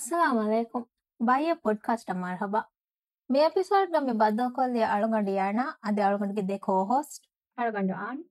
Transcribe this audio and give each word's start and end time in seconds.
அஸ்ஸலாமலைக்கும் 0.00 0.84
பய 1.20 1.54
පොඩ්කාස්ට 1.60 2.10
මර්හබා 2.14 2.62
මේ 3.30 3.42
එපිසෝඩ් 3.46 3.96
ම 3.98 4.06
බද්දකොල්ලේ 4.20 4.86
අළුගඩ 4.88 5.28
යාන 5.32 5.60
අද 5.84 5.98
අළුගඩගේ 6.06 6.44
දෙකෝ 6.46 6.78
හෝස්ට් 6.84 7.26
අළුගඩ 7.58 7.92
ආන් 7.98 8.22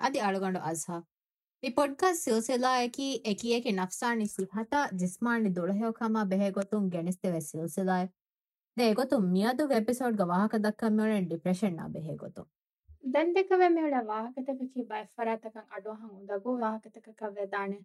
අධි 0.00 0.22
අළුගඩ 0.22 0.58
අස්හා 0.62 1.00
පොඩ්කස් 1.62 2.22
සිල්සෙලායකි 2.22 3.08
එකි 3.24 3.54
එක 3.54 3.68
නක්ෂානි 3.74 4.26
සිහත 4.28 4.74
ජිස්මානි 4.96 5.54
දුළහයෝකම 5.54 6.18
බෙහෙගොතුන් 6.26 6.90
ගෙනස්තෙව 6.90 7.38
සිල්සෙලායි 7.42 8.10
දේගොතු 8.76 9.22
මියදු 9.28 9.68
එපිසෝඩ් 9.72 10.20
ගවාහක 10.20 10.58
දක්කමවන 10.60 11.26
ඩිප්‍රශෙන්න්න 11.26 11.80
බෙහෙගොතු 11.92 12.48
දැන් 13.08 13.34
දෙකව 13.34 13.58
මෙවල 13.70 13.98
වාහකතකකි 14.06 14.86
බයි 14.86 15.04
ෆරාතකං 15.12 15.66
අඩුවහන් 15.70 16.12
උදගු 16.20 16.60
වාහකතකක් 16.60 17.28
වෙදානේ 17.34 17.82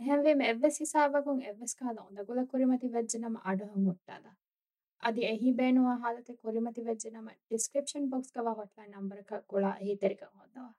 හැවේ 0.00 0.34
එවස් 0.48 0.76
හිසාාවකුන් 0.80 1.40
එවස් 1.44 1.72
කාල 1.76 1.96
ොඳගොල 2.00 2.40
කුරිමති 2.46 2.90
වෙච්ජනම 2.92 3.34
අඩහු 3.44 3.80
මුට්ටාද 3.80 4.26
අධි 5.02 5.24
එහි 5.26 5.52
බේනවා 5.52 5.96
හාලත 5.98 6.28
කුරිමති 6.38 6.84
වෙච්ජනම 6.84 7.28
ඩිස්ක්‍රපෂන් 7.30 8.08
බොක්ස් 8.08 8.32
කව 8.32 8.54
හොටල 8.54 8.84
නම්බරක 8.86 9.32
කොලා 9.46 9.74
හිතරික 9.80 10.22
හොදවා. 10.22 10.70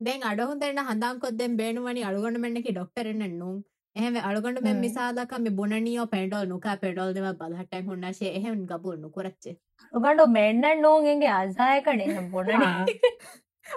දැන් 0.00 0.24
අඩහුන්දරන 0.24 0.82
හඳංකොත්දෙන් 0.82 1.56
බේනුවනි 1.56 2.04
අඩුගොඩ 2.04 2.38
මෙන්නකි 2.38 2.70
ඩොක්ටරෙන 2.70 3.24
නුම්. 3.34 3.56
එහෙම 3.96 4.20
අඩුගොඩ 4.22 4.60
මෙ 4.60 4.74
මිසාදකම 4.76 5.48
බොනනියෝ 5.54 6.06
පෙඩල් 6.08 6.46
නුකා 6.46 6.76
පෙඩල් 6.76 7.14
දෙව 7.14 7.28
බලහටන් 7.40 7.88
හොන්නාශේ 7.88 8.34
එහෙම 8.34 8.66
ගබුල් 8.66 8.98
නුකරච්චේ. 8.98 9.56
උගඩු 9.94 10.28
මෙන්න 10.30 10.68
නූන්ගේ 10.82 11.32
අසායකනේ 11.32 12.20
බොනනි 12.32 12.54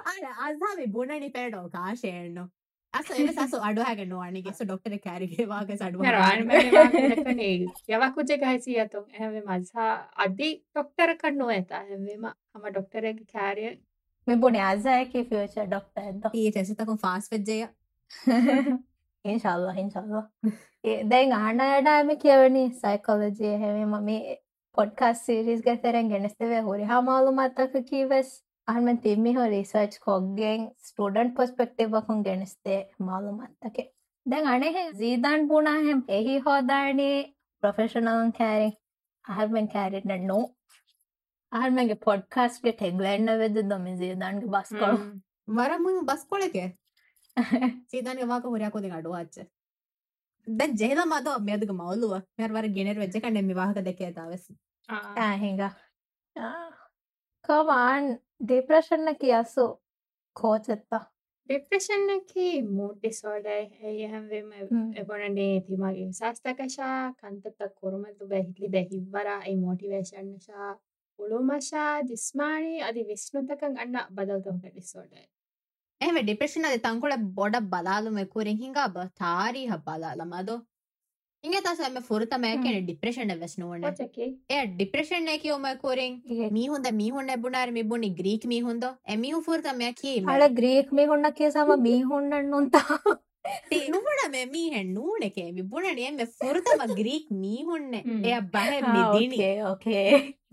අර 0.06 0.22
අසාාව 0.44 0.86
බොනනි 0.92 1.30
පෙඩෝ 1.32 1.66
කාශයෙන්න්නවා 1.72 2.50
අස 2.95 3.11
එ 3.17 3.27
සසු 3.29 3.59
අඩුවහගෙන 3.63 4.09
නුවනිගේ 4.09 4.53
සු 4.53 4.65
ඩොක්ටර 4.65 4.97
කෑරිගේවාගේ 4.99 5.77
සඩුව 5.77 6.03
ಾಣೆ 6.23 7.51
ಯಾವಾಕುಜೆ 7.89 8.37
ಗಾಯಿಸಿ 8.37 8.73
ಆತು 8.79 9.01
ಹೆಂವೆ 9.19 9.43
ಮಜಾ 9.45 9.87
ಅದಿ 10.19 10.51
ಡಾಕ್ಟರ್ 10.75 11.15
ಕಣ್ಣು 11.19 11.47
ಆಯ್ತಾ 11.51 11.85
ಹೆಂವೆಮ 11.85 12.27
ಅಮ್ಮ 12.55 12.67
ಡಾಕ್ಟರ್ಗೆ 12.71 13.25
ಕ್ಯಾರಿಯ 13.27 13.71
මේ 14.27 14.37
බොනේ 14.37 14.65
අසායක 14.65 15.13
ෆියච 15.13 15.57
ඩොක්ට 15.65 15.99
ඇද 15.99 16.27
ඒ 16.35 16.51
තෙසිතකුම් 16.51 16.99
ෆාස් 16.99 17.31
වෙජ්ජය 17.33 17.59
ඉන්ශල්ල 19.25 19.67
හිංශල්ල 19.73 20.13
දැන් 21.09 21.35
ආනයඩාම 21.39 22.13
කියවනි 22.19 22.65
සයිකෝලජය 22.77 23.57
හැම 23.59 23.97
මේ 24.05 24.37
පොඩ්කස් 24.77 25.25
සිරිස් 25.25 25.65
ගැතරෙන් 25.65 26.13
ගෙනස්තවේ 26.13 26.63
හොරි 26.63 26.85
හමාලුමත්තක 26.85 27.75
කීවස් 27.91 28.31
අහම 28.68 28.88
තිම්මි 29.00 29.32
හෝ 29.34 29.48
රිසර්ච් 29.48 29.96
කොග්ගෙන් 30.02 30.62
ස්ටඩන්් 30.82 31.32
පොස්පෙක්ටවකුන් 31.34 32.24
ගෙනස්තේ 32.24 32.80
මාලුමත්තක 33.02 33.78
දැන් 34.26 34.48
අනෙහ 34.48 34.78
ජීදන් 34.96 35.48
පුුණහෙම් 35.48 36.02
එහි 36.10 36.38
හෝදානේ 36.40 37.18
ප්‍රොෆෙෂනලන් 37.64 38.32
කෑරෙන් 38.34 38.74
අහල්මෙන් 39.26 39.68
කෑරෙට 39.70 40.10
නෝ 40.24 40.44
අහල්මගේ 41.52 42.00
පොඩ්කාස්ගේ 42.02 42.74
ටෙගලන්න 42.74 43.34
වෙද 43.40 43.60
දොම 43.66 43.86
ජීදන්ගේ 43.94 44.50
බස් 44.50 44.74
කරු 44.76 44.98
වරමුම 45.56 46.00
බස් 46.06 46.24
කොලෙක 46.28 46.58
සීතන්ගේ 47.90 48.28
වාක 48.28 48.48
හොරයකොද 48.48 48.88
අඩුවච්ච 48.92 49.38
ද 50.48 50.72
ජෙල 50.80 51.04
මද 51.04 51.36
මෙයදුක 51.44 51.74
මවල්ලුව 51.74 52.16
මෙරවර 52.38 52.70
ගෙනර 52.72 52.98
වෙච්ච 52.98 53.20
කන්න 53.20 53.52
විවාහක 53.52 53.84
දෙක 53.84 54.02
ඇතාවස් 54.04 54.50
ඇහිඟ 55.20 55.64
කවාන් 57.45 58.05
ಡಿಪ್ರೆಷನ್ನ 58.47 59.11
ಕಿಯಾಸು 59.21 59.65
ಕೋಚೆತ್ತ 60.37 60.93
ಡಿಪ್ರೆಷನ್ಗೆ 61.49 62.45
mood 62.71 62.99
disorder 63.03 63.65
ಹೆಂವೆಮ 64.05 64.51
hmm. 64.69 64.85
ಎಬೊಣನೆ 64.95 65.61
ತಿಮಾಗೆ 65.61 66.05
ಸಾಸ್ತಕಶಾ 66.13 66.91
ಕಂತತ್ತ 67.21 67.63
ಕುರುಮದ್ದು 67.79 68.27
ಬೆಹಿಲಿ 68.27 68.69
ಬೆಹಿವ್ವರ 68.69 69.29
I 69.45 69.55
motivation 69.57 70.31
Shah 70.41 70.61
ಉಳುಮಶಾ 71.19 71.85
ಜಿಸ್ಮಾನಿ 72.09 72.77
ಅದಿ 72.81 73.03
ವಿಷ್ಣುತಕಂ 73.09 73.75
ಅಣ್ಣ 73.77 73.97
ಬದಲ್ತೊಂಗ 74.11 74.65
ಡಿಸಾರ್ಡರ್ 74.75 75.29
එහම 76.01 76.17
ඩිප්‍රේෂන් 76.21 76.65
අද 76.67 76.77
තංකොල 76.85 77.15
බොඩ 77.35 77.57
බලාලුම 77.67 78.19
කුරින් 78.29 78.61
හිඟා 78.61 78.85
බ 78.89 79.03
තාරීහ 79.19 79.73
බලාල 79.87 80.21
මදෝ 80.27 80.55
ඉගේ 81.46 81.62
තසම 81.62 81.98
ෆොරතමය 82.04 82.52
කියන 82.60 82.80
ඩිප්‍රේෂණ 82.82 83.36
වෙස් 83.40 83.56
නෝන 83.58 83.86
එය 83.86 84.64
ඩිප්‍රේෂණ 84.70 85.30
ැක 85.30 85.46
ොම 85.52 85.68
කොරෙන් 85.80 86.18
මීහොද 86.52 86.90
මීහොන්න 86.94 87.32
බුණනාර 87.40 87.74
මිබුණනි 87.74 88.12
ග්‍රීක් 88.16 88.48
මිහොඳ 88.48 88.86
එමිහු 89.10 89.44
ෆොරතමය 89.44 89.94
කිය 89.96 90.18
හල 90.26 90.48
ග්‍රීක් 90.54 90.92
මේ 90.94 91.08
හොන්න 91.08 91.32
කියසම 91.34 91.72
මීහොන්න 91.82 92.36
නොන්තා 92.48 93.00
නුවනම 93.88 94.38
මීහැන් 94.50 94.94
නූනක 94.94 95.42
විබුණනයම 95.54 96.22
ෆොරතම 96.36 96.86
ග්‍රීක් 96.94 97.28
මීහොන්න 97.38 97.92
එය 97.98 98.38
බහ 98.52 98.72
මිදිනිය 98.88 99.66
ඕකේ 99.66 100.08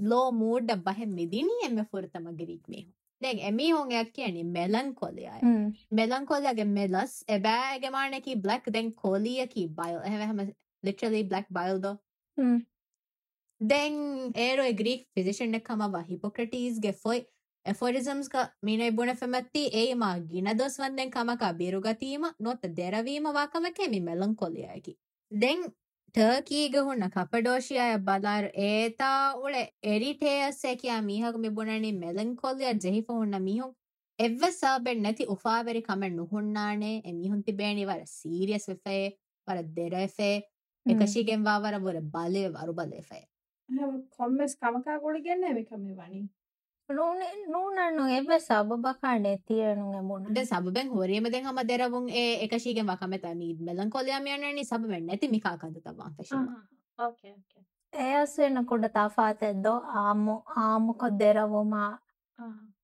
ලෝ 0.06 0.26
මූඩ්ඩ 0.36 0.82
බහ 0.82 1.06
මිදිනී 1.10 1.62
එම 1.66 1.78
ෆොරතම 1.86 2.26
ග්‍රීක් 2.34 2.64
මේහෝ 2.68 2.98
දැන් 3.20 3.38
එමිහොන්යක් 3.44 4.10
කියන්නේ 4.12 4.48
මෙලන්කොලයයි 4.50 5.52
මෙලන්කොලයාගේ 5.92 6.68
මෙලස් 6.70 7.12
එබෑගමානකි 7.30 8.36
බ්ලක් 8.38 8.64
දැන් 8.70 8.90
කොලියකි 8.96 9.64
බයිල් 9.72 9.98
හැම 10.06 10.42
literally 10.82 11.22
black 11.24 11.46
bile 11.50 11.80
though. 11.80 11.98
Mm. 12.36 12.58
දැන් 13.60 13.98
ඒරෝ 14.38 14.70
ග්‍රීක් 14.74 15.04
ෆිසිෂන් 15.14 15.54
එකමව 15.54 16.00
හිපොක්‍රටීස්ගේ 16.06 16.94
ෆොයි 16.96 17.20
එෆොරිසම්ස්ක 17.66 18.34
මිනයිබුණ 18.62 19.12
ෆෙමැත්ති 19.16 19.62
ඒමා 19.74 20.14
ගින 20.30 20.50
දොස්වන්දෙන් 20.54 21.12
කමකා 21.12 21.52
බිරුගතීම 21.54 22.26
නොත 22.40 22.66
දෙරවීමවාකම 22.76 23.70
කෙමි 23.72 24.00
මෙල්ලන් 24.00 24.34
කොලියයකි. 24.36 24.96
දෙන් 25.32 25.60
ටර්කීගහුන්න 26.14 27.04
කපඩෝෂියය 27.10 27.92
බලාර 28.00 28.46
ඒතා 28.62 29.20
උළ 29.36 29.54
එරිටේයස්සේකයා 29.84 30.98
මීහක 31.02 31.38
මිබුණනි 31.38 31.92
මෙලන් 31.94 32.34
කොල්ලිය 32.36 32.72
ජෙහිපහුන්න 32.76 33.38
මිහුන් 33.40 33.70
එව 34.18 34.42
සාබෙන් 34.52 35.02
නැති 35.02 35.26
උපාවැරි 35.26 35.82
කමෙන් 35.82 36.16
නුහුන්නානේ 36.16 36.96
එමිහුන් 37.04 37.40
තිබේනිවර 37.46 38.02
සීරියස් 38.08 38.66
වෙෆේ 38.68 39.06
වර 39.48 39.62
දෙරෆේ 39.76 40.34
එකශීගෙන් 40.90 41.40
වාවරබොර 41.48 41.96
බලය 42.14 42.44
වරුබලේފައ 42.56 43.24
ކަމަކާގުޅިގެން 44.62 45.42
މިކަމ 45.56 45.82
ވަނީ 46.00 46.20
ނޫނަނު 47.52 48.02
އެބެ 48.12 48.36
ސަބަބަކާނ 48.48 49.18
ނެތިއެނުން 49.26 49.92
އެމުން 49.96 50.24
ސަބެން 50.52 50.90
ހުރީމެދެން 50.96 51.46
ހަމަ 51.48 51.62
ދެރަވުން 51.70 52.08
އޭ 52.14 52.24
އެކަށީގެން 52.40 52.88
ވަކަމެތަ 52.92 53.28
ނީދ 53.40 53.58
މެލަން 53.66 53.90
ކޮލެއަމިޔަނަނީ 53.94 54.62
ސަބަމެން 54.70 55.06
ނެތި 55.08 55.26
މިކާ 55.34 55.50
ކަންދުތަވާން 55.60 56.14
ފެށުމަ 56.16 56.52
އޮކޭ 56.98 57.28
އޮކޭ 57.36 57.58
އެއަސްވެން 57.98 58.58
ކުނޑ 58.68 58.84
ތަފާތެއް 58.96 59.60
ދޮ 59.64 59.74
އާމު 59.94 60.92
ކޮށް 61.00 61.18
ދެރަވުމާ 61.20 61.82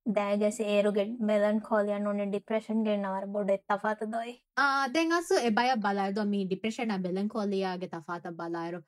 දෑගැසි 0.09 0.65
ඒරුගෙට 0.67 1.11
මෙලන්කෝලියන් 1.21 2.07
ඕන 2.07 2.23
ඩිප්‍රේෂන්ගේ 2.25 2.97
නවර 2.97 3.27
බොඩ 3.35 3.51
තෆාත 3.65 4.05
දොයි. 4.13 4.33
ආදෙන්සු 4.59 5.43
එබය 5.43 5.69
බලායද 5.79 6.23
මී 6.33 6.47
ඩිප්‍රේෂණ 6.47 6.95
බෙලන්කෝලියයාගේ 7.03 7.91
තෆාත 7.91 8.31
බලායරු? 8.33 8.81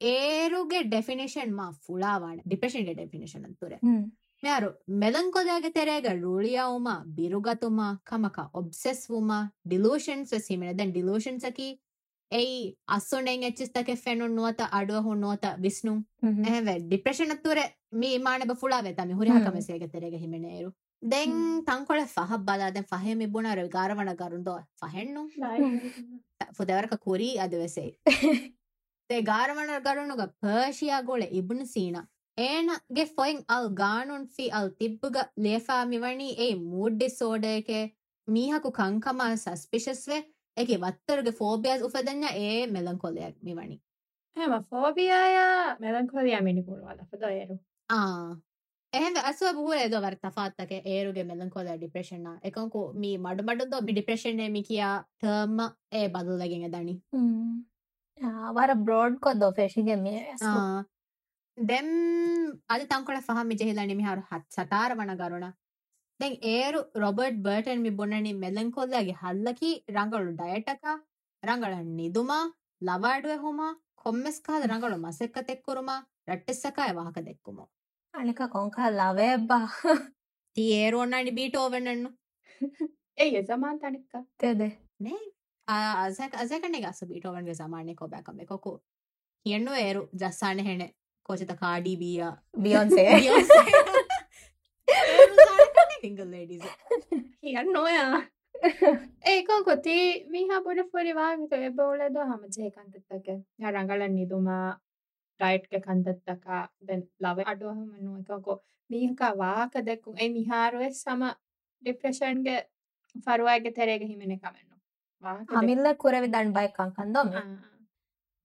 ඒරුගේ 0.00 0.84
ඩෙෆිනිෂන් 0.84 1.52
මා 1.52 1.72
ފުޅාවාන 1.84 2.40
ඩිප්‍රේෂන්ගේ 2.44 2.94
ඩෙෆිනිෂන් 2.94 3.52
තුර. 3.60 3.74
මෙයාරු 4.42 4.70
මෙලන්කොදයාගේ 5.02 5.72
තෙරේග 5.72 6.08
රුලියවුමා 6.22 7.00
බිරුගතුමා 7.16 7.92
කමක 8.04 8.48
ඔබ්සෙස් 8.54 9.00
වුමා 9.10 9.42
ඩිලෝෂන්ස් 9.66 10.32
වෙසීමෙන. 10.32 10.76
දැන් 10.76 10.92
ඩිලෝෂන්සකි 10.92 11.68
ඒයි 12.32 12.58
අස්සුනෙන් 12.88 13.44
එච්චිස්තක 13.44 13.90
ෆෙනුන් 13.98 14.34
නුවත 14.34 14.60
අඩුවහු 14.70 15.14
නෝත 15.16 15.46
විස්්නු 15.58 15.94
ඇහව 16.24 16.68
ඩිප්‍රශනත්තුර 16.82 17.60
මේ 17.94 18.18
මාන 18.20 18.44
ෆුලා 18.56 18.82
වෙතම 18.82 19.14
හුරිහකමසේගතරෙග 19.14 20.16
හිමනේරු 20.16 20.70
දෙන් 21.02 21.32
තංකොල 21.62 22.04
පහ 22.06 22.38
බලාදැ 22.42 22.84
පහෙමි 22.84 23.26
බුණර 23.28 23.64
ගාරවන 23.68 24.12
ගරුන්දෝ 24.16 24.58
පහෙන්නු 24.76 25.24
පුදවරක 26.52 26.94
කුරී 27.00 27.34
අදවෙසේ 27.38 27.90
ඒ 29.10 29.20
ගාරවන 29.30 29.74
ගරුණුග 29.82 30.22
පර්ෂයා 30.38 31.02
ගොල 31.02 31.22
ඉබුණ 31.32 31.66
සීන. 31.66 32.00
ඒනගේ 32.38 33.06
ෆොයින් 33.12 33.38
අල් 33.48 33.68
ගානුන් 33.74 34.26
ෆි 34.28 34.50
අල් 34.52 34.68
තිබ්බුග 34.72 35.16
ලේෆාමිවනී 35.38 36.34
ඒ 36.38 36.52
මූඩ්ඩි 36.64 37.08
සෝඩයකේ 37.10 37.84
මීහකු 38.28 38.70
කංකමා 38.72 39.32
සස්පිශස්වේ 39.36 40.20
එක 40.58 40.72
වත්තරුගේ 40.78 41.34
ෆෝබියස් 41.34 41.84
උපදන්න 41.84 42.26
ඒ 42.30 42.58
මෙලංකොලයක් 42.68 43.38
මේ 43.42 43.56
වනි 43.56 43.78
හැම 44.36 44.58
ෆෝබියය 44.66 45.38
මෙලංකොලයා 45.80 46.42
මිනිකුළුවල 46.42 47.00
පදොයරු 47.08 47.56
එහෙම 48.92 49.16
අසුව 49.22 49.58
බහර 49.60 49.88
දවර 49.88 50.18
තෆාත්තක 50.18 50.76
ඒරුගේ 50.76 51.24
මෙලංකොල 51.24 51.72
ඩිප්‍රේෂණ 51.72 52.28
එකකු 52.42 52.84
මී 52.96 53.16
මඩු 53.20 53.42
මඩුද 53.44 53.74
ඩිප්‍රේෂණය 53.82 54.46
මි 54.50 54.62
කියා 54.64 54.94
තර්ම 55.18 55.58
ඒ 55.94 56.06
බදුලගෙන 56.10 56.70
දනි 56.70 56.94
වර 58.52 58.74
බ්‍රෝඩ් 58.78 59.18
කො 59.20 59.34
දෝෆේෂිග 59.36 59.90
මේ 60.00 60.22
දෙම් 61.58 61.88
අධි 62.68 62.86
තංකොට 62.86 63.24
පහම 63.24 63.50
ජෙහිලනිමිහාරු 63.54 64.22
හත් 64.24 64.44
සතාර 64.50 64.90
වන 64.94 65.14
ගරුණා. 65.16 65.52
ಮಿ 66.19 66.29
ಹಾರು 66.29 66.39
ಹತ್ 66.39 66.41
ಸಟಾರ 66.41 66.41
ವಣ 66.41 66.41
ಗರುಣ 66.43 66.43
ದೆನ್ 66.43 66.43
ಏರು 66.53 66.99
ರಾಬರ್ಟ್ 66.99 67.39
ಬರ್ಟನ್ 67.41 67.81
ಮಿ 67.81 67.89
ಬೊನ್ನಣಿ 67.89 68.33
ಮೆಲಂಕೊಲ್ಲಾಗಿ 68.33 69.11
ಹಲ್ಲಕಿ 69.11 69.85
ರಂಗಳು 69.89 70.31
ಡಯಟಕ 70.31 70.85
ರಂಗಳ 71.43 71.73
ನಿದುಮ 71.95 72.31
ಲವಾಡುವೆ 72.81 73.35
ಹುಮ 73.35 73.61
කොම්මස් 73.97 74.39
කාද 74.39 74.63
ರಂಗಳು 74.65 74.97
ಮಸೆಕ್ಕ 74.97 75.37
ತೆಕ್ಕುರುಮ 75.37 75.91
ರಟ್ಟೆಸ್ಸಕಾಯ 76.27 76.91
ವಾಹಕ 76.91 77.17
ದೆಕ್ಕುಮು 77.19 77.65
අනික 78.13 78.41
කොංකා 78.49 78.89
ලවේබ්බා 78.89 79.59
ತಿ 80.55 80.63
ಏರು 80.75 80.97
ಒಣ್ಣಾಣಿ 80.99 81.31
ಬೀಟೋವೆಣ್ಣು 81.31 82.09
ඒ 83.17 83.43
සමාන් 83.43 83.79
තනික්ක 83.79 84.13
තෙදේ 84.39 84.67
ನೇ 85.01 85.13
ಅಜಕ 85.67 86.33
ಅಜಕಣ್ಣೆಗೆ 86.39 86.85
ಅಸು 86.85 87.05
ಬೀಟೋವನ್ಗೆ 87.05 87.53
ಸಮಾಣೆ 87.53 87.93
ಕೋಬ್ಯಾಕಮ್ಮೆ 87.93 88.45
ಕೊಕು 88.45 88.71
ಹೆಣ್ಣು 89.45 89.71
ಏರು 89.77 90.09
ಜಸ್ಸಾಣೆ 90.15 90.63
ಹೆಣೆ 90.63 90.87
ಕೋಚಿತ 91.23 91.51
ಕಾಡಿ 91.51 91.95
ಬಿಯ 91.95 92.21
බියොන්සේ 92.57 93.05
ಸಿಂಗಲ್ 93.49 93.96
හිංගල් 95.98 96.32
ලඩිස 96.32 96.64
කියන්නෝයා 97.40 98.20
ඒක 99.26 99.48
කොති 99.62 99.96
මිහා 100.28 100.60
බොඩ 100.62 100.80
පොරිවාමික 100.90 101.52
එබවලද 101.60 102.16
හමජය 102.24 102.70
කන්තත්තක 102.70 103.28
රඟල 103.66 104.02
නිදුමා 104.10 104.68
ටයිට්ක 105.40 105.74
කන්තත්තකා 105.82 106.62
දැන් 106.82 107.02
ලව 107.20 107.46
අඩුවහම 107.46 107.90
නුවකකෝ 108.00 108.58
මීහකා 108.90 109.32
වාක 109.36 109.78
දෙක්කුම් 109.82 110.14
ඒ 110.16 110.30
මිහාරුව 110.30 110.82
සම 110.92 111.22
ඩිප්‍රෂන්ග 111.82 112.48
ෆරුවාග 113.24 113.68
තෙරේග 113.72 114.02
හිමෙන 114.04 114.34
කමෙන්න්නු 114.36 114.76
හමිල්ල 115.52 115.86
කුරවි 115.96 116.28
දන් 116.28 116.50
බයිකං 116.52 116.90
කන්දොම 116.92 117.28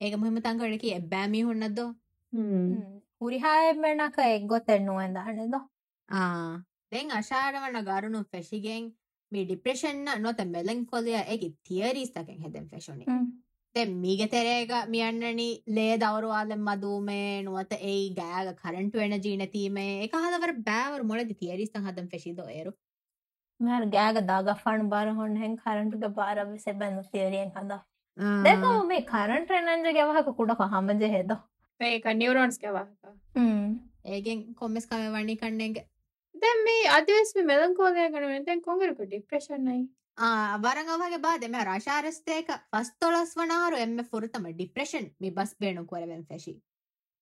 ඒක 0.01 0.13
මෙම 0.17 0.37
තංකඩකි 0.39 0.93
එබ්බෑමි 0.93 1.41
හොන්නදෝ 1.43 1.89
හුරිහාය 3.17 3.73
මෙනක 3.77 4.17
එක් 4.25 4.45
ගොතෙන්නුවෙන් 4.47 5.11
දානෙදෝ 5.13 5.63
ආ 6.09 6.53
දැන් 6.93 7.13
අශාර 7.13 7.53
වන 7.55 7.79
ගරුණු 7.83 8.21
ෆැෂිගෙන් 8.31 8.91
මේ 9.31 9.45
ඩිප්‍රේෂන්න 9.45 10.21
නොත 10.21 10.43
මෙලංකොලයා 10.47 11.23
ඇගේ 11.25 11.55
තියරීස්තකෙන් 11.63 12.39
හෙදෙන් 12.39 12.69
ෆැෂුනේ 12.69 13.17
දැ 13.75 13.85
මීග 13.97 14.23
තෙරේග 14.29 14.73
මියන්නනි 14.87 15.49
ලේ 15.69 15.93
දවරවාලෙන් 15.97 16.61
මදූමේ 16.61 17.29
නුවත 17.43 17.71
ඒ 17.81 17.99
ගෑග 18.15 18.55
කරට 18.57 18.95
වෙන 18.95 19.19
ජීනතීමේ 19.19 19.91
එක 20.05 20.17
හදවර 20.19 20.57
බෑවර 20.63 21.05
මොලද 21.05 21.31
තියරීස්තන් 21.35 21.87
හදම් 21.87 22.09
ෆැශිද 22.11 22.43
ඒරු 22.47 22.73
මර 23.59 23.87
ගෑග 23.87 24.19
දාගෆාන් 24.27 24.89
බාර 24.89 25.07
හොන්න 25.11 25.35
හැන් 25.35 25.55
කරටුට 25.57 26.15
බාරව 26.15 26.53
සැබැඳ 26.57 27.01
තේරියෙන් 27.11 27.51
හද. 27.51 27.79
දෙකෝ 28.43 28.75
මේ 28.85 29.05
කරට 29.05 29.51
නංජ 29.59 29.93
ගැවහක 29.93 30.29
කුඩක 30.33 30.63
හමජ 30.67 31.09
හෙද. 31.15 31.33
ඒක 31.79 32.05
නිියවරෝන්ස් 32.13 32.59
ගැවහක. 32.59 33.13
ඒගෙන් 34.07 34.45
කොම්මස් 34.55 34.87
කව 34.87 35.11
වනි 35.15 35.35
කන්නේගේ 35.37 35.85
දැන් 36.43 36.63
මේ 36.63 36.87
අධවස්ම 36.91 37.43
මෙලංකෝදය 37.45 38.07
ගන 38.13 38.45
දැන් 38.45 38.61
කොඟරක 38.61 39.03
ඩිප්‍රශණයි 39.03 39.81
වරඟවගේ 40.61 41.19
බාද 41.19 41.47
මෙ 41.49 41.63
රශාරස්ථයක 41.65 42.51
ෆස්තොලස් 42.71 43.33
වනාරු 43.35 43.77
එම 43.77 43.97
ෆුරතම 44.05 44.47
ඩිප්‍රෂන් 44.51 45.09
මි 45.19 45.31
බස් 45.31 45.53
බේනු 45.59 45.85
කොරවෙන් 45.85 46.23
ෆැශි 46.25 46.55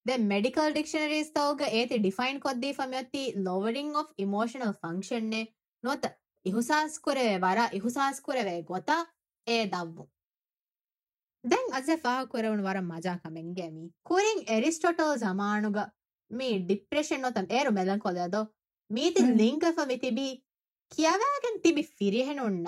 ද 0.06 0.18
මඩිකල් 0.22 0.72
ඩික්ෂනරස් 0.72 1.30
තෝග 1.32 1.62
ඒති 1.68 1.98
ඩිෆයින් 1.98 2.40
කොද්දී 2.40 2.72
ෆමයොත්ති 2.74 3.24
ලොවඩිං 3.44 3.94
of 3.96 4.08
ඉමෝෂනල් 4.18 4.74
ෆංක්ෂන්නේ 4.76 5.44
නොත 5.84 6.10
ඉහුසාස්කුරවේ 6.46 7.38
වර 7.40 7.60
ඉහුසාස්කුරවේ 7.72 8.58
ගොතා 8.64 9.02
ඒ 9.46 9.62
දව්වු. 9.66 10.08
දැන් 11.44 11.66
අස 11.72 11.88
ފާކުރެވުණු 12.02 12.64
ވަރަށް 12.64 12.90
މަޖާކަމެއް 12.92 13.52
ގެމީ 13.54 13.84
ކުރިން 14.08 14.42
އެރިސްޓޮޓල් 14.48 15.12
ޒަމާނުގ 15.16 15.80
މީ 16.30 16.48
ޑިޕްރެޝަން 16.68 17.22
ނޮތަ 17.24 17.40
އޭރު 17.50 17.70
މެލަންކޮލައިދ 17.78 18.36
மீதின் 18.92 19.30
லிங்கஃபமிතිබි 19.36 20.26
කියවෑගෙන් 20.92 21.56
තිබි 21.62 21.82
ෆිරිහෙනුන්න. 21.92 22.66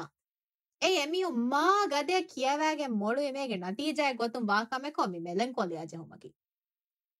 ඒ 0.82 0.94
එමියු 0.99 1.31
මා 1.49 1.82
ගදය 1.88 2.23
කියවෑගේ 2.26 2.91
මොළු 2.94 3.29
මේගේ 3.32 3.61
නතිීජය 3.62 4.15
ගොතුම් 4.15 4.47
වාකමකොමි 4.47 5.21
මෙලෙන් 5.21 5.53
කොලියජහොමකි. 5.53 6.31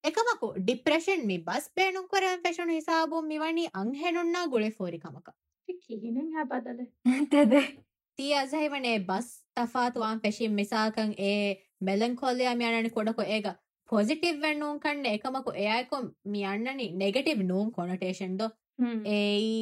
එකමකු 0.05 0.53
ඩිප්‍රෂන් 0.59 1.27
මි 1.27 1.39
බස් 1.41 1.71
බේනුම් 1.77 2.06
කරෙන් 2.09 2.43
පෙෂුණු 2.43 2.75
හිසාබුම් 2.75 3.27
මිවනි 3.27 3.65
අංහෙනුන්නා 3.75 4.47
ගුලෙ 4.49 4.71
ෆෝරිකමක. 4.73 5.29
කිහිනෙන් 5.83 6.33
හැබදල 6.33 6.81
තෙද. 7.31 7.53
තිය 8.19 8.33
අසහිවනේ 8.35 8.99
බස් 9.03 9.29
තෆාතුවාන් 9.57 10.21
පෙශින් 10.21 10.53
මිසාකං 10.53 11.15
ඒ 11.21 11.39
මෙලෙන් 11.81 12.17
කොල්ලයා 12.17 12.55
මියනනි 12.55 12.91
කොඩකු 12.91 13.23
ඒක 13.29 13.49
පොසිටිව් 13.89 14.37
වෙන්නුම් 14.41 14.77
කන්න 14.81 15.09
එකමකු 15.09 15.57
එයයිකොම් 15.59 16.05
මියන්නනි 16.27 16.87
නෙගටිව් 16.97 17.43
නූම් 17.45 17.73
කොනටේෂන් 17.73 18.37
දෝ 18.37 18.50
ඒයි 19.15 19.56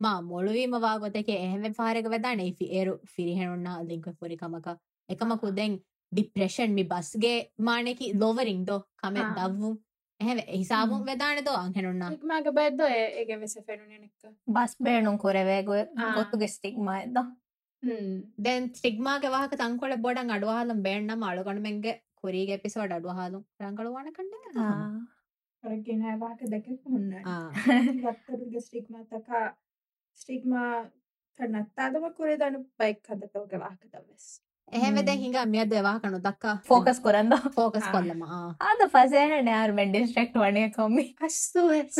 ಮಾ 0.00 0.10
ಮೊಳುವಿಮವಾ 0.22 0.90
ಗೊತೆಕೆ 0.96 1.34
ಎಹೆಮೆ 1.42 1.70
ಫಾರೆಗ 1.72 2.06
ವೆದಾಣೆ 2.08 2.44
ಇಫಿ 2.44 2.66
ಏರು 2.72 2.92
ಫಿರಿಹೆಣುಣ್ಣ 3.06 3.68
ಲಿಂಕ್ವೆ 3.82 4.14
ಪುರಿಕಮಕ 4.14 4.68
ekama 5.08 5.36
kuden 5.38 5.72
ಡಿಪ್ರೆಷನ್ 6.12 6.72
ಮಿ 6.74 6.84
ಬಸ್ಗೆ 6.84 7.32
ಮಾಣೆಕಿ 7.60 8.06
ಲೋವರಿಂಗ್ 8.12 8.64
ದೋ 8.68 8.76
ಕಮೆ 8.96 9.22
ದವ್ವು 9.38 9.70
ಎಹೆವೆ 10.20 10.44
ಹಿಸಾಬು 10.52 10.96
ವೆದಾಣೆ 11.04 11.40
ದೋ 11.40 11.54
ಅಂಹೆಣುಣ್ಣ 11.54 12.04
ಸ್ಟಿಗ್ಮಾಗ 12.06 12.50
ಬೈದ್ದೋ 12.50 12.86
ಏಗೆ 13.20 13.34
ವೆಸೆ 13.34 13.60
ಫೆಣುನೆನಕ್ಕ 13.66 14.32
ಬಸ್ 14.50 14.76
ಬೇಣು 14.82 15.12
ಕೊರೆವೆ 15.18 15.56
ಗೊತ್ತುಗೆ 15.66 16.48
ಸ್ಟಿಗ್ಮಾ 16.54 16.94
ಎದ್ದ 17.00 17.18
ದೆನ್ 18.46 18.68
ಸ್ಟಿಗ್ಮಾಗೆ 18.74 19.28
ವಾಹಕ 19.28 19.54
ತಂಕೊಳ 19.54 19.92
ಬೋಡಂಗ್ 19.98 20.32
ಅಡುವಾಲಂ 20.32 20.80
ಬೇಣ್ಣ 20.82 21.12
ಮಾಳುಗೊಂಡು 21.16 21.62
ಮೆಂಗೆ 21.62 21.94
ಕೊರಿಗೆ 22.20 22.54
ಎಪಿಸೋಡ್ 22.54 22.92
ಅಡುವಾಲಂ 22.92 23.44
ರಂಗಳು 23.62 23.92
ವಾಣ 23.92 24.08
ಕಂಡೆ 24.12 24.40
ගෙනවාට 25.62 26.42
දැකන්න 26.46 27.14
ස්ටික්මතක 28.64 29.30
ස්ටික්මා 30.18 30.90
කරනත්තාදම 31.38 32.10
කොරේදනු 32.14 32.64
බයික් 32.78 33.02
කදතව 33.02 33.46
ගවාකදවෙස් 33.48 34.26
එහෙමද 34.72 35.08
හිඟ 35.16 35.38
මෙද 35.48 35.74
වාහකනු 35.82 36.20
දක්කා 36.20 36.56
ෆෝකස් 36.64 37.00
කොරන්න. 37.00 37.32
ෆෝකස් 37.54 37.88
කොල්ලම 37.92 38.22
ආද 38.24 38.84
පසෑන 38.88 39.44
නෑර්මෙන් 39.44 39.92
ඩිස්ට්‍රෙක්් 39.92 40.34
වනය 40.36 40.70
කොම්මි. 40.72 41.06
අස්සුවස් 41.20 41.96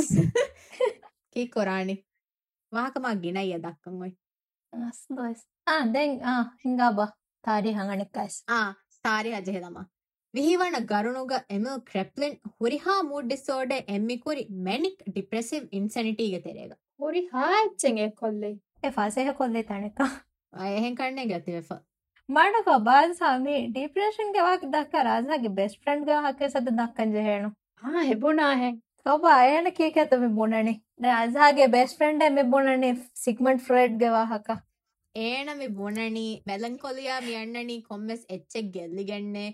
කී 1.33 1.49
කොරාණි? 1.49 2.05
වාහකමක් 2.73 3.23
ගෙනයිය 3.23 3.59
දක්කංගොයි 3.59 4.13
අස්දස් 4.73 5.41
ආ 5.67 5.83
දැන් 5.87 6.19
හිංගාබ 6.65 6.99
තාරි 7.45 7.71
හඟනෙක්කයිස් 7.73 8.37
ආ 8.49 8.67
තාරි 9.05 9.31
අජහෙදමා 9.35 9.87
ವಿಹಿವಣ 10.39 10.77
ಗರುಣುಗ 10.91 11.35
ಎಮು 11.51 11.73
ಕ್ರೆಪ್ಲಿನ್ 11.87 12.35
ಹುರಿಹಾ 12.57 12.95
ಮೂಡ್ 13.03 13.29
ಡಿಸೋರ್ಡರ್ 13.29 13.85
ಎಮ್ಮಿ 13.95 14.17
ಕುರಿ 14.19 14.43
ಮೆನಿಕ್ 14.67 15.01
ಡಿಪ್ರೆಸಿವ್ 15.15 15.65
ಇನ್ಸೆನಿಟಿಗೆ 15.73 16.39
ತೆರೆಗ 16.41 16.73
ಹುರಿಹಾ 17.01 17.45
ಚೆಂಗೆ 17.79 18.07
ಕೊಲ್ಲೆ 18.19 18.51
ಎ 18.85 18.91
ಫಾಸೆಹ 18.91 19.33
ಕೊಲ್ಲೆ 19.33 19.63
ತಣಕ 19.63 20.01
ಎಹೆನ್ 20.71 20.97
ಕಣ್ಣೆ 20.97 21.25
ಗತಿವೆಫ 21.27 21.71
ಮಾಡಕ 22.29 22.69
ಬಾಲ್ 22.87 23.15
ಸಾಮಿ 23.15 23.57
ಡಿಪ್ರೆಷನ್ 23.75 24.33
ಗೆ 24.35 24.41
ವಾಕ್ 24.41 24.67
ದಕ್ಕ 24.73 24.95
ರಾಜನಾಗೆ 25.03 25.51
ಬೆಸ್ಟ್ 25.57 25.79
ಫ್ರೆಂಡ್ 25.83 26.05
ಗೆ 26.09 26.17
ಹಾಕೆ 26.25 26.49
ಸದ 26.49 26.73
ದಕ್ಕಂಜೆ 26.79 27.23
ಹೇಳು 27.23 27.49
ಹಾ 27.83 27.93
ಹೆಬುಣಾ 28.03 28.49
ಹೆ 28.61 28.71
ಒಬ್ಬ 29.07 29.27
ಅಯಣ 29.37 29.69
ಕೇಕೆ 29.77 30.05
ತಮಿ 30.05 30.29
ಬುಣಣಿ 30.37 30.75
ರಾಜಾಗೆ 31.05 31.67
ಬೆಸ್ಟ್ 31.75 31.97
ಫ್ರೆಂಡ್ 31.97 32.25
ಎಮ್ಮಿ 32.25 32.45
ಬುಣಣಿ 32.51 32.91
ಸಿಗ್ಮಂಡ್ 33.19 33.63
ಫ್ರೆಡ್ 33.63 33.97
ಗೆ 34.01 34.11
ವಾಹಕ 34.11 34.51
ಏಣಮಿ 35.15 35.69
ಬುಣಣಿ 35.79 36.29
ಮೆಲಂಕೊಲಿಯಾ 36.49 37.17
ಮಿ 37.21 37.35
ಅಣ್ಣಣಿ 37.37 37.79
ಕೊಮ್ಮೆಸ್ 37.89 38.27
ಎಚ್ಚೆ 38.31 38.63
ಗೆಲ್ಲಿಗೆಣ್ಣೆ 38.75 39.47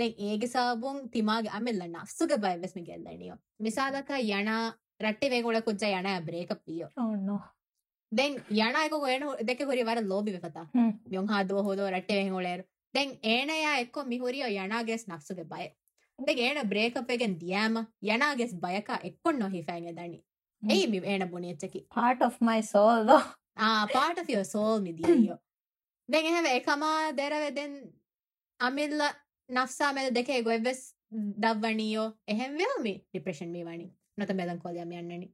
දැන් 0.00 0.20
ඒග 0.26 0.48
සාබුන් 0.48 1.00
තිමාගේ 1.10 1.54
අමෙල්ලන්න 1.58 1.96
අස්සුග 1.96 2.34
බයිවස්ම 2.38 2.84
ගෙල්ලනියෝ 2.84 3.38
මිසාලක 3.60 4.12
යන 4.18 4.52
රට්ටේ 5.02 5.42
ගොඩ 5.42 5.62
කොච්ච 5.62 5.86
යන 5.90 6.10
බ්‍රේක 6.24 6.52
පියෝ 6.64 6.90
ඔන්න 6.98 7.30
දැන් 8.12 8.36
යනක 8.58 8.98
ගොන 8.98 9.30
දෙක 9.44 9.64
හොරි 9.64 9.84
වර 9.84 10.04
ලෝබි 10.04 10.36
වෙතා 10.38 10.66
යොන් 11.10 11.28
හදුව 11.28 11.64
හොද 11.64 11.86
රට්ටේ 11.88 12.28
ගොලේර 12.30 12.64
දැන් 12.94 13.18
ඒනයා 13.24 13.76
එක්කො 13.78 14.04
මිහුරියෝ 14.04 14.50
යනගේෙස් 14.56 15.06
නක්සුග 15.08 15.44
බය. 15.44 15.66
දෙ 16.18 16.32
ඒන 16.38 16.58
බ්‍රේකපයගෙන් 16.68 17.36
දියෑම 17.40 17.76
යනගෙස් 18.04 18.52
බයක 18.56 18.88
එක්කොන්න 19.00 19.38
නොහිෆෑග 19.38 19.86
දනි 19.92 20.18
ඒ 20.62 20.86
මි 20.86 20.98
ඒන 21.04 21.24
බුණේච්චකි 21.30 21.80
පාට 21.90 22.22
of 22.22 22.36
මයි 22.40 22.62
සෝල්ද 22.64 23.12
පාට 23.92 24.18
ෝ 24.32 24.44
සෝල් 24.44 24.76
මිදියෝ 24.80 25.38
දැන් 26.08 26.26
එහෙම 26.26 26.48
එකමා 26.48 26.98
දැරවෙදෙන් 27.12 27.72
අමිල්ල 28.60 29.00
නක්සා 29.50 29.92
මැද 29.92 30.14
දෙකේ 30.14 30.40
ගොයිවෙස් 30.42 30.80
දව්වනියෝ 31.38 32.08
එහෙම 32.28 32.56
වේමි 32.56 32.94
ඩිප්‍රෙෂන් 32.96 33.52
මේ 33.52 33.64
වනි 33.66 33.86
නොත 34.18 34.32
මෙලංකෝලියම් 34.34 34.92
යන්නනි 34.94 35.30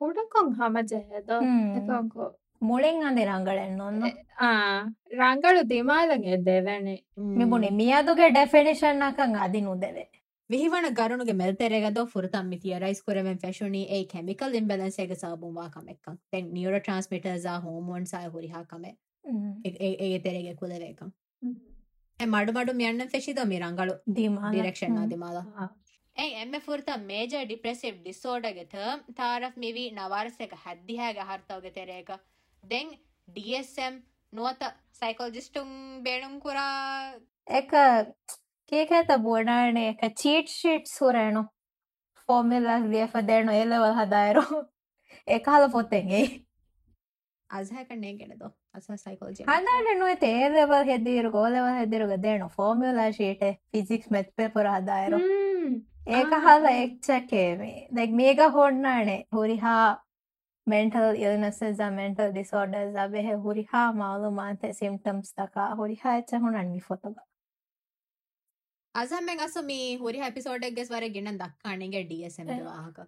හොඩකොන් 0.00 0.50
හම 0.54 0.80
ජයද 0.84 1.30
එකකෝ 1.76 2.30
මුලෙන් 2.62 3.00
අඳ 3.02 3.20
රංගලෙන් 3.20 3.80
ඔන්න 3.82 4.02
රංගලු 5.14 5.62
දිමාලගේ 5.68 6.38
දෙවැනේ 6.44 6.98
මෙබුණේ 7.38 7.72
මියදුගේ 7.74 8.30
ඩෙෆිනිෂන් 8.30 9.02
අකන් 9.04 9.36
අදි 9.38 9.62
නුදෙවේ 9.62 10.06
විහිවන 10.50 10.88
ගරුණුගේ 10.92 11.36
මෙල්තෙරෙගද 11.36 12.00
ෆුරතම් 12.08 12.48
මිතිය 12.48 12.78
රයිස් 12.78 13.02
කරමෙන් 13.02 13.38
ෆැෂනී 13.38 13.84
ඒ 13.90 14.02
කෙමිකල් 14.06 14.56
ඉම්බලන්ස 14.56 14.98
එක 14.98 15.14
සබුම්වා 15.16 15.68
කමෙක්කක් 15.70 16.16
තැන් 16.30 16.50
නියර 16.52 16.78
ට්‍රන්ස්මිටර්සා 16.78 17.58
හෝමෝන් 17.60 18.06
සය 18.06 18.24
හොරිහා 18.28 18.64
කමේ 18.66 18.96
ඒ 19.82 20.18
තෙරෙගේ 20.20 20.54
කුලවේකම් 20.56 21.14
මඩුමඩු 22.20 22.74
යන්න 22.82 23.08
ෆෙසිද 23.08 23.40
මිරංගලු 23.46 23.94
ඩිරක්ෂණ 24.08 24.98
අධිමාද 24.98 25.38
ඒ 26.16 26.28
එම 26.36 26.54
ފުރತ 26.60 26.90
ޭජ 26.92 27.32
ඩිප්‍රෙසිව් 27.32 27.96
ඩිස්සෝඩගෙත 27.98 28.76
තාරಫ 29.16 29.56
මිවී 29.58 29.90
නවාරසක 29.92 30.54
හැද්දිහෑග 30.60 31.18
හර්තාවග 31.24 31.66
තෙරේක 31.72 32.12
දෙන් 32.64 32.94
ඩSM 33.28 33.98
නුවත 34.32 34.62
සයිකෝජිස්ටුම් 34.94 35.74
බේනුම් 36.02 36.38
කුරා 36.40 37.18
එක 37.46 37.74
කේකඇත 38.72 39.12
බෝඩානේ 39.22 39.90
එක 39.90 40.06
චීට් 40.16 40.48
ශීට් 40.50 40.86
සුරේනු 40.88 41.44
ෆෝමිල්ලක් 42.28 42.90
දියප 42.90 43.14
දේනු 43.24 43.52
එලවල් 43.54 43.92
හදායරු. 43.94 44.44
එකහල 45.28 45.64
පොත්තෙන්ගේ 45.70 46.26
අසහැකන්නේ 47.50 48.14
කෙනෙදෝ 48.16 48.50
psychology. 48.74 49.42
ಹನ್ನೆರಡು 49.48 50.04
ಐತೆ 50.08 50.28
ಏರ್ 50.38 50.54
ಲೆವೆಲ್ 50.54 50.86
ಹೆದ್ದಿರುಗ 50.90 51.36
ಓ 51.36 51.46
ಲೆವೆಲ್ 51.48 51.76
ಹೆದ್ದಿರುಗ 51.80 52.14
ದೇಣು 52.24 52.46
formula 52.56 53.06
sheet 53.18 53.44
physics 53.72 54.10
maths 54.14 54.32
paper 54.40 54.68
ಆದಾಯರು 54.74 55.18
ಏಕಹಾಲ 56.12 56.64
ಎಚ್ಚಕೇವೆ 56.84 57.70
ಲೈಕ್ 57.98 58.14
ಮೇಗ 58.14 58.40
ಹೊಡ್ನಾಣೆ 58.56 59.18
ಹುರಿಹ 59.36 59.66
ಮೆಂಟಲ್ 60.66 61.10
ಇಲ್ನೆಸಸ್ 61.22 61.80
ಆ 61.80 61.90
ಮೆಂಟಲ್ 61.98 62.30
ಡಿಸಾರ್ಡರ್ಸ್ 62.32 62.96
ಆ 62.96 63.06
ಬೆಹೆ 63.14 63.34
ಹುರಿಹ 63.44 63.72
ಮಾಲೂಮಾತೆ 64.00 64.70
ಸಿಂಪ್ಟಮ್ಸ್ 64.80 65.32
ತಕ 65.40 65.56
ಹುರಿಹ 65.80 66.04
ಎಚ್ಚ 66.20 66.34
ಹೊಣಾಣ್ 66.44 66.70
ಮಿ 66.74 66.82
ಫೋತಗ 66.88 67.16
ಅಜಾ 68.94 69.18
ಮೆಂಗ್ 69.28 69.42
ಅಸು 69.42 69.60
ಮಿ 69.70 69.78
ಹುರಿಹ 70.02 70.24
ಎಪಿಸೋಡ್ 70.28 70.64
ಗೆಸ್ 70.76 70.90
ವರೆಗೆ 70.94 71.14
ಗಿಣ್ಣನ್ 71.16 71.38
ದಕ್ಕಾಣಿಗೆ 71.40 72.02
ಡಿ 72.10 72.18
ಎಸ್ 72.28 72.38
ಎಂ 72.42 72.48
ವಾಹಕ 72.66 72.98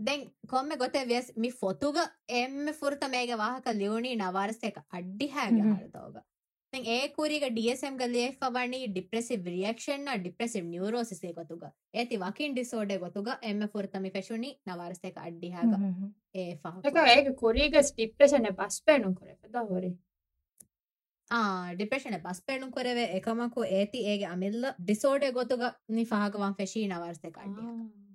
දැන් 0.00 0.26
කොම්ම 0.48 0.74
ගොතේ 0.76 1.04
වෙස් 1.06 1.30
මි 1.36 1.50
ෆොතුග 1.52 2.00
එම්ම 2.34 2.72
ފުރತ 2.74 3.06
මේග 3.10 3.36
වාහක 3.36 3.70
ලියුණී 3.74 4.18
නවාරසයක 4.18 4.82
අඩ්ඩි 4.90 5.28
හැග 5.30 5.62
හරතෝග 5.62 6.18
දැන් 6.72 6.84
ඒ 6.88 7.08
කුරිග 7.10 7.46
ඩියසම් 7.48 7.96
ග 7.96 8.08
ලියෙ 8.08 8.26
ෆවණි 8.34 8.80
ඩිප්‍රෙසිව් 8.88 9.48
රියැක්ෂන් 9.48 10.04
නා 10.04 10.18
ඩිප්‍රෙසිව් 10.18 10.66
නියුරෝසිස් 10.66 11.22
ඒ 11.22 11.32
ගොතුග. 11.32 11.64
ඒති 11.94 12.18
වකින් 12.18 12.54
ඩිසෝඩර් 12.54 13.00
ගොතුග 13.00 13.32
එම්ම 13.44 13.64
ފުරත 13.68 13.98
මි 13.98 14.10
ෆෙෂුණි 14.10 14.52
නවාරසයක 14.66 15.18
අඩ්ඩි 15.20 15.50
හැග 15.52 15.72
ඒ 16.34 16.52
ෆහ 16.56 16.86
ඒක 16.86 17.02
ඒක 17.08 17.32
කුරිග 17.36 17.80
ඩිප්‍රෙෂන් 17.80 18.46
එක 18.46 18.56
පස් 18.56 18.80
පේනු 18.82 19.14
කරපදා 19.14 19.66
හොරේ 19.66 19.96
ඩිපේෂන 21.74 22.20
පස් 22.20 22.40
පේනු 22.42 22.70
කරවේ 22.72 23.08
එකමකු 23.16 23.66
ඒති 23.72 24.06
ඒගේ 24.06 24.30
අමිල්ල 24.30 24.70
ඩිසෝඩ 24.78 25.32
ගොතුග 25.32 25.66
නි 25.90 26.06
ාගවන් 26.16 26.56
ෆෙශී 26.56 26.86
නවර්සය 26.88 27.28
කඩ්ඩියක 27.30 28.09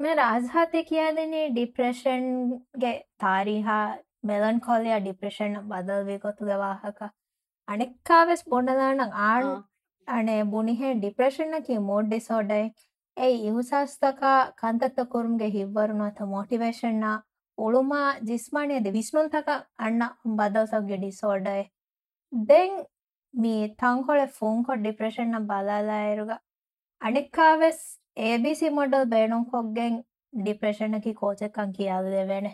මේ 0.00 0.14
රාජහතය 0.14 0.82
කියදනේ 0.84 1.42
ඩිප්‍රේෂන්ගේ 1.50 2.92
තාරිහා 3.18 3.76
මෙලන්කොලයා 4.24 4.98
ඩිප්‍රේෂන් 4.98 5.60
බදල්වේ 5.68 6.18
කොතු 6.18 6.44
ගවාහක 6.46 7.00
අනෙක්කාවෙස් 7.68 8.42
බොන්නදාන 8.46 9.00
ආන් 9.26 9.46
අනේ 10.08 10.40
බුණිහේ 10.44 10.94
ಡಿಪ್ರೆಷನ್ನಕಿ 11.00 11.76
ಮೋಡ್ 11.82 12.10
ಡಿಸಾರ್ಡರ್ 12.10 12.66
ಏ 13.16 13.28
ಇಹುಸಾಸ್ತಕ 13.40 14.22
ಕಂತತ್ತ 14.54 15.00
ಕುರುಮ್ಗೆ 15.12 15.48
ಹಿವ್ವರುನಾಥ 15.48 16.22
ಮೋಟಿವೇಶನ್ನ 16.28 17.04
ಉಳುಮ 17.58 17.94
ಜಿಸ್ಮಾನಿಯದ 18.22 18.88
ವಿಸ್ನುಂತಕ 18.90 19.48
ಅಣ್ಣ 19.78 20.02
ಬದಲ್ಸವ್ಗೆ 20.36 20.96
ಡಿಸಾರ್ಡರ್ 20.96 21.64
ದೆನ್ 22.32 22.78
ಮೀ 23.34 23.52
ತಂಕೊಳೆ 23.76 24.26
ಫೋನ್ಕೊ 24.26 24.74
ಡಿಪ್ರೆಷನ್ನ 24.82 25.38
ಬಲಾಲಾಯರುಗ 25.46 26.32
ಅಣಿಕ್ಕಾವೆಸ್ 27.02 27.84
A 27.84 27.84
B 27.84 27.88
C 27.88 27.97
modal 28.74 29.06
ಬೇಣಂ 29.06 29.42
ಕೊಗ್ಗೆನ್ 29.44 29.96
ಡಿಪ್ರೆಷನ್ನಕಿ 30.32 31.12
ಕೋಚೆಕ್ಕಂ 31.14 31.68
ಕಿಯಾದೆವೆನೆ 31.72 32.52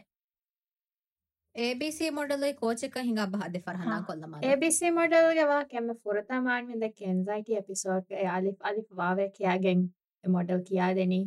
ABC 1.54 2.06
modal 2.10 2.44
ಕೋಚೆಕ್ಕ 2.54 2.98
ಹಿಂಗ 3.02 3.22
ಬಹದೆ 3.26 3.58
ಫರ್ಹನಾ 3.58 3.96
ಕೊಲ್ಲಮ 4.00 4.40
ಎಬಿಸಿ 4.50 4.88
ಮೊಡಲ್ 4.90 5.28
ಗೆವಾ 5.34 5.56
ಕೆಮ್ಮೆ 5.64 5.94
ಫುರತಾ 5.94 6.36
ಮಾನ್ಮಿಂದ 6.40 6.86
ಕೆಂಜೈಟಿ 6.98 7.54
ಎಪಿಸೋಡ್ 7.54 8.12
ಅಲಿಫ್ 8.34 8.62
ಅಲಿಫ್ 8.64 8.92
ವಾವೆ 8.92 9.26
ಕಿಯಾಗೆನ್ 9.28 9.84
ಮೊಡಲ್ 10.24 10.62
ಕಿಯಾದೆನಿ 10.64 11.20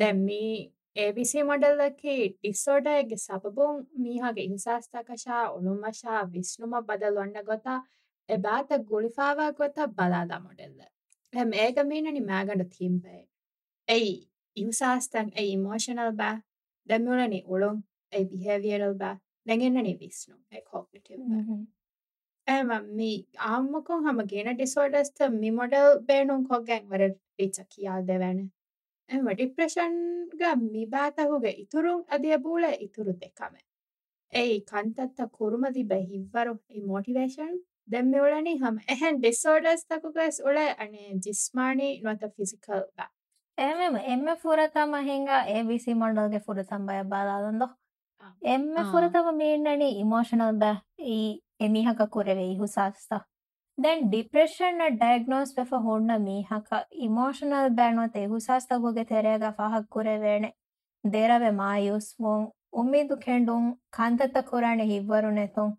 ದೆಮ್ಮಿ 0.00 0.44
ಎಬಿಸಿ 0.96 1.40
ಮೊಡಲ್ದಕ್ಕೆ 1.42 2.14
ಡಿಸೋರ್ಡರ್ಗೆ 2.42 3.16
ಸಬಬುಂ 3.16 3.74
ಮೀಹಾಗೆ 4.00 4.42
ಹಿಂಸಾಸ್ತಕಶಾ 4.42 5.36
ಉಳುಮಶಾ 5.48 6.14
ವಿಷ್ಣುಮ 6.32 6.74
ಬದಲ್ 6.88 7.18
ಒಣ್ಣ 7.18 7.36
ಗೊತ್ತ 7.44 7.68
ಎಬಾತ 8.28 8.72
ಗುಳಿಫಾವ 8.88 9.40
ಗೊತ್ತ 9.58 9.78
ಬಲಾದ 9.94 10.32
ಮೊಡೆಲ್ 10.38 10.80
ಎಮ್ 11.32 11.52
ಏಗ 11.56 11.78
ಮೀನನಿ 11.82 12.22
ಮ್ಯಾಗಂಡ 12.26 12.62
ಥೀಂಪೆ 12.72 13.16
ay 13.87 14.05
විශ්වාසයන් 14.57 15.27
ay 15.35 15.47
emotional 15.53 16.09
ba 16.13 16.31
දැම්මලනේ 16.89 17.43
උළුම් 17.47 17.77
ay 18.13 18.23
behavioral 18.25 18.93
ba 18.95 19.11
නැගෙන්නනේ 19.45 19.95
විස්නු 19.95 20.35
ay 20.51 20.61
cognitive 20.63 21.21
ba 21.23 21.39
එම 22.47 22.71
මේ 22.93 23.13
ආම්මකොන් 23.45 24.05
හම 24.05 24.19
ගෙන 24.31 24.49
ඩිස්ෝඩස්ත 24.51 25.21
මි 25.35 25.51
මොඩල් 25.51 25.87
බේනුම් 26.09 26.41
කොගැන් 26.47 26.83
වර 26.91 27.03
රිච 27.39 27.57
කියාල් 27.69 28.03
දෙවැන 28.05 28.41
එම 29.09 29.29
ඩිප්‍රෂන්ග 29.29 30.43
මිබාතහුගේ 30.65 31.55
ඉතුරුන් 31.63 32.03
අධිය 32.09 32.37
බූල 32.39 32.67
ඉතුරු 32.79 33.13
දෙකම 33.21 33.55
ඒ 34.33 34.53
කන්තත්ත 34.63 35.29
කුරුමදි 35.31 35.83
බැහිවරු 35.85 36.53
මෝටිවේෂන් 36.87 37.55
දැම්ම 37.87 38.13
ඔලනි 38.21 38.55
හම 38.55 38.77
එහෙන් 38.87 39.19
ඩිස්ෝඩස්තකුගස් 39.19 40.39
ඔල 40.43 40.57
අනේ 40.61 41.09
ජිස්මානී 41.25 41.93
නොත 42.01 42.25
ෆිසිකල් 42.35 42.81
බා 42.95 43.11
එම 43.57 43.95
එම 44.13 44.21
ފުރަތަމ 44.43 44.91
ހިނގާ 45.09 45.35
އެ 45.49 45.57
ވިސި 45.69 45.91
މޮންޑಲ್ಗೆ 46.01 46.39
ފުރަތަމ 46.45 46.81
ބައ 46.87 47.03
ބާލާލަންދޮ 47.11 47.67
އެންމެ 48.47 48.81
ފުރަތަމ 48.91 49.25
މީންނަނީ 49.39 49.87
އިމޯޝަނަލް 49.97 50.57
ބައި 50.61 50.79
އީ 51.05 51.17
އެމީހަކަ 51.59 52.05
ކުރެވެ 52.13 52.45
ހުސާސްތަ 52.61 53.17
ދެން 53.83 54.01
ޑިޕްރެޝަންއަށް 54.11 54.97
ޑައިގްނޯސް 55.01 55.53
ވެފަ 55.57 55.77
ހުންނަ 55.85 56.15
މީހަކަ 56.27 56.77
އިމޯޝަނަލް 57.01 57.69
ބައިނުވަތ 57.77 58.15
ހުސާސްތަކުގެ 58.33 59.03
ތެރޭގައި 59.11 59.55
ފަހަށް 59.59 59.87
ކުރެވޭނެ 59.93 60.49
ދެރަވެ 61.13 61.49
މާޔޫސްވުން 61.59 62.45
އުމީދު 62.75 63.15
ކެނޑުން 63.25 63.67
ކަންތައްތަ 63.97 64.41
ކުރާނެ 64.49 64.83
ހިއްވަރުނެތުން 64.91 65.73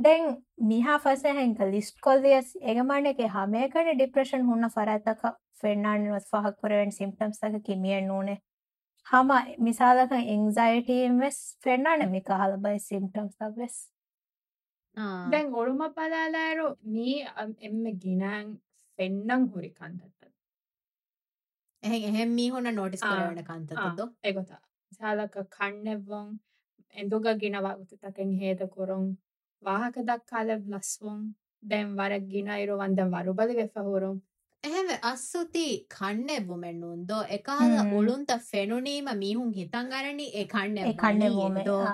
දැන් 0.00 0.26
මිහාෆසහැන් 0.64 1.54
ලිස්කොල්ලියස් 1.68 2.52
එගමනගේ 2.64 3.30
හමේකට 3.30 3.90
ඩිප්‍රෂන් 3.90 4.46
හුන්න 4.46 4.68
ෆරත්තක 4.68 5.32
ෆෙන්නාන්ුවත් 5.60 6.28
පහක්කරවෙන් 6.28 6.92
සිම්ටම්සක 6.92 7.60
කිමියෙන් 7.64 8.06
නූනේ. 8.06 8.38
හම 9.06 9.30
මිසාලක 9.60 10.12
එංසයිටීම් 10.14 11.20
වෙස් 11.20 11.40
ෆෙන්නාන 11.60 12.06
මිකහල 12.10 12.56
බයි 12.58 12.78
සිම්ටම්ස් 12.80 13.36
වෙස්. 13.56 13.76
දැන් 15.30 15.54
ඔළුම 15.54 15.82
පලාලෑරු 15.92 16.66
මී 16.88 17.18
එම 17.60 17.84
ගිනෑන් 17.98 18.56
ෆෙන්න්නං 18.98 19.48
හුරි 19.48 19.70
කන්දත්ත 19.72 20.20
එහ 21.82 21.94
එහෙම 22.00 22.34
මී 22.34 22.50
හොන 22.50 22.70
නොටිස් 22.72 23.02
කරවන 23.02 23.42
කන්තද 23.44 24.06
එගොතා 24.24 24.60
සාලක 24.92 25.36
කන්නෙවොන් 25.50 26.30
එඳුග 26.94 27.28
ගිනවාගුතතකෙන් 27.38 28.32
හේද 28.38 28.64
කොරොන් 28.70 29.06
වාහක 29.62 29.96
දක්කාල 30.04 30.50
ලස්වොන් 30.50 31.22
දැන් 31.64 31.96
වරක් 31.96 32.24
ගෙනයිරු 32.28 32.76
වන්දම් 32.78 33.10
වරුබලි 33.14 33.56
වෙෆහුරුම් 33.56 34.16
එහෙම 34.64 34.88
අස්සුති 35.04 35.66
කන්නෙබ්බුමෙන්නුන්දෝ 35.90 37.20
එකහල 37.30 37.76
උළුන්ත 37.94 38.32
ෆෙනුනීම 38.44 39.10
මීහුන් 39.16 39.52
හිතන් 39.52 39.92
අරණි 39.94 40.26
ඒ 40.34 40.46
කන්න 40.46 40.96
කන්නෙවෝමෝ 40.96 41.84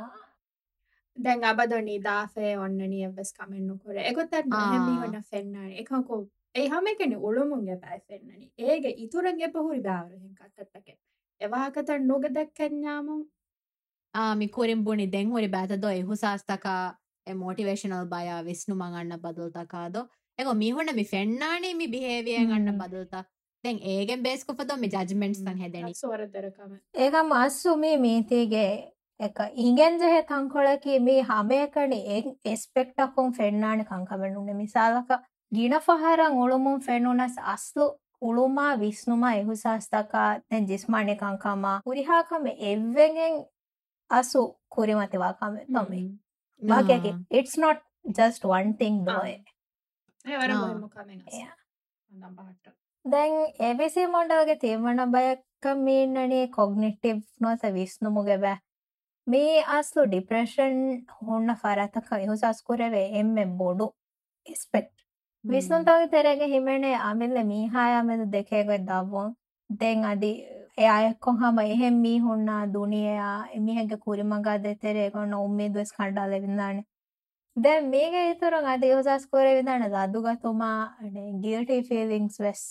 දැන් 1.17 1.45
අබදො 1.45 1.81
නිදාෆේ 1.83 2.55
ඔන්න 2.59 2.79
නියවෙස් 2.87 3.31
කමෙන්න්නු 3.33 3.79
කොර. 3.79 3.97
එගොත්තත් 4.03 4.35
නහමීවන්න 4.47 5.23
ෆෙන්න්නන 5.25 5.71
එකකෝ 5.75 6.21
ඒ 6.55 6.67
හමකෙන 6.69 7.17
උළුමුන්ගේ 7.21 7.79
බැයි 7.79 8.03
ෆෙන්න්නනි 8.03 8.51
ඒගේ 8.67 8.95
ඉතුරන්ගේ 8.99 9.51
පහුරි 9.51 9.81
බාවරහෙන් 9.81 10.35
කත්තත්තක 10.35 10.97
එවාකත 11.41 11.91
නොග 12.03 12.29
දැක්කඥාමුන් 12.31 13.25
මිකුරින් 14.37 14.85
බුණි 14.85 15.07
දෙන් 15.09 15.31
හොරි 15.31 15.49
ಮೋಟಿವೇಶನಲ್ 17.27 18.07
ಭಯ 18.09 18.33
ವಿಷ್ಣು 18.43 18.75
ಮಂಗಣ್ಣ 18.75 19.15
ಬದಲ್ತಾ 19.23 19.65
ಕಾದು 19.67 20.03
ಎಗೋ 20.39 20.53
ಮಿ 20.55 20.69
ಹೊಣ್ಣ 20.71 20.91
ಮಿ 20.95 21.05
ಫೆಣ್ಣಾಣಿ 21.05 21.73
ಮಿ 21.75 21.87
ಬಿಹೇವಿಯರ್ 21.87 22.53
ಅಣ್ಣ 22.53 22.71
ಬದಲ್ತಾ 22.79 23.23
දැන් 23.65 23.79
ඒගෙන් 23.85 24.23
බේස්කොපද 24.23 24.73
මේ 24.75 24.91
ජජමෙන්ට් 25.05 25.41
තන් 25.41 25.61
හැදෙන. 25.61 25.95
සවරදරකම 25.95 26.75
ඒකම් 26.97 27.33
අස්සුමේ 27.35 27.97
මේතේගේ 27.99 28.67
එක 29.21 29.39
ඉගෙන් 29.65 29.99
ජහ 29.99 30.19
තංකොලකි 30.25 30.99
මේ 31.01 31.23
හමයකනි 31.25 32.01
එස්පෙක්ටකුම් 32.47 33.33
ෆෙන්න්නාන 33.33 33.85
කංකමෙන්නුන්න 33.85 34.57
මිසාලක 34.57 35.15
ගින 35.53 35.79
පහරං 35.81 36.39
උළුමුම් 36.39 36.83
ෆෙනුනස් 36.83 37.39
අස්ලු 37.47 37.87
උළුමා 38.23 38.69
විස්්නුමා 38.77 39.35
එහු 39.35 39.57
සස්ථකා 39.57 40.29
දැන් 40.41 40.69
ජිස්මානය 40.69 41.17
කංකාමා. 41.17 41.81
හුරිහාකම 41.87 42.47
එවෙන්ෙන් 42.65 43.43
අසු 44.11 44.43
කුරිමතිවාකම 44.71 45.59
නොමින් 45.71 46.07
వాక్యాకి 46.63 47.13
it's 47.31 47.59
not 47.59 47.83
just 48.11 48.45
one 48.47 48.73
thing 48.75 49.09
දැන් 53.05 53.35
ඒවිසි 53.61 54.05
මොඩවගේ 54.09 54.55
තේමන 54.57 55.03
බයක් 55.11 55.43
මේනනේ 55.81 56.47
කොග්නිටිව් 56.49 57.19
නොත 57.41 57.63
විස්නුමු 57.73 58.23
ගැබෑ 58.25 58.57
මේ 59.27 59.63
අස්ලු 59.69 60.03
ඩිප්‍රේෂන් 60.07 60.77
හොන්න 61.21 61.55
ފަރަތަކަ 61.63 62.15
އިހުސަސްކުރެވެ 62.17 63.03
އެންމެ 63.15 63.45
ބޮޑު 63.61 63.87
އިސްޕެක්ಟ್ 64.47 64.99
ވިސްނުންތަގެ 65.45 66.07
ތެރޭގެ 66.15 66.47
ހިމެނޭ 66.55 66.91
އަމިල්ල 67.05 67.37
މީހާޔާމެދު 67.51 68.25
ދެކޭގޮތް 68.35 68.87
ދައްވުން 68.91 69.33
ދެން 69.71 70.03
އަދި 70.07 70.33
එයකොಂ 70.79 71.37
හම 71.39 71.59
එහෙ 71.61 71.91
මීහුන්නා 71.97 72.65
දුනියයා 72.73 73.39
එමිහෙක 73.53 73.97
කුරිමගා 74.01 74.59
දෙතෙරේ 74.61 75.09
කොන්න 75.11 75.35
උම්මේදුවස් 75.37 75.93
කණ්ඩාල 75.93 76.35
විඳාන 76.39 76.85
දැන් 77.57 77.87
මේක 77.89 78.15
ඉතුරුන් 78.27 78.67
අද 78.67 78.83
යොසස් 78.85 79.25
කරේ 79.29 79.55
විඳාන 79.57 79.85
දදුගතුමා 79.87 80.81
ගිල්ටි 81.41 81.79
ෆිලිංස් 81.83 82.37
වෙස්. 82.39 82.63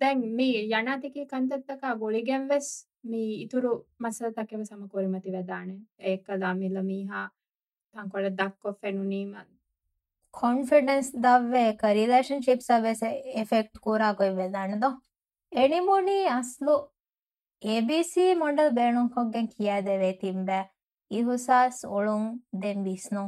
දැන් 0.00 0.22
මේ 0.32 0.62
යනාතික 0.70 1.16
කන්තත්තකා 1.26 1.94
ගොලිගෙන් 1.96 2.48
වෙස් 2.48 2.68
මේ 3.04 3.34
ඉතුරු 3.44 3.72
මසතකව 4.00 4.62
සමකොරිමති 4.64 5.32
වැදාන. 5.32 5.68
ඒක 6.00 6.24
දාමිල්ල 6.40 6.78
මීහා 6.82 7.26
තංකොල 7.94 8.30
දක්කො 8.32 8.72
ෆෙනුනීම. 8.74 9.34
කොන්ෆිඩන්ස් 10.34 11.12
දව්වේ 11.18 11.70
කරිලේෂන් 11.76 12.40
ශිප් 12.42 12.60
සවස 12.62 13.02
එෆෙක්ට් 13.34 13.74
කෝරා 13.80 14.14
ගොයි 14.14 14.36
වෙදාන 14.36 14.80
දො. 14.80 14.90
ಎಣಿಮುಣಿ 15.55 16.19
ಅಸ್ಲು 16.29 16.75
ಎಬಿಸಿ 17.61 18.25
ಮೊಂಡಲ್ 18.33 18.71
ಬೇಣುಂ 18.71 19.07
ಕೊಗ್ಗೆನ್ 19.09 19.51
ಕಿಯಾದೆವೆ 19.51 20.11
ತಿಂಬೆ 20.21 20.61
ಇಹುಸಾಸ್ 21.11 21.83
ಒಳುಂ 21.89 22.23
ದೆನ್ 22.61 22.81
ಬಿಸ್ನು 22.83 23.25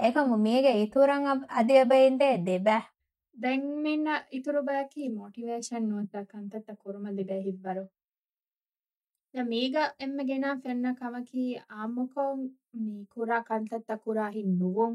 ಏಕಮು 0.00 0.36
ಮೀಗೆ 0.38 0.72
ಇತುರಂ 0.80 1.24
ಅದಿಯಬೈಂದೆ 1.52 2.30
ದೆಬೆ 2.46 2.78
දැන් 3.34 3.62
මෙන්න 3.82 4.06
ඉතුරු 4.30 4.60
බෑකි 4.62 5.08
මොටිවේෂන් 5.10 5.86
නුවත 5.86 6.14
කන්තත්ත 6.24 6.68
කුරුම 6.76 7.06
ලිබේ 7.10 7.38
හිබ්බරු 7.40 7.84
මීග 9.34 9.76
එම්ම 9.98 10.18
ගෙනා 10.24 10.52
ෆෙන්න 10.58 10.86
කමකි 10.94 11.46
ආම්මකොන් 11.76 12.44
මී 12.76 13.00
කුරා 13.08 13.40
කන්තත්ත 13.42 13.98
කුරාහි 14.00 14.42
නුවොන් 14.52 14.94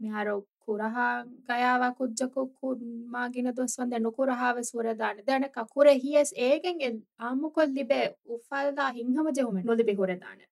මිහාරෝ 0.00 0.40
ކުރަހާގަޔާވާ 0.69 1.87
ކުއްޖަކު 1.97 2.41
ކުންމާގިނަ 2.59 3.51
ދޮސްވަން 3.57 3.91
ދެ 3.93 3.97
ނުކުރަހާވެ 4.05 4.61
ސުވަރެދާނެ 4.69 5.21
ދެނެކަ 5.27 5.61
ކުރެ 5.73 5.93
ހިޔެސް 6.03 6.33
އޭގެންގެ 6.39 6.89
އާއްމުކޮށް 7.19 7.73
ލިބޭ 7.77 7.99
އުފަލްލާ 8.29 8.85
ހިންހަމަ 8.97 9.31
ޖެހުމެ 9.37 9.61
ނުލިބި 9.67 9.93
ހުރެދާނެ 9.99 10.45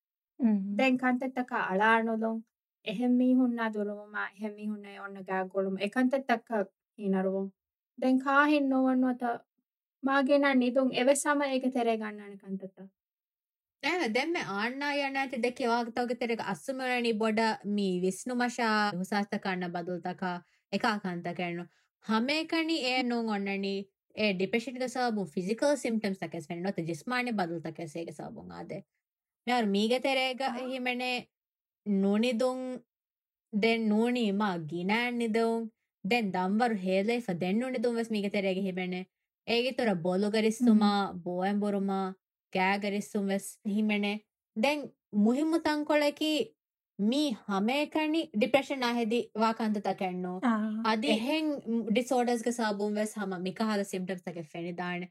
ދެން 0.78 0.98
ކަންތައްތަކާ 1.02 1.58
އަޅާނުލުން 1.70 2.40
އެހެން 2.88 3.16
މީހުންނާ 3.20 3.64
ދުރުވުމާ 3.76 4.22
އެހެން 4.34 4.56
މީހުންނ 4.58 4.88
އޮންނ 5.02 5.20
ގައިގޮޅުމު 5.30 5.78
އެކަންތައްތަކަށް 5.84 6.70
ހިނަރުވުން 7.02 7.50
ދެން 8.02 8.20
ކާހިން 8.26 8.68
ނުވަންނުވަތަ 8.72 9.30
މާގިނަ 10.08 10.50
ނިދުން 10.62 10.92
އެވެސް 10.96 11.24
ހަމަ 11.28 11.46
އޭގެ 11.52 11.70
ތެރޭ 11.76 11.94
ގަންނާނެ 12.02 12.36
ކަންތައްތައް 12.44 12.92
දැම්ම 13.84 14.36
ආන්නා 14.36 14.94
යනඇති 15.02 15.38
දෙක 15.38 15.60
වාගතවගතරක 15.64 16.42
අස්සුමරණි 16.46 17.14
බොඩ 17.14 17.40
මී 17.66 17.94
විස්්ණු 18.02 18.36
මශා 18.36 18.92
හුසාස්ථකන්න 18.92 19.68
බදුල්තකා 19.72 20.36
එකකාන්ත 20.74 21.30
කරනු. 21.36 21.66
හමේකනි 22.06 22.78
ඒ 22.86 23.04
නොන් 23.04 23.30
ඔන්නනි 23.30 23.76
ඒ 24.16 24.34
ඩිපෙෂික 24.34 24.78
සබු 24.88 25.26
ෆිසිකල් 25.26 25.74
සිම්ටම් 25.76 26.14
සකැස් 26.14 26.50
වෙන 26.50 26.64
නොත 26.64 26.78
ජිස්මානය 26.84 27.34
බදුල්තකැසේක 27.34 28.12
සබුන්ආද. 28.12 28.72
මෙ 29.48 29.62
මීගතරේග 29.68 30.46
හිමනේ 30.66 31.28
නොනිදුන් 31.86 32.62
දෙන් 33.54 33.90
නූනීමා 33.90 34.56
ගිනෑන් 34.66 35.18
නිදවුන් 35.18 35.70
දෙන් 36.06 36.32
දම්වර 36.32 36.74
හේලේ 36.78 37.22
දෙන්නුනි 37.40 37.80
දුම්වස් 37.80 38.10
මීගතරේග 38.10 38.60
හිබෙන 38.62 38.96
ඒගේ 39.48 39.74
තොර 39.74 39.96
බොලුගරිස්තුමා 39.98 41.02
බෝයම් 41.20 41.60
බොරුමා 41.60 42.08
ގައިގަރިއްސުން 42.54 43.28
ވެސް 43.34 43.50
ހިމެނެ 43.76 44.14
ދެން 44.56 44.84
މުހިމު 45.24 45.58
ތަންކޮޅަކީ 45.68 46.32
މީ 47.00 47.22
ހަމޭކަނި 47.48 48.22
ޑިޕެޝަނާ 48.42 48.88
ހެދި 48.98 49.20
ވާކަންތަކެއްނު 49.42 50.34
އަދި 50.86 51.12
ހެން 51.26 51.50
ޑިސޯޑަސްގެ 51.98 52.52
ސާބުން 52.60 52.96
ވެސް 53.00 53.14
ހަމަ 53.20 53.38
މިކަހަލ 53.46 53.80
ސިම්ޓަމްސްތަކެއް 53.92 54.50
ފެނިދާނެ 54.54 55.08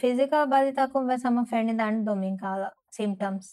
ފިޒިކާ 0.00 0.38
ބަލިތަކުން 0.52 1.06
ވެސް 1.10 1.24
ހަމަ 1.26 1.42
ފެނިދާނެ 1.52 1.98
ދޮމިންކާލ 2.08 2.60
ސިම්ޓަމްސް 2.98 3.50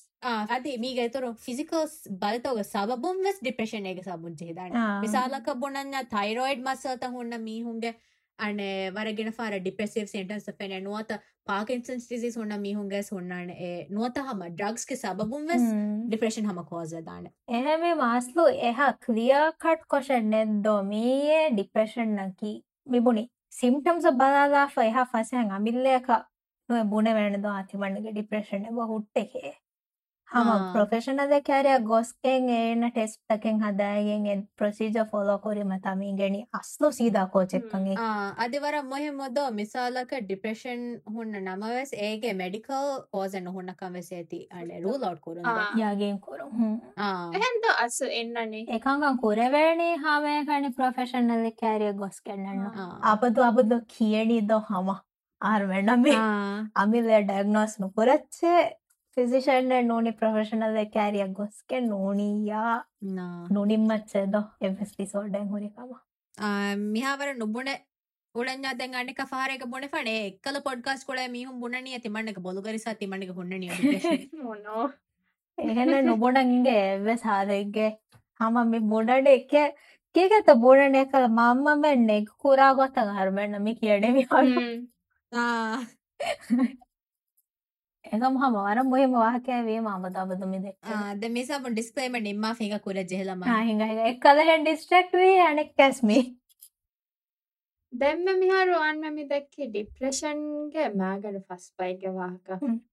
ಅದೇ 0.54 0.72
ಮೀಗ 0.84 1.00
ಇತರು 1.08 1.30
ಫಿಸಿಕಲ್ಸ್ 1.46 1.98
ಬಲತೋಗ 2.22 2.60
ಸಬಬುಂ 2.74 3.18
ವೆಸ್ 3.26 3.42
ಡಿಪ್ರೆಷನ್ 3.48 3.86
ಏಗೆ 3.92 4.04
ಸಬುಂ 4.08 4.34
ಜೇದಾಣ 4.42 4.72
ಮಿಸಾಲಕ 5.04 5.48
ಬುಣನ್ನ 5.62 5.96
ಥೈರಾಯ್ಡ್ 6.14 6.62
ಮಸತ 6.68 7.04
ಹುಣ್ಣ 7.16 7.34
ಮೀ 7.46 7.56
ಹುಂಗೆ 7.68 7.92
අන 8.40 8.62
වරගෙන 8.94 9.34
ාර 9.38 9.60
ඩිපෙසිව 9.60 10.08
සෙන්ටන්ස 10.08 10.50
පෙන 10.58 10.76
නුවත 10.84 11.14
පාකින්සන් 11.46 12.04
ිසි 12.12 12.32
හොන්න 12.36 12.56
මිහුන්ගැස් 12.60 13.10
හොන්නන. 13.10 13.52
නුවත 13.90 14.20
හම. 14.20 14.44
ඩ්‍රක්ස්ක 14.52 14.94
සබුන්වස් 14.96 15.66
ඩිප්‍රේෂන් 16.08 16.46
හම 16.46 16.62
කෝසදාන 16.66 17.28
එහැමේ 17.52 17.94
මාස්ලු 17.96 18.48
එහා 18.64 18.92
ක්‍රියාකට් 19.02 19.86
කොෂනෙන් 19.88 20.56
දොමීයේ 20.64 21.44
ඩිප්‍රේෂන්නකි 21.52 22.54
මිබුණි 22.88 23.24
සිම්ටම්ස 23.52 24.10
බදාදාා 24.16 24.84
එහා 24.84 25.08
පසයන් 25.08 25.52
අමිල්ලයක 25.52 26.10
නො 26.70 26.84
බුණ 26.86 27.14
වැනද 27.14 27.48
අතිමන්නගේ 27.52 28.12
ඩිප්‍රේෂණ 28.12 28.70
බ 28.72 28.88
හුට්ටකේ 28.88 29.54
හම 30.30 30.64
ප්‍රොෆෙෂනදකෑරයක් 30.74 31.84
ගොස්කෙන් 31.84 32.50
ඒන 32.52 32.82
ටෙස්්තකෙන් 32.88 33.60
හදායෙන් 33.62 34.26
එ 34.28 34.36
ප්‍රසිීජ 34.56 34.98
ෆොලෝකොරිම 35.08 35.70
තමීගෙනනි 35.80 36.42
අස්ලු 36.54 36.90
සීදාකෝචෙක්කගේ 36.92 38.08
අධිවර 38.38 38.78
මොහෙමොද 38.86 39.38
මිසාලක 39.54 40.12
ඩිප්‍රේෂන් 40.18 40.82
හුන්න 41.10 41.38
නමවස් 41.42 41.94
ඒගේ 42.00 42.34
මඩිකල් 42.36 42.90
පෝසන 43.12 43.48
හුන්නකම 43.50 43.96
සේති 44.04 44.40
අලරු 44.54 44.96
ලොඩ්කුර 44.98 45.38
යාගෙන් 45.78 46.20
කොරු 46.20 46.50
හැද 46.98 47.68
අස 47.76 48.00
එන්නන්නේ 48.14 48.66
එකඟන් 48.70 49.20
කුරවැනේ 49.20 49.94
හාමයකනි 50.00 50.74
ප්‍රොෆෙෂනල්ල 50.74 51.48
කෑරිය 51.62 51.94
ගොස් 51.96 52.20
කෙන්න්නවා 52.22 52.90
අපතු 53.12 53.46
අබුදු 53.46 53.80
කියනීද 53.90 54.52
හම 54.60 54.92
ආර් 55.42 55.64
වෙනමේ 55.70 56.20
අමිල 56.76 57.10
ඩැක්නෝස් 57.14 57.80
නොකරච්චේ 57.80 58.60
ෆිසිෂන්න 59.18 59.72
නෝනි 59.86 60.12
ප්‍රවශනල් 60.14 60.76
කෑරියක් 60.92 61.32
ගොස්ක 61.34 61.74
නෝනීයා 61.84 62.74
නොඩිම්මච්චේද 63.52 64.36
එස්ටි 64.66 65.08
සෝඩැන් 65.08 65.48
හොරිකම 65.48 65.94
මිහාවර 66.92 67.32
නුබුණ 67.36 67.72
ුණඥා 68.36 68.76
දැගන්න 68.76 69.12
කාරක 69.16 69.66
බොන 69.68 69.88
නේ 70.04 70.22
කල 70.42 70.62
පොඩ්ගස් 70.62 71.04
කොල 71.04 71.22
මිහු 71.30 71.58
බුණනිය 71.60 72.00
තිමන්නක 72.00 72.40
බොදුගරිසා 72.42 72.96
තිමණක 72.96 73.34
ගොන්නන 73.34 73.66
මොනෝ 74.42 74.86
එහෙන 75.58 75.94
නොබොඩන්ගේ 76.06 76.80
එව 76.88 77.12
සාරයගේ 77.18 77.92
හම 78.40 78.64
මේ 78.68 78.88
බොඩඩ 78.88 79.30
එක 79.30 79.54
කියගත 80.16 80.52
බොඩනය 80.60 81.06
කළ 81.08 81.30
මම්ම 81.30 81.82
මෙන්නෙක් 81.82 82.34
කුරා 82.38 82.72
ගොත 82.76 83.00
හරමන්න 83.12 83.62
මි 83.62 83.74
කියඩෙවි 83.76 84.28
හ 84.32 84.36
එකම 88.10 88.40
හමවරම් 88.40 88.90
බොහම 88.92 89.14
වාහකෑවේ 89.18 89.78
මාමතාබතුමිද 89.84 90.68
අද 90.96 91.30
මේසා 91.32 91.62
ඩිස්කලේම 91.68 92.20
නිම්මා 92.24 92.56
හිඟ 92.58 92.82
කුර 92.82 93.00
ජෙහලම 93.06 93.48
හිඟ 93.62 93.86
එක් 93.86 94.20
කලහෙන් 94.22 94.68
ඩිස්ට්‍රක්් 94.68 95.16
වී 95.16 95.40
අනෙක් 95.44 95.72
කැස්මේ 95.76 96.22
දැම්ම 97.94 98.28
මිහාරු 98.36 98.76
අන්මමි 98.80 99.24
දැක්කේ 99.28 99.68
ඩිප්‍රෂන්ගේ 99.68 100.88
මෑගඩ 100.96 101.38
ෆස් 101.42 101.68
පයිග 101.76 102.04
වාහක. 102.14 102.50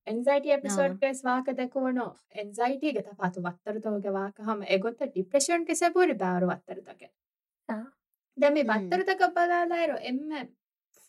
එන්සයිට 0.07 0.47
එපිසෝඩ්කස් 0.57 1.23
වාක 1.25 1.51
දැකුවනෝ 1.53 2.11
එන්සයිටය 2.37 2.93
ගත 2.93 3.17
පතු 3.19 3.43
වත්තරතෝග 3.43 4.07
වාක 4.13 4.43
හම 4.43 4.63
එගොත්ත 4.71 5.03
ඩිප්‍රෂන් 5.07 5.67
කිසපුරි 5.67 6.17
බාරු 6.17 6.53
අත්තරතක 6.53 7.09
දැමි 8.39 8.65
බත්තරතක 8.65 9.27
බලාලායරු 9.33 9.99
එම 10.03 10.21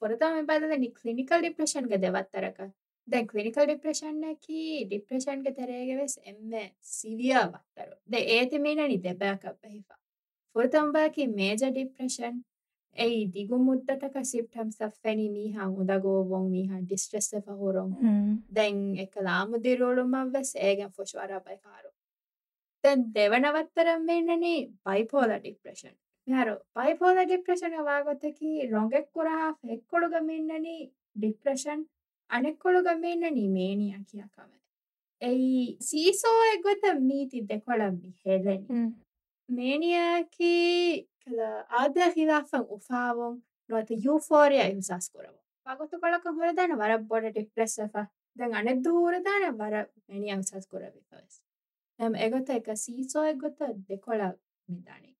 ොරතම 0.01 0.41
බදන 0.47 0.75
නික්ලිනිකල් 0.79 1.39
ඩිප්‍රෂන්ග 1.39 1.93
දෙවත්තරක. 1.99 2.59
දැ 3.07 3.25
කලිකල් 3.25 3.65
ඩිප්‍රශන්නකි 3.65 4.61
ඩිප්‍රශන්ක 4.85 5.47
තරයගවෙස් 5.53 6.17
එම 6.23 6.57
සිවියා 6.91 7.45
වත්තරු 7.49 7.95
ද 8.07 8.21
ඒතිමීනනි 8.31 8.97
දෙබෑකපහිවා 8.99 9.99
ෆොතම්බාකි 10.55 11.27
මේජ 11.31 11.63
ඩිප්‍රශන් 11.63 12.39
ඇයි 12.95 13.21
දිගුමුත්තටක 13.29 14.15
සිප්ටම් 14.23 14.71
සැනි 14.73 15.27
මීහා 15.31 15.69
උදගෝවොන් 15.75 16.45
මීහා 16.49 16.81
ඩිස්ට්‍රෙස්ස 16.81 17.31
පහුරොන් 17.47 17.91
දැන් 18.51 18.81
එක 18.99 19.21
ලාමුදිරෝලුමක් 19.21 20.33
වෙස් 20.33 20.55
ඒගෙන් 20.61 20.91
ෆොෂ්වරබයිකාරු 20.91 21.91
තැන් 22.83 23.05
දෙවනවත්තරම් 23.13 24.07
වෙන්නනේ 24.07 24.59
බයිපෝල 24.85 25.35
ඩිප්‍රශන් 25.35 25.95
මෙහරු 26.27 26.55
බයිපෝල 26.75 27.19
ඩිප්‍රශන 27.23 27.75
වාගොතකි 27.83 28.53
රොගෙක් 28.69 29.11
කුරහා 29.11 29.49
ෆෙක්කොළුගමින්නනී 29.59 30.81
ඩිප්‍රශන් 31.15 31.83
අනෙක්කොළු 32.29 32.83
ගමෙන්න 32.83 33.33
නිමේනිය 33.33 33.95
කියකම. 34.03 34.51
ඇයි 35.21 35.77
සීසෝ 35.81 36.37
එක්ගොත 36.53 36.83
මීති 37.01 37.41
දෙකොළම්බි 37.49 38.13
හෙදෙන. 38.25 38.61
මේනියකි 39.49 40.53
කළ 41.21 41.39
ආධ්‍ය 41.71 42.11
හිලාෆන් 42.15 42.65
උපාවොන් 42.69 43.41
නොත 43.69 43.89
යුෆෝරය 44.05 44.59
අයුසස් 44.59 45.09
කරව. 45.09 45.35
පගොතු 45.67 45.99
කොළක 45.99 46.25
හොරදාන 46.37 46.77
වර 46.77 46.97
බොඩට 47.03 47.49
ප්‍රස්සප 47.55 47.95
දැන් 48.35 48.53
අනෙත් 48.53 48.83
දූරදාන 48.83 49.45
වර 49.57 49.75
මෙනි 50.07 50.31
අයුසස් 50.31 50.67
කරවිකවස්. 50.67 51.41
එම් 51.99 52.15
එගොත 52.17 52.49
එක 52.49 52.67
සීසෝ 52.77 53.23
එක්ගොත 53.23 53.59
දෙකොළ 53.89 54.23
මිදානි. 54.67 55.11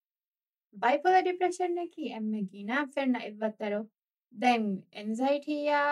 බයිපොල 0.76 1.15
ඩිප්‍රේෂන් 1.18 1.78
එක 1.78 1.96
එම 2.12 2.30
ගිනා 2.52 2.86
ෆෙන්න 2.94 3.15
ඉවත්තරු 3.22 3.82
දැන් 4.34 4.63
එන්සයිටයා 4.94 5.91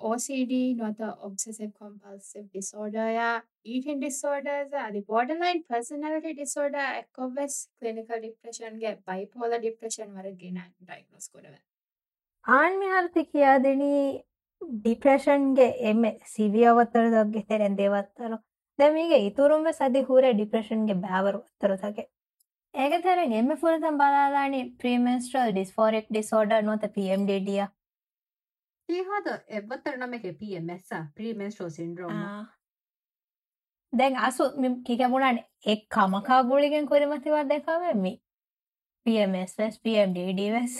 OCD, 0.00 0.76
not 0.76 0.96
the 0.98 1.14
obsessive 1.22 1.72
compulsive 1.78 2.52
disorder. 2.52 3.10
Yeah. 3.12 3.40
Eating 3.64 4.00
disorders, 4.00 4.68
yeah. 4.72 4.90
the 4.90 5.00
borderline 5.02 5.62
personality 5.68 6.34
disorder, 6.34 6.86
එකොවස් 7.02 7.56
clinical 7.80 8.20
depressionගේ 8.20 8.96
bipolar 9.06 9.60
depression 9.62 10.08
වරගෙන 10.10 10.60
diagnose 10.82 11.28
කොනව. 11.28 11.54
ආන් 12.46 12.80
මෙහරති 12.80 13.24
කියාදනී 13.26 14.00
ඩිප්‍රේෂන්ගේ 14.62 15.68
එම 15.90 16.02
සිවියවත්තර 16.34 17.06
දක්ගෙ 17.14 17.42
තෙරෙන් 17.48 17.78
දෙවත්තරු 17.78 18.38
දැමීගේ 18.78 19.22
ඉතුරුම්ම 19.28 19.70
සදිහූර 19.78 20.26
ඩිප්‍රේෂන්ගේ 20.30 21.00
භාවරු 21.04 21.40
අත්තරුතගේ 21.42 22.06
ඒකතර 22.74 23.22
එම 23.40 23.50
ෆුරතම් 23.62 23.98
බලාදානේ 24.00 24.62
ප්‍රීමස්ට්‍රල් 24.80 25.52
ඩිස්ෆෝරෙක් 25.52 26.06
ඩිසෝඩ 26.08 26.54
නොත 26.68 26.86
පMDඩිය 26.94 27.66
තියහාද 28.88 29.30
එවත්තරනම 29.50 30.14
එක 30.14 30.26
පMS 30.34 30.90
ප්‍රීමේස්ටෝ 31.14 31.70
සින්ඩරෝම 31.70 32.20
දැන් 33.92 34.16
අසු 34.22 34.50
කිකැමුණන් 34.86 35.40
එක් 35.66 35.86
කමකා 35.90 36.40
ගුලිගෙන් 36.44 36.86
කොරමතිවත් 36.86 37.48
දැකාවමි 37.48 38.12
පMSස් 39.06 39.80
පMDDවස් 39.80 40.76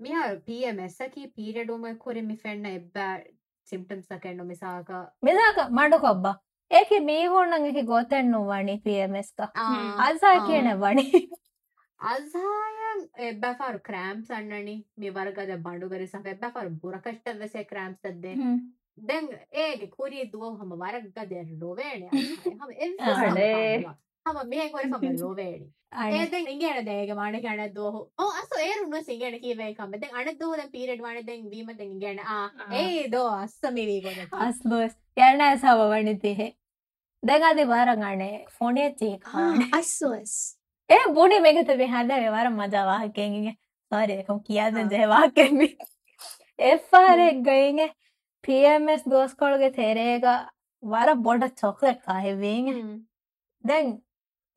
මෙයා 0.00 0.30
පMSකි 0.42 1.30
පීරඩුම 1.32 1.84
කොරමි 1.98 2.36
ෆෙන්න්න 2.38 2.70
එබ්බෑ 2.70 3.22
සිම්ටම් 3.68 4.00
සකැන්නු 4.02 4.44
මිසාක. 4.44 4.90
මෙසාක 5.22 5.70
මඩු 5.70 5.98
කොබ්බා. 6.00 6.34
ඒක 6.70 6.90
මීහෝනන් 7.02 7.54
එක 7.62 7.78
ගොතැන්නු 7.86 8.40
වනි 8.46 8.76
පMSක 8.80 9.48
අසා 10.00 10.36
කියන 10.46 10.70
වනි. 10.78 11.06
අසායන් 12.00 13.02
එබ්බැෆාරු 13.22 13.80
ක්‍රෑම්ස් 13.80 14.30
අන්නනි. 14.30 14.76
මේ 14.96 15.12
වර්ගද 15.12 15.52
බඩුගරිසක් 15.60 16.26
එබ්බැෆාරු 16.26 16.70
බුරකෂ්ට 16.78 17.38
වෙසේ 17.38 17.64
ක්‍රෑම්ස් 17.64 18.00
තද්දේ 18.00 18.34
දැන් 19.02 19.28
ඒගේ 19.58 19.90
කුරී 19.90 20.26
දුව 20.30 20.50
හම 20.54 20.74
වරක්ගද 20.78 21.32
අනේ. 23.20 23.94
හම 24.26 24.38
මේ 24.48 24.66
කොර 24.70 24.84
පම 24.84 25.16
රොවේඩි 25.18 25.66
ඒදෙන් 26.12 26.46
ඉගන 26.48 26.80
දේක 26.86 27.10
මාන 27.14 27.38
කන 27.38 27.62
දහ 27.70 27.98
ඕ 28.18 28.28
අස 28.32 28.52
ඒරුන්න 28.58 29.04
සිගන 29.04 29.36
කිවේකම 29.38 29.94
දැන් 29.94 30.18
අන 30.20 30.30
දෝද 30.38 30.62
පිරට 30.70 31.02
වන 31.02 31.20
දැන් 31.22 31.46
වීමත 31.50 31.82
ගැන 31.98 32.20
ඒ 32.74 33.06
දෝ 33.10 33.28
අස්සමිවී 33.36 34.00
ගොන 34.02 34.20
අස්බස් 34.40 34.98
යන 35.22 35.46
ඇසාව 35.46 35.84
වනිතිහෙ 35.92 36.48
දැන් 37.22 37.44
අද 37.44 37.62
වාරගානේ 37.68 38.36
ෆොනේ 38.52 38.90
චේකාන 38.96 39.66
අස්වස් 39.72 40.34
ඒ 40.90 41.04
බුඩි 41.10 41.40
මෙගත 41.40 41.70
විහද 41.74 42.14
වර 42.28 42.48
මජවාහකෙන්ගේ 42.52 43.54
සරයකම් 43.90 44.38
කියාද 44.42 44.80
ජයවාකෙමි 44.92 45.68
එෆාරෙක් 46.66 47.42
ගයිගේ 47.44 47.90
පස් 48.86 49.04
දෝස්කොල්ගේ 49.06 49.72
තෙරේග 49.72 50.26
වර 50.82 51.14
බොඩ 51.20 51.46
චොක්ලට් 51.56 52.00
කාහිවීග 52.02 52.72
දැන් 53.64 53.92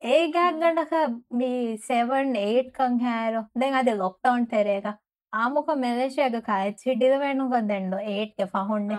ඒ 0.02 0.20
ගැක්ගඩක 0.30 0.92
මී 1.34 1.62
සෙවන් 1.84 2.34
ඒට්කං 2.38 2.98
හෑරෝ 3.00 3.44
දැන් 3.56 3.74
අද 3.74 3.92
ලොක්ටවන්් 3.96 4.44
තෙරේක 4.48 4.90
ආමොක 5.32 5.72
මෙලේශයක 5.78 6.36
කයිත් 6.44 6.78
සිටිදවෙනුක 6.78 7.56
දෙන්නඩ 7.66 7.96
ඒට්ක 8.06 8.44
පහොන්න 8.52 8.92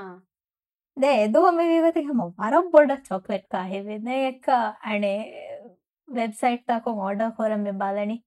ද 0.97 1.13
එදුවම 1.19 1.61
විවතිකම 1.65 2.25
වර 2.37 2.59
බොඩ 2.71 2.97
චොක්ලෙට් 3.05 3.47
කාහිවෙන 3.49 4.11
එක 4.15 4.51
අනේ 4.87 5.48
වෙබ්සයිට් 6.11 6.63
තකො 6.67 6.93
ඕඩ 6.99 7.25
කොරම 7.35 7.65
බලනි 7.77 8.17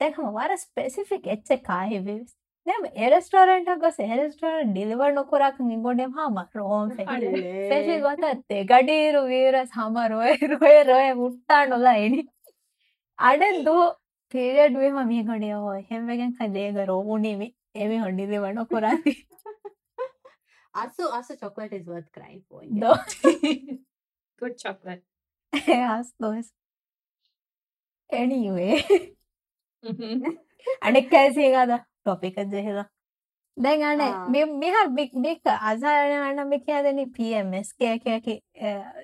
දැකම 0.00 0.30
වර 0.34 0.56
ස්පෙසිෆික් 0.58 1.28
එච්ච 1.28 1.52
කාහිවිස් 1.64 2.36
දැම 2.66 2.86
එරස්ටරන්ට 3.06 3.72
ගොස 3.80 3.98
එරස්ටරන් 4.00 4.70
ඩිලිවර් 4.70 5.10
නොකරක් 5.12 5.60
ගොඩෙම 5.82 6.14
හම 6.14 6.40
රෝම් 6.54 6.94
පෙසි 7.70 7.98
ගොතත්තේ 8.00 8.62
ගඩීරු 8.66 9.26
වීරස් 9.26 9.74
හම 9.74 10.00
රොය 10.08 10.32
රොය 10.54 10.78
රොය 10.84 11.10
මුට්ටා 11.16 11.60
නොලයිනි 11.66 12.24
අඩ 13.18 13.44
දෝ 13.64 13.84
පිරියඩුවම 14.34 14.98
මේ 15.06 15.22
ගොඩේ 15.24 15.54
හෝ 15.58 15.76
හෙමගෙන් 15.84 16.34
කදේග 16.38 16.82
රෝමුණීමි 16.86 17.54
එමි 17.76 17.98
හොඩිදි 17.98 18.40
වන 18.40 18.66
කොරති 18.66 19.16
අසු 20.74 21.08
අස 21.12 21.28
චොක්ලට 21.38 21.74
ඉස්වත් 21.74 22.06
කරයි 22.10 22.38
පොයි 22.48 22.80
දෝ. 22.80 22.96
Good 24.40 24.54
chocolate. 24.58 25.04
හස්දෝස් 25.90 26.48
එනිවේ 28.14 28.76
අනෙක් 30.82 31.10
කැසිේගද 31.10 31.72
ටොපික 31.76 32.36
ජෙහෙද 32.36 32.84
දැන් 33.56 33.82
අන. 33.82 34.00
මෙහා 34.54 34.86
බික් 34.90 35.12
අසාරන 35.62 36.48
මෙක 36.48 36.68
ඇදන 36.68 37.02
පMස් 37.10 37.74
කෑකැකි 37.74 38.34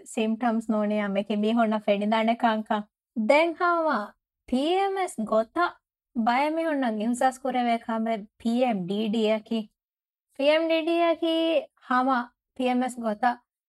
සිම්ටම්ස් 0.06 0.68
නෝනය 0.68 0.96
මෙක 1.10 1.28
බි 1.38 1.52
හොන්න 1.52 1.80
ෆෙඩිදාන 1.80 2.32
කංකා 2.36 2.80
දැන් 3.16 3.54
හාවා 3.56 4.04
පMස් 4.48 5.14
ගොත 5.24 5.62
බයමි 6.16 6.66
ඔන්න 6.66 6.98
ගිහුසස් 6.98 7.38
කරවේකාම 7.40 8.08
PMDඩියකි 8.38 9.60
PMDඩියකි 10.38 11.36
හම 11.86 12.10
පMස් 12.58 12.96
ගොත 12.98 13.28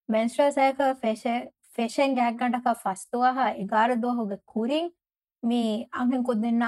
මෙන්ස්ට්‍රසයක 0.10 0.82
ෆෙෂ 0.98 1.28
ෆෙෂන් 1.72 2.16
ගැක්ගටක 2.16 2.74
ෆස්තුවහ 2.78 3.40
ඉගාර 3.58 3.96
දොහොග 3.98 4.34
කුරින් 4.48 4.90
මේ 5.44 5.88
අංගෙන් 5.94 6.24
කොදන්න 6.24 6.64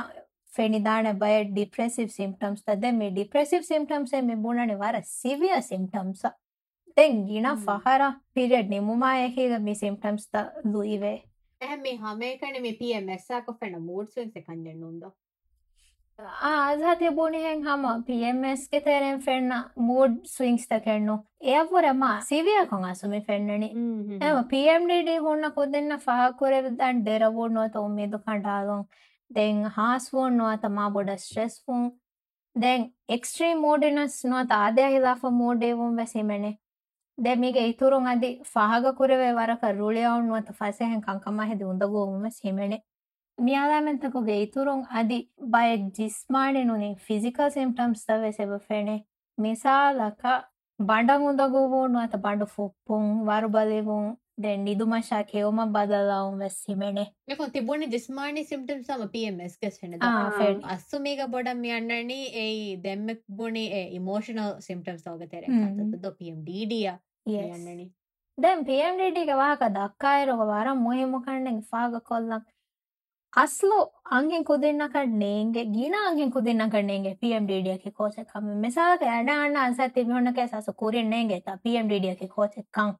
ෆෙනිදාන 0.53 1.09
බය 1.19 1.33
ඩිප්‍රෙසිව් 1.45 2.09
සිම්ටම්ස් 2.09 2.63
තද 2.63 2.91
මේ 2.93 3.11
ඩිප්‍රෙසිව් 3.11 3.61
සිම්ටම්සේ 3.63 4.21
මේ 4.21 4.35
බුණනි 4.37 4.75
වර 4.75 5.01
සිවිය 5.03 5.61
සිම්ටම්ස 5.63 6.23
තෙන් 6.97 7.25
ගින 7.27 7.45
හ්ම්. 7.45 7.59
ෆහර 7.59 8.01
පිරියඩ් 8.33 8.69
නිමුමායකක 8.69 9.59
මේ 9.61 9.75
සිම්ටම්ස්ත 9.75 10.33
ලුයිවේ 10.65 11.19
එහ 11.61 11.77
මේ 11.77 11.97
හමේකන 11.97 12.61
මේ 12.61 12.77
PMSක 12.79 13.53
ෆෙන 13.59 13.77
මූඩ්ස්වෙන්ස 13.81 14.33
කන්ජෙන්නුන්ද 14.47 15.03
아사대본행하면 16.19 18.03
BMS게 18.03 18.81
되는 18.81 19.19
팬나 19.19 19.71
모드 19.77 20.21
스윙스 20.25 20.67
ತಕಣ್ಣು 20.67 21.15
ಎವರಮ 21.51 22.03
ಸಿವಿಯ 22.27 22.59
ಕೊಂಗ 22.69 22.87
ಸುಮಿ 22.99 23.19
ಫೆನ್ನಣಿ 23.19 23.69
ಎಮ 24.19 24.35
PMDD 24.51 25.09
ಹೊನ್ನ 25.19 25.45
ಕೊದೆನ್ನ 25.55 25.93
ಫಹ 25.97 26.27
ಕೊರೆ 26.39 26.59
ದನ್ 26.79 26.99
ಡೆರವೋಡ್ 27.05 27.53
ನೋತ 27.53 27.75
ಉಮೇದು 27.79 28.19
ಕಂಡಾದೋ 28.19 28.77
ದೆನ್ 29.31 29.63
ಹಾಸ್ 29.77 30.07
ವೋನ್ 30.13 30.37
ನೋತ 30.37 30.65
ಮಾ 30.69 30.85
ಬೋಡ 30.89 31.09
ಸ್ಟ್ರೆಸ್ 31.17 31.57
ಫೋನ್ 31.65 31.87
ದೆನ್ 32.55 32.85
ಎಕ್ಸ್ಟ್ರೀಮ್ 33.09 33.61
ಮೋಡಿನಸ್ 33.61 34.19
ನೋತ 34.25 34.51
ಆದ್ಯ 34.57 34.87
ಹಿಲಾಫ 34.87 35.25
ಮೋಡ್ 35.41 35.65
ಏವಂ 35.65 35.93
ವೆಸಿಮೆನೆ 35.97 36.51
ದೆ 37.17 37.33
ಮಿಗೆ 37.35 37.63
ಇತುರುಂ 37.69 38.05
ಅದಿ 38.07 38.31
ಫಹಗ 38.53 38.85
ಕೊರೆವೆ 38.91 39.29
ವರಕ 39.31 39.63
ರುಳಿಯಾವ್ 39.77 40.23
ನೋತ 40.27 40.51
ಫಸೆ 40.51 40.85
ಹೆಂ 40.85 41.01
ಕಂಕಮ 41.01 41.41
ಹೆದಿ 41.45 41.65
ಉಂದಗೋ 41.71 42.01
ಉಮೆ 42.13 42.31
ಸಿಮೆನೆ 42.37 42.77
މިއާލާމެންތަކުގެ 43.41 44.33
އިތުރުން 44.41 44.83
އަދި 44.93 45.17
ބައެއް 45.53 45.87
ޖިސްމާނިނުނީ 45.97 46.95
ފިޒިކަލް 47.07 47.53
ސިމްޓަމްސް 47.57 48.05
ތައްވެސް 48.07 48.39
އެބަފެނެ 48.39 48.95
މިސާލަކަށް 49.43 50.43
ބަނޑަށް 50.89 51.23
އުނދަގޫވުނު 51.25 51.97
އަތަ 51.99 52.17
ބަނޑު 52.25 52.45
ފުއްޕުން 52.45 53.09
ވަރުބަލިވުން 53.29 54.09
ދެން 54.43 54.63
ނިދުމަށާ 54.67 55.17
ކެއުމަށް 55.31 55.73
ބަދަލައުން 55.75 56.37
ވެސް 56.43 56.59
ހިމެނެ 56.69 57.03
ނެކުން 57.29 57.51
ތިބުނެ 57.53 57.85
ޖިސްމާނި 57.93 58.41
ސިމްޓަމްސް 58.51 58.89
އަމަ 58.91 59.05
ＰＭS 59.13 59.53
ގެސް 59.61 59.77
ފެނެދަ 59.81 60.07
އައްސުމީގެ 60.69 61.25
ބޮޑަށް 61.33 61.61
މިއަންނަނީ 61.63 62.17
އެއީ 62.35 62.75
ދެންމެއް 62.85 63.23
ބުނީ 63.37 63.63
އެ 63.73 63.81
އިމޯޝަނަލް 63.93 64.53
ސިމްޓަމްސް 64.67 65.03
ތަවުގެ 65.05 65.27
ތެރެއް 65.31 65.55
ކަތަ 65.61 66.09
ＰMDD 66.19 66.73
މިއަންނަނީ 67.27 67.85
ދެން 68.43 68.61
ＰMDD 68.67 69.17
ގެ 69.29 69.35
ވާހަކަ 69.41 69.67
ދައްކާއިރުގެ 69.77 70.45
ވަރަށް 70.53 70.81
މުހިމު 70.85 71.17
ކަންނެން 71.25 71.61
ފާގަ 71.71 71.99
ކޮށްލަން 72.09 72.45
అసలు 73.33 73.77
అంగెంకు 74.11 74.55
తిన్నాకండి 74.57 75.29
ఇంకే 75.37 75.61
గీనా 75.75 75.99
అంగెంకు 76.07 76.39
తిన్నాకండి 76.39 76.93
ఇంకే 76.95 77.13
పిఎం 77.21 77.43
డీడియాకి 77.45 77.89
కోచే 77.91 78.23
కమ్ 78.23 78.49
మిసాక్ 78.61 79.03
ఎడా 79.11 79.35
అన్న 79.43 79.63
అన్సర్ 79.63 79.91
తిమ్మి 79.91 80.13
ఉన్నకే 80.13 80.45
సాసు 80.47 80.71
కూరిండే 80.73 81.19
ఇంకేత 81.21 81.51
పిఎం 81.63 81.85
డీడియాకి 81.87 82.27
కోచే 82.35 82.61
కమ్ 82.73 82.93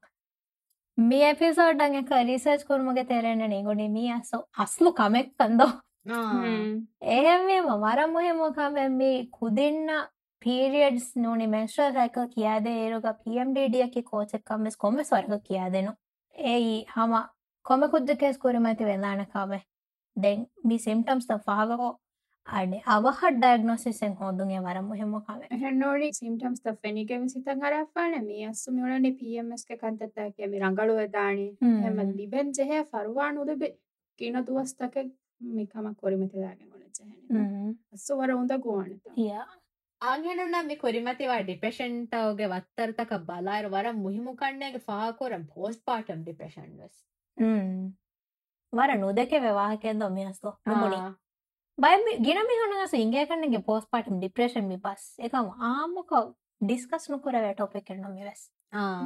మీ 0.98 1.20
ಎಪಿಸೋಡ್ 1.28 1.82
ಹಂಗೆ 1.84 2.22
ರಿಸರ್ಚ್ 2.24 2.64
ಕುರ್ಮಗೆ 2.64 3.04
ತೆರೆನೆ 3.04 3.48
ನಿಗುಡಿ 3.48 3.88
ಮೀ 3.88 4.04
ಅಸೋ 4.12 4.40
ಅಸ್ಲು 4.64 4.92
ಕಮೆ 4.94 5.22
ಕಂದೋ 5.42 5.68
ಎಹಮ್ಮೆ 7.14 7.58
ಮವಾರ 7.62 8.00
ಮುಹೆ 8.06 8.34
ಮುಖಮೆ 8.34 8.86
ಮೀ 8.96 9.12
ಕುದಿನ್ನ 9.32 9.92
ಪೀರಿಯಡ್ಸ್ 10.42 11.12
ನೋಡಿ 11.18 11.46
ಮೆನ್ಸ್ಟ್ರಲ್ 11.48 11.94
ಸೈಕಲ್ 11.94 12.28
ಕಿಯಾದೆ 12.30 12.74
ಏರೋಗ 12.80 13.08
ಪಿ 13.22 13.34
ಎಂ 13.36 13.52
ಡಿ 13.54 13.64
ಡಿ 13.68 13.82
ಅಕ್ಕಿ 13.82 14.02
ಕೋಚೆ 14.04 14.40
ಕಮ್ಮೆಸ್ 14.48 14.78
ಕೊಮ್ಮೆ 14.78 15.04
ಸ್ವರ್ಗ 15.04 15.38
ಕಿಯಾದೆನು 15.46 15.94
ಏ 16.36 16.56
ಹಮ 16.90 17.14
ಕೊಮ್ಮೆ 17.66 17.88
ಕುದ್ದಕ್ಕೆ 17.88 18.30
ಸ್ಕೂರಿ 18.34 18.60
ಮತ್ತೆ 18.60 18.86
ವೆಲ್ಲಾಣ 18.86 19.22
ಕಾಮೆ 19.34 19.60
දැන් 20.18 20.48
මේ 20.64 20.80
සෙම්ටම්ස් 20.80 21.28
ෆාගකෝ 21.42 21.92
අඩ 22.48 22.74
අවහ 22.88 23.22
ඩයගනොසිසෙන් 23.34 24.16
හෝදුන්ගේ 24.16 24.62
වරම 24.62 24.92
හෙමකාව 24.94 25.72
නොඩි 25.76 26.12
සිම්ටම්ස් 26.14 26.62
ෆෙනිකම 26.82 27.28
සිතන් 27.28 27.64
අරාපාන 27.64 28.18
මේ 28.24 28.48
අස්සු 28.48 28.74
මෙවලන 28.74 29.10
පමස්ක 29.14 29.80
කන්තත්තා 29.80 30.30
කියම 30.32 30.60
රඟලුව 30.60 31.02
දානේ. 31.12 31.52
හැම. 31.62 32.00
ලිබෙන් 32.14 32.54
ජෙහැ 32.54 32.84
ෆරවාන 32.86 33.38
උදබ 33.40 33.64
කියන 34.20 34.40
දුවස්තක 34.44 34.98
මේකම 35.52 35.90
කොරිමතිදාගෙන 35.96 36.70
ගොලජහැන 36.70 37.76
අස්සු 37.94 38.18
වර 38.18 38.36
උඳ 38.36 38.56
ගුවනත 38.60 39.12
ය 39.18 39.30
ආගෙනනම 40.02 40.78
කොරිමතිවා 40.78 41.42
ඩිපෙෂන්ටවගේ 41.42 42.50
වත්තර්තක 42.50 43.18
බලාර 43.26 43.72
වර 43.72 43.94
මුහිමුකන්නයගේ 43.96 44.86
ෆාකොරම් 44.86 45.50
පෝස්් 45.50 45.82
පාටම් 45.82 46.22
ඩිපෙෂන් 46.22 46.72
වස් 46.78 47.04
ವರನು 48.74 49.10
ದೆಕೆವೆ 49.18 49.52
ವಾಹಕೆಂದು 49.58 50.06
ಒಮ್ಮೆಸ್ತು 50.06 50.52
ಮುಮುನಿ 50.70 51.00
ಬೈ 51.78 51.92
ಗಿಣ 52.26 52.40
ಮಿ 52.48 52.56
ಹೊಣಗಸು 52.62 52.96
ಇಂಗೆ 52.98 53.22
ಕಣ್ಣಗೆ 53.26 53.60
ಪೋಸ್ಟ್ 53.68 53.90
ಪಾರ್ಟಮ್ 53.92 54.18
ಡಿಪ್ರೆಷನ್ 54.22 54.68
ಮಿ 54.70 54.78
ಬಸ್ 54.84 55.06
ಏಕಂ 55.26 55.48
ಆಮುಕ 55.70 56.14
ಡಿಸ್ಕಸ್ 56.62 57.08
ನುಕುರವೆ 57.12 57.54
ಟಾಪಿಕ್ 57.54 57.90
ಎಂಡು 57.92 58.10
ಮಿ 58.10 58.24
ವೆಸ್ 58.28 58.44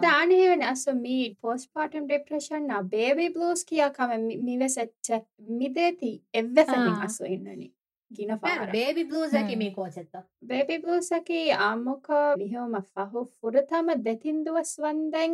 ದಾಣಿ 0.04 0.36
ಹೇವನೆ 0.42 0.66
ಅಸು 0.66 0.92
ಮಿ 1.00 1.16
ಪೋಸ್ಟ್ 1.42 1.70
ಪಾರ್ಟಮ್ 1.74 2.06
ಡಿಪ್ರೆಷನ್ 2.08 2.66
ನ 2.68 2.76
ಬೇಬಿ 2.94 3.28
ಬ್ಲೂಸ್ 3.30 3.64
ಕಿಯಾ 3.70 3.88
ಕಮ 3.96 4.12
ಮಿ 4.46 4.56
ವೆಸ್ 4.58 4.78
ಎಚ್ಚ 4.78 5.10
ಮಿದೇತಿ 5.58 6.12
ಎವ್ವೆಸನಿ 6.34 6.92
ಅಸು 7.08 7.26
ಇನ್ನನಿ 7.36 7.68
ಗಿನ 8.12 8.34
ಫಾರ 8.44 8.68
ಬೇಬಿ 8.76 9.04
ಬ್ಲೂಸ್ 9.04 9.34
ಅಕಿ 9.36 9.56
ಮಿ 9.56 9.70
ಕೋಚೆತ್ತ 9.72 10.18
ಬೇಬಿ 10.44 10.78
ಬ್ಲೂಸ್ 10.78 11.12
ಅಕಿ 11.18 11.42
ಆಮುಕ 11.66 12.10
ವಿಹೋಮ 12.38 12.80
ಫಹು 12.92 13.24
ಫುರತಮ 13.34 13.96
ದೆತಿಂದುವಸ್ 14.06 14.76
ವಂದೆಂ 14.80 15.34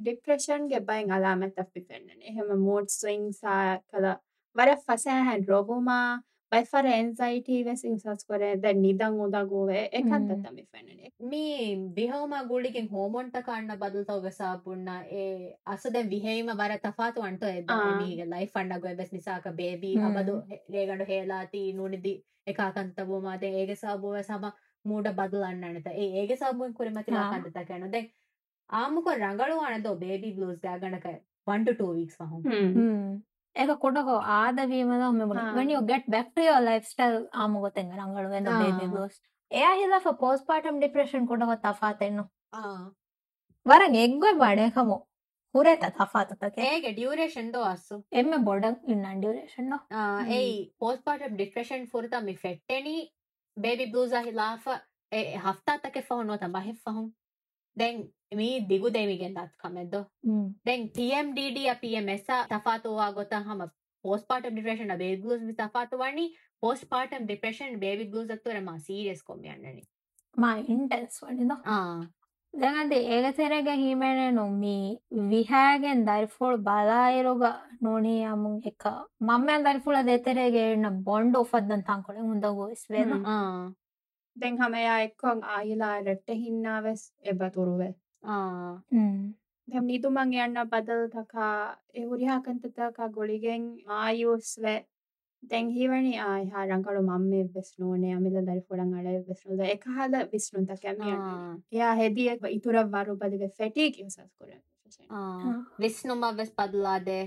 ඩිප්‍රෂන්ගේ 0.00 0.80
බයින් 0.82 1.12
අලාමැත් 1.12 1.58
අපිපෙන්න්නන 1.58 2.24
එහෙම 2.24 2.50
මෝඩ් 2.60 2.90
ස්විං 2.92 3.30
සා 3.34 3.62
කළ 3.84 4.10
වර 4.56 4.76
ෆසෑහැන් 4.80 5.46
රොබුමා 5.46 6.08
බයිෆර 6.52 6.86
එන්සයිටී 6.90 7.58
වෙසින් 7.64 7.98
සස් 7.98 8.26
කොර 8.26 8.42
ද 8.58 8.72
නිදං 8.76 9.18
උදගෝවේ 9.24 9.82
එකන්තත්තමි 9.92 10.64
පැනනේ 10.66 11.10
මේ 11.24 11.66
බිහවම 11.92 12.32
ගුලිකින් 12.48 12.88
හෝමොන්ට 12.88 13.36
කන්න 13.42 13.76
බදුතව 13.78 14.24
වෙසාපුන්න 14.24 14.88
ඒ 15.12 15.28
අසද 15.66 15.98
විහෙම 16.08 16.50
වර 16.54 16.74
තපාතු 16.80 17.22
අන්ට 17.22 17.44
එදමීග 17.50 18.24
ලයි 18.26 18.48
ෆන්නග 18.48 18.88
වෙස් 18.94 19.12
නිසාක 19.12 19.46
බේබී 19.54 19.94
හබදු 19.98 20.34
රේගඩු 20.70 21.06
හේලාතිී 21.06 21.70
නුනිදි 21.74 22.14
එකකන්තබූමාද 22.46 23.46
ඒග 23.46 23.72
සාබුව 23.76 24.18
සම 24.22 24.50
මූඩ 24.84 25.12
බදලන්නනත 25.14 25.86
ඒ 25.94 26.10
ඒග 26.16 26.34
සාබුවෙන් 26.36 26.74
කුරමති 26.74 27.06
කන්ටත 27.10 27.66
කැනදැ 27.68 28.04
ఆమెకు 28.72 29.10
రగడు 29.20 29.56
అనతో 29.66 29.92
బేబీ 29.96 30.30
బ్లూస్ 30.32 30.60
గా 30.64 30.74
గనక 30.84 31.06
వన్ 31.48 31.64
టు 31.66 31.72
టూ 31.72 31.88
వీక్స్ 31.90 32.18
ಈಗ 33.56 33.72
ಕೊಡಗೋ 33.82 34.16
ಆದ 34.34 34.58
ವಿಮದ 34.66 35.04
ಒಮ್ಮೆ 35.06 35.24
when 35.54 35.70
you 35.70 35.80
get 35.88 36.06
back 36.10 36.30
to 36.36 36.42
your 36.42 36.64
lifestyle 36.86 37.18
ಆ 37.34 37.44
ಮುಗೋತೆಂಗ 37.46 37.94
ನಂಗಳು 37.94 38.34
ಏನೋ 38.38 38.52
ಬೇಬಿ 38.60 38.86
ಬ್ಲೂಸ್ 38.86 39.18
ಏ 39.50 39.62
ಆಹಿದ 39.68 39.96
ಫ 40.02 40.10
ಪೋಸ್ಟ್ 40.20 40.44
ಪಾರ್ಟಮ್ 40.46 40.76
ಡಿಪ್ರೆಷನ್ 40.80 41.24
ಕೊಡಗೋ 41.28 41.54
ತಫಾತೆನ್ನು 41.64 42.24
ವರಂಗ 43.66 43.96
ಎಗ್ಗೋ 43.98 44.30
ಬಾಡೆ 44.38 44.66
ಕಮೋ 44.70 44.98
ಹುರೇತ 45.54 45.84
ತಫಾತ 45.96 46.32
ತಕೆ 46.40 46.66
ಏಗೆ 46.68 46.90
ಡ್ಯೂರೇಷನ್ 46.92 47.48
ದೋ 47.54 47.60
ಅಸ್ಸು 47.68 47.96
ಎಮ್ಮೆ 48.12 48.38
ಬೊಡ 48.48 48.64
ಇನ್ನ 48.88 49.06
ಡ್ಯೂರೇಷನ್ 49.20 49.66
ನೋ 49.70 49.78
ಏಯ್ 50.36 50.54
ಪೋಸ್ಟ್ 50.78 51.02
ಪಾರ್ಟಮ್ 51.04 51.34
ಡಿಪ್ರೆಷನ್ 51.36 51.84
ಫುರ್ತ 51.86 52.14
ಮಿ 52.20 52.34
ಫೆಟ್ಟೆನಿ 52.44 52.96
ಬೇಬಿ 53.56 53.86
ಬ್ಲೂಸ್ 53.86 54.14
ಆಹಿಲಾಫ 54.14 54.68
ಹಫ್ತಾ 55.44 55.74
ತಕೆ 55.76 56.02
ಫೋನ್ 56.02 56.26
ನೋತ 56.26 56.44
ಬಹಿಫ್ 56.50 56.80
ಫಹಂ 56.84 57.06
then 57.76 58.00
me 58.31 58.47
ದಿಗು 58.69 58.89
ದೇಮಿಗೆ 58.93 59.29
ದಾತ್ 59.33 59.55
ಕಮೆದ್ದು 59.57 60.01
then 60.65 60.85
P 60.95 61.07
M 61.15 61.27
D 61.35 61.45
D 61.55 61.63
ಆ 61.67 61.75
ಪಿ 61.81 61.91
ಎಂ 61.93 62.07
ಎಸ್ 62.09 62.25
ತಫಾತು 62.51 62.91
ಆಗೋತ 63.05 63.33
ಹಮ 63.45 63.67
postpartum 64.27 64.55
depression 64.57 64.91
baby 64.97 65.17
blues 65.21 65.43
ಮಿ 65.43 65.53
ತಫಾತು 65.55 65.97
ವಾಣಿ 65.97 66.25
postpartum 66.89 67.23
depression 67.29 67.73
baby 67.81 68.05
blues 68.11 68.31
ಅತ್ತುರೆ 68.31 68.61
ಮಾ 68.65 68.75
ಸೀರಿಯಸ್ 68.85 69.23
ಕೊಮ್ಮಿ 69.23 69.49
ಅಣ್ಣನಿ 69.49 69.83
ಮಾ 70.35 70.51
ಇಂಟೆನ್ಸ್ 70.73 71.17
ವಣಿದ 71.23 71.55
ಆ 71.69 71.79
දැඟද 72.53 72.93
ඒගතෙරග 73.07 73.69
හිමෙනනු 73.77 74.43
මී 74.55 74.75
විහෑගෙන් 75.31 76.03
දරිෆුල් 76.05 76.53
බලායිරුග 76.59 77.41
නොනී 77.81 78.13
අමුන් 78.25 78.53
එක 78.65 78.83
මම්මයන් 79.21 79.65
දරිෆුල 79.65 79.97
දෙතරේගේ 80.05 80.63
එන්න 80.69 80.87
බොන්්ඩ 81.03 81.35
ඔෆද්දන් 81.37 81.83
තංකොළ 81.83 82.21
හොඳගු 82.21 82.67
ස්වේද 82.77 83.09
ಹ್ಮ್. 83.09 83.25
ಆ 83.27 83.35
ದೆನ್ 84.37 84.57
ಹಮೆಯ 84.61 84.87
ಎಕ್ಕೊಂಗ್ 85.03 85.43
ಆಯಿಲ 85.51 85.83
ರೆಟ್ಟೆ 86.05 86.33
නිතුමන් 89.84 90.32
යන්න 90.36 90.62
බදල්තකා 90.66 91.52
එවුරිහාකන්තතකා 91.94 93.08
ගොලිගෙන් 93.10 93.66
ආයුස්වැ 93.98 94.78
දැංහිවනි 95.42 96.14
ආයහා 96.20 96.64
රංකලු 96.66 97.02
මම්ම 97.02 97.52
වෙස් 97.54 97.70
නෝනේ 97.78 98.14
අමිල 98.14 98.40
දරි 98.40 98.64
ොඩන් 98.70 98.96
අඩ 98.96 99.28
වෙස්නුද 99.28 99.62
එක 99.66 99.86
හල 99.90 100.16
විස්නුන්ත 100.32 100.74
කැමිය 100.82 101.14
එයා 101.72 101.94
හෙදියෙක් 101.94 102.50
ඉතුර 102.50 102.80
වරු 102.88 103.16
බදිව 103.16 103.46
ෆැටී 103.52 103.88
කිවසස් 103.92 104.18
කර 104.18 104.52
විස්නුම 105.78 106.26
වෙස් 106.36 106.52
පදලාදේ 106.52 107.22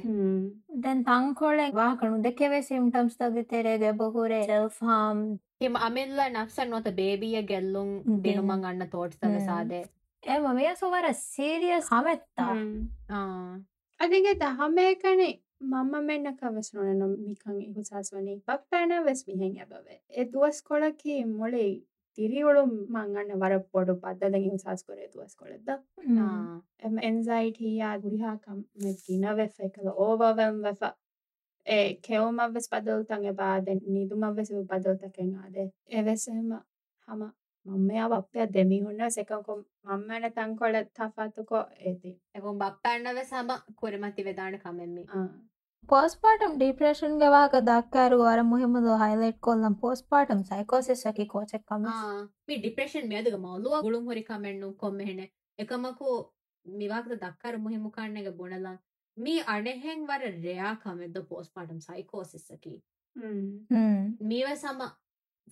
දැන් 0.79 1.03
තංකොලෙ 1.03 1.65
වාකනු 1.73 2.21
දෙකෙවේ 2.23 2.61
සිම්ටම්ස්තග 2.63 3.41
තෙරේගේ 3.47 3.93
බොහුරේ 3.95 4.43
රල්ෆාම් 4.47 5.25
එම 5.61 5.75
අමිල්ල 5.81 6.23
නක්සන් 6.27 6.69
නොත 6.69 6.93
බේබිය 6.93 7.41
ගැල්ලුම් 7.45 7.91
බිනුමන් 8.21 8.65
අන්න 8.65 8.89
තෝට්තව 8.89 9.37
සාදේ 9.43 9.83
ඇම 10.23 10.45
මේ 10.53 10.73
සුවර 10.75 11.07
සීරිය 11.13 11.79
සමැත්තා 11.83 12.51
අදිගේ 13.99 14.35
දහමයකනේ 14.37 15.31
මම 15.63 15.93
මෙන්න 16.01 16.29
කවසනන 16.33 16.99
නොම් 16.99 17.15
මිකං 17.21 17.57
හුසස් 17.71 18.11
වනේ 18.11 18.37
පක්පෑන 18.41 18.93
වෙස් 19.05 19.25
මිහෙන් 19.27 19.57
ඇබවේ 19.57 19.99
ඒ 20.11 20.25
දුවස් 20.27 20.61
කොඩකි 20.63 21.17
මොලේ 21.31 21.67
තිරිවොළු 22.17 22.63
මංගන්න 22.69 23.35
වර 23.37 23.57
පොඩු 23.69 23.97
පද්දදග 23.97 24.49
හුසස් 24.49 24.83
කොරේ 24.83 25.09
දුවස් 25.09 25.35
කොළෙද 25.35 25.69
එම 26.81 26.97
එන්සයිටයා 27.03 27.93
ගුරිහාකම් 27.99 28.59
ගින 29.03 29.29
වෙෆේ 29.35 29.71
කළ 29.71 29.93
ඕවවම් 29.99 30.59
වෙෆ 30.63 30.89
ඒ 31.65 31.85
කෙවමවෙස් 32.01 32.67
පදල්තන් 32.69 33.23
එබාද 33.27 33.71
නිදුමවෙස 33.89 34.51
පදල්තකෙන් 34.65 35.31
ආදේ 35.37 35.69
එවෙසම 35.93 36.51
හම 37.07 37.23
මම්මයා 37.65 38.09
බප්පයා 38.11 38.47
දෙමිහුන්න 38.49 39.01
සෙකකො 39.11 39.55
මම්මන 39.85 40.29
තංකොල 40.33 40.77
තෆාතුකො 40.91 41.59
ඒති 41.81 42.11
එකොම් 42.35 42.59
බප්පන්නව 42.59 43.19
සම 43.23 43.51
කුරමති 43.75 44.25
වෙදාන 44.25 44.57
කමෙම්මි 44.59 45.03
පෝස්පාටම් 45.89 46.55
ඩිප්‍රේෂන් 46.55 47.15
ගවාග 47.17 47.55
දක්කාරු 47.63 48.19
අර 48.25 48.43
මුහමද 48.45 48.89
හයිලයිට් 49.01 49.39
කොල්ලම් 49.41 49.75
පෝස්පාටම් 49.77 50.43
සයිකෝසිස්සකි 50.43 51.25
කෝචක්කම 51.27 51.87
මි 52.47 52.57
ඩිප්‍රේෂන් 52.57 53.07
මියදක 53.07 53.37
මවලුව? 53.37 53.79
ගුළුම් 53.81 54.05
හොරි 54.05 54.23
කමෙන්න්නු 54.23 54.71
කොම්මහෙන 54.77 55.21
එකමකු 55.59 56.17
මිවාක්ද 56.65 57.13
දක්කර 57.17 57.57
මුහිමුකාන්නක 57.59 58.29
බොනලන් 58.37 58.67
මී 59.17 59.43
අනෙහෙන් 59.47 60.07
වර 60.07 60.27
රයා 60.39 60.73
කමෙද 60.77 61.21
පෝස්පාටම් 61.29 61.79
සයිකෝසිස්සකි 61.81 62.75
මීව 64.23 64.47
සම 64.55 64.79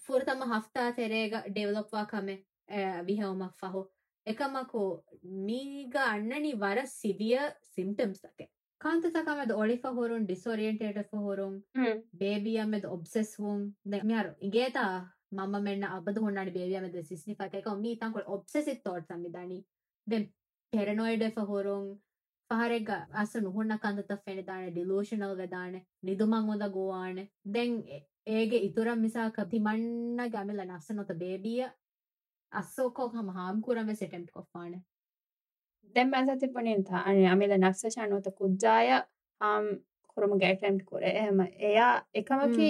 ފުރަތަމަ 0.06 0.45
ހަފްތާ 0.54 0.82
ތެރޭގަ 0.97 1.39
ޑެވެލޮޕްވާ 1.56 2.01
ކަމެއް 2.06 2.43
ވިހެވުމަށް 3.08 3.56
ފަހު 3.62 3.82
އެކަމަކު 4.27 4.82
މީގަ 5.47 6.04
އަންނަނީ 6.12 6.54
ވަރަށް 6.54 6.93
ސިވިއަރ 7.01 7.49
ސިމްޓަމްސް 7.75 8.21
ތަކެއް 8.25 8.51
ކާންތަތަކަމެދ 8.84 9.51
އޮޅިފަ 9.58 9.89
ހުރުން 9.97 10.25
ޑިސޮރިއެންޓޭޓަ 10.32 11.04
ހުރުން 11.25 11.58
ބޭބިއަމެދ 12.19 12.84
އޮބްސެސް 12.91 13.34
ވުން 13.41 13.63
މިހަރު 14.08 14.32
އިނގޭތާ 14.41 14.84
މަމަ 15.38 15.60
މެންނ 15.65 15.88
އަބަދު 15.93 16.19
ހުންނާނි 16.21 16.51
ބޭބިއަމެދ 16.58 16.95
ސިސްނިފަކެކަ 17.10 17.71
މީ 17.84 17.89
ތަންކޮޅ 18.01 18.23
އޮބްސެސިވް 18.32 18.82
ތޯޓް 18.86 19.06
ސަމިދަނީ 19.10 19.58
ދެން 20.10 20.27
ޓެރަނޯއިޑެފަ 20.73 21.41
ހުރުން 21.51 21.88
ಸಿಸ್ನಿಫಾಕ್ 22.51 22.73
ಏಕ 22.73 22.90
ಮೀ 22.90 22.90
ತಂಕೊಳ 22.90 22.90
ಒಬ್ಸೆಸಿವ್ 22.90 22.90
ಥಾಟ್ಸ್ 22.90 22.90
ಅಮ್ಮಿದಾಣಿ 22.90 22.90
ದೆನ್ 22.90 22.90
ಪೆರನೋಯ್ಡ್ 22.90 22.90
ಎಫ 22.90 22.90
ಹೊರೋಂ 22.90 22.90
ಫಹರೆಗ್ಗ 22.90 22.90
ಅಸ 23.21 23.37
ನುಹುಣ್ಣ 23.45 23.73
ಕಂದತ 23.83 24.12
ಫೆಣಿದಾಣೆ 24.25 24.69
ಡಿಲೂಷನಲ್ 24.71 25.37
ವೆದಾಣೆ 25.37 25.81
ನಿದುಮಂಗ್ 26.05 26.51
ಒಂದ 26.51 26.66
ಗೋವಾಣೆ 26.75 27.25
ದೆನ್ 27.55 27.77
ಏಗೆ 28.29 28.59
ಇತುರಂ 28.69 28.99
ಮಿಸಾಕ 29.03 29.40
ತಿಮಣ್ಣಗೆ 29.51 30.37
ಅಮೆಲ 30.37 30.61
ನಫ್ಸನೊತ 30.64 31.12
ಬೇಬಿಯ 31.23 31.64
ಅಸ್ಸೋಕೋ 32.53 33.07
ಹಮ 33.09 33.31
Ham 33.31 33.61
ಕೂರಮೆ 33.62 33.95
ಸೆಟೆಂಪ್ಟ್ 33.95 34.33
ಕೊಫ್ಫಾಣೆ 34.33 34.79
dem 35.97 36.11
asati 36.12 36.49
ponin 36.49 36.83
ta 36.85 37.03
ani 37.05 37.23
amila 37.27 37.59
nafsa 37.59 37.90
shanota 37.90 38.33
kujjaya 38.33 38.99
am 39.40 39.69
kurumuge 40.11 40.47
attempt 40.49 40.85
kore 40.87 41.12
ehma 41.14 41.47
eya 41.71 41.87
ekamaki 42.14 42.69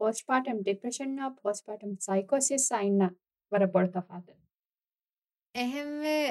postpartum 0.00 0.58
depression 0.62 1.16
na 1.16 1.30
postpartum 1.38 1.94
psychosis 1.98 2.68
sign 2.68 2.98
na 2.98 3.08
wara 3.52 3.72
bolta 3.76 4.02
fata 4.02 4.34
එහෙම 5.54 5.88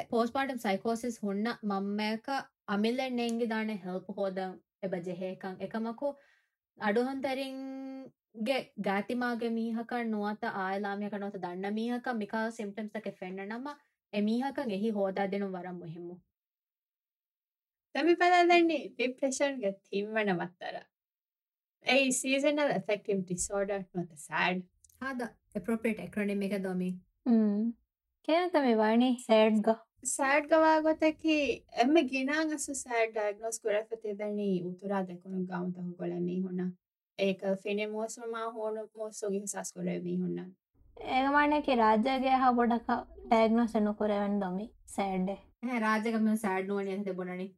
පෝස්පාටම් 0.10 0.60
සයිකෝසිස් 0.60 1.16
හොන්න 1.20 1.48
මම්මයක 1.64 2.28
අමිල්ලෙන් 2.73 3.23
එංගි 3.27 3.49
දාන 3.53 3.73
හෙල්ප 3.85 4.11
හෝදන් 4.19 4.59
එබ 4.83 4.99
ජෙහේකං 5.07 5.63
එකමකු 5.67 6.11
අඩුහන්තරින්ගේ 6.79 8.61
ගාතිමාගේ 8.83 9.53
මීහක 9.53 9.95
නුවත 10.09 10.45
ආයලාමියක 10.57 11.17
නොත 11.21 11.39
දන්න 11.39 11.79
මීහක 11.79 12.13
මිකා 12.17 12.45
සිම්ටම්සක 12.59 13.09
ෆෙන්න්න 13.21 13.49
නම 13.49 13.73
එමීහකන් 14.13 14.77
එහි 14.79 14.93
හෝදා 14.99 15.31
දෙනු 15.33 15.49
වරම් 15.53 15.79
මුහෙමු 15.79 16.19
Dami 17.95 18.13
paladanni 18.17 18.79
depression 18.97 19.61
ge 19.61 19.71
තිම්වන 19.87 20.31
මත්තර. 20.35 20.77
A 21.85 22.11
seasonal 22.13 22.71
affective 22.71 23.21
disorder 23.27 23.81
not 23.95 24.13
sad. 24.19 24.63
හාද 25.03 25.25
එප්‍රෝපේට 25.55 26.01
එක්‍රනෙම 26.01 26.43
එක 26.43 26.55
දොමි 26.65 26.91
කියනතම 28.29 28.69
වනි 28.81 29.11
සෑඩ්ග 29.21 29.69
sad 30.03 30.47
ගවාගොතකි 30.47 31.37
එම 31.77 31.95
ගෙනාන් 32.07 32.53
අසු 32.53 32.75
sad 32.75 33.13
diagnose 33.15 33.59
කරෆතිදනි 33.61 34.49
උතුරා 34.65 35.03
දෙකුණු 35.05 35.43
ගෞතහ 35.47 35.79
කොළමී 35.99 36.41
හොන්න 36.41 36.73
ඒක 37.19 37.45
ෆිනි 37.63 37.87
මෝසමා 37.89 38.49
හෝන 38.51 38.81
මෝස්සෝගි 38.95 39.43
සස් 39.45 39.73
කොරමී 39.73 40.17
හොන්න 40.19 40.41
ඒගමනක 40.97 41.69
රාජ්‍යගේ 41.77 42.37
හා 42.37 42.53
බොඩක 42.53 42.89
ටෑග්නො 42.89 43.67
සෙනු 43.69 43.95
කොරවන් 43.95 44.37
දොමි 44.41 44.67
සෑඩ්ඩ 44.89 45.81
රාජකම 45.81 46.27
සෑඩ්නුවන 46.37 46.91
ඇත 46.91 47.17
බොනනි 47.17 47.49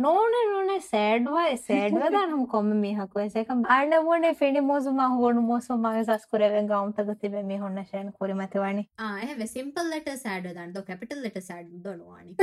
නෝනේ 0.00 0.44
නොනේ 0.46 0.80
සෑඩ්වයි 0.82 1.56
සෑඩ්වදානම් 1.62 2.44
කොම 2.48 2.68
මිහකුව 2.78 3.36
එක 3.36 3.50
අන්න 3.70 3.94
වනේ 4.04 4.32
ෆිනි 4.34 4.60
මෝසුම 4.62 5.00
හෝනු 5.14 5.44
මෝසුමගේ 5.44 6.04
සස්කුරවෙන් 6.06 6.68
ගෞන්තක 6.68 7.10
තිබ 7.20 7.38
මේ 7.44 7.58
හොන්න 7.58 7.84
ශයන 7.86 8.12
කොරි 8.14 8.34
මතිවනි 8.34 8.84
එහ 9.24 9.46
සිම්පල් 9.48 9.90
ලට 9.90 10.18
සෑඩ 10.18 10.50
දන්ද 10.50 10.84
කැපිටල් 10.84 11.22
ලට 11.22 11.42
සෑඩ් 11.44 11.72
දොනවානි. 11.82 12.36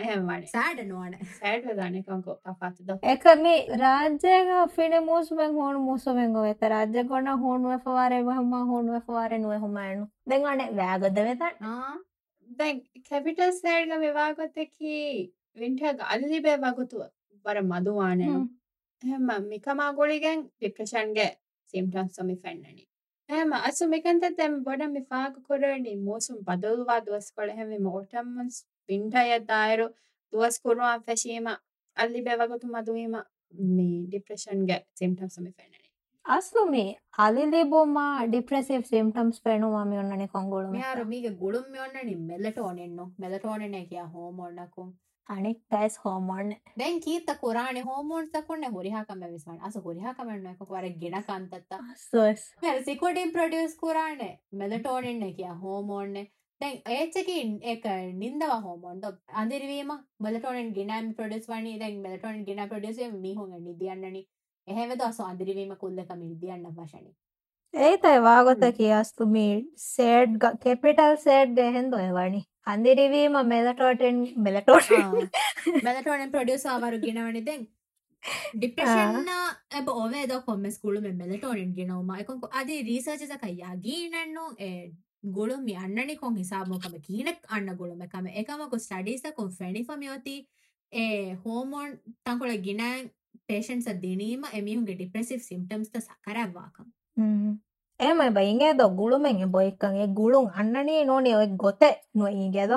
එහෙමට 0.00 0.48
සෑඩ 0.48 0.80
නොවන. 0.84 1.16
සෑඩ 1.34 1.66
දනකංකෝ 1.72 2.36
අපාතද 2.46 2.94
එක 3.06 3.26
මේ 3.38 3.58
රාජ්‍යක 3.78 4.54
ෆිනි 4.70 5.02
මෝසුවෙන් 5.02 5.52
හෝනු 5.54 5.82
මෝසුවෙන් 5.82 6.38
වෙත. 6.38 6.64
රාජ්‍ය 6.68 7.04
කොන්න 7.06 7.34
හෝනුව 7.38 7.90
වාරය 7.90 8.22
හම 8.30 8.56
හෝනුව 8.70 9.10
වාරය 9.10 9.40
නුව 9.40 9.60
හොමයනු 9.60 10.08
දෙවනේ 10.26 10.70
වැෑගොද 10.74 11.22
වෙතන් 11.22 11.68
දැන් 12.58 12.80
කැපිටල් 13.08 13.52
සෑඩ්ග 13.54 13.92
මෙවාගොත්තකි 13.98 14.94
වින්ටග 15.56 16.06
අල්ලිබෑ 16.06 16.58
වගුතුව 16.64 17.02
බර 17.44 17.58
මදුවානනු 17.64 18.38
එහෙම 19.02 19.28
මිකමාගොලිගෙන් 19.46 20.40
ඩිප්‍රෂන්ගේ 20.46 21.30
සිම්ටන් 21.74 22.08
සොමි 22.10 22.36
ෆැන්නනි 22.38 22.84
එහෙම 23.28 23.52
අසු 23.60 23.88
මිකන්ත 23.88 24.24
තැම් 24.32 24.54
බොඩ 24.64 24.82
මිෆාග 24.90 25.34
කොරනි 25.44 25.92
මෝසුම් 25.98 26.38
බදල්වා 26.42 27.00
දුවස් 27.02 27.28
කොළහෙම 27.32 27.70
මෝටම්මන්ස් 27.82 28.56
පින්ටය 28.88 29.38
දායරු 29.44 29.86
දුවස් 30.32 30.56
කුරුවන් 30.60 31.06
ෆැශීම 31.06 31.48
අල්ලි 31.96 32.20
බැවගොතු 32.22 32.66
මදුවීම 32.68 33.16
මේ 33.70 33.96
ඩිප්‍රෂන්ගේ 34.04 34.80
සිම්ටම් 34.94 35.30
සොමි 35.30 35.52
ෆැන්නනි 35.52 35.81
අස්ලු 36.26 36.62
මේ 36.66 36.90
අලිලිබොම 37.18 37.96
ඩිප්‍රසිව් 38.24 38.82
සිම්ටම්ස් 38.86 39.38
පෙනුවාම 39.40 39.94
ඔන්නන 39.94 40.26
කොංගොල 40.28 40.66
යාර 40.76 41.04
මීග 41.06 41.24
ගුළුම් 41.36 41.74
යොන්නනි 41.74 42.14
මෙල්ලට 42.24 42.58
ඕනෙන්නු 42.60 43.06
මෙලටෝනෙන 43.18 43.74
කිය 43.86 44.04
හෝමොන්නකුම් 44.12 44.92
අනෙක් 45.28 45.58
පැස් 45.68 45.96
හෝමොන්න 45.98 46.52
දැන් 46.76 47.00
කීත 47.00 47.32
කුරාණ 47.40 47.80
හෝමෝන් 47.84 48.28
තකුන්න 48.30 48.68
හොරිහාකම 48.70 49.24
විස්වන 49.26 49.58
අස 49.60 49.78
හොරිහාකමන්න 49.78 50.46
එක 50.48 50.62
වර 50.68 50.86
ගෙන 50.96 51.16
කන්තත්තා 51.22 51.80
ස්ස් 51.96 52.44
සිකොටින් 52.84 53.32
ප්‍රඩියස් 53.32 53.74
කුරාණ 53.76 54.22
මෙලටෝනෙන්න 54.54 55.24
කිය 55.32 55.56
හෝමෝන්න 55.60 56.14
දැන් 56.60 56.76
ඒච්චකින් 56.90 57.50
එක 57.68 57.88
නින්දව 58.16 58.54
හෝමෝන්ද 58.60 59.08
අදිරවීම 59.36 59.90
මලටෝනෙන් 60.20 60.70
ගෙනම 60.74 61.10
ප්‍රඩස් 61.14 61.50
වනි 61.50 61.74
දැන් 61.78 61.98
මෙලටෝන් 62.02 62.44
ගෙන 62.44 62.64
ප්‍රඩියසේ 62.68 63.10
මිහුන් 63.16 63.58
නිදියන්නනි 63.60 64.22
එහෙවද 64.68 65.04
සොන්දිරිවීම 65.12 65.76
කුල්ලකම 65.76 66.22
විදිියන්න 66.22 66.70
වශනි 66.72 67.12
ඒත 67.74 68.04
එවාගොත 68.06 68.64
කියස්තුමි 68.76 69.46
සේඩ් 69.82 70.40
කෙපිටල් 70.60 71.14
සේඩ් 71.18 71.60
එහෙන්ද 71.60 71.94
එවනි 71.98 72.42
අන්දිරිවීම 72.66 73.38
මෙලටෝටෙන් 73.46 74.24
මෙලටෝට 74.38 74.90
මෙලටෝනෙන් 75.82 76.30
ප්‍රඩියසාවරු 76.30 77.00
ගෙනවනිදෙන් 77.00 77.64
ඩිප්‍රශන්න 78.54 79.30
ඇබ 79.30 79.88
ඔවේද 79.94 80.34
කොම 80.42 80.68
ස්කුල 80.70 81.00
මෙලටෝනෙන් 81.14 81.72
ගෙනවමයකොක 81.74 82.44
අද 82.54 82.74
රීසර්චසකයා 82.82 83.74
ගීනන්නෝ 83.78 84.50
ගොළුම 85.30 85.66
අන්නනි 85.76 86.16
කොන් 86.16 86.36
හිසාමෝකම 86.36 86.94
කියීනක් 87.00 87.50
අන්න 87.50 87.74
ගොළුමකම 87.74 88.30
එකමකු 88.34 88.78
ස්ටඩිසකොන් 88.78 89.50
ෆැනිිෆමියෝති 89.52 90.36
ඒ 90.92 91.34
හෝමෝන් 91.42 91.98
තංකොල 92.22 92.56
ගිනෑන් 92.60 93.10
ಪೇಷಂಟ್ಸದ್ದೇನೇಮ 93.52 94.44
ಎಮಿಹುಂಗೆ 94.54 94.94
ಡಿಪ್ರೆಸಿವ್ 94.94 95.40
ಸಿಂಪ್ಟಮ್ಸ್ದ 95.50 95.96
ಸಕರವ್ವಾಕ 96.08 96.76
ಏಮ 98.00 98.22
ಬೈಂಗೇದ 98.28 98.84
ಗುಳುಮೆಂಗೆ 98.94 99.48
ಬೊಯ್ಕಂಗೆ 99.54 100.06
ಗುಳು 100.14 100.38
ಅಣ್ಣನೇ 100.60 100.94
ನೋಡಿ 101.04 101.30
ಅವಾಗ 101.30 101.56
ಗೊತ್ತೆ 101.56 101.90
ನೊಯ್ಯಿಂಗೇದ 102.16 102.72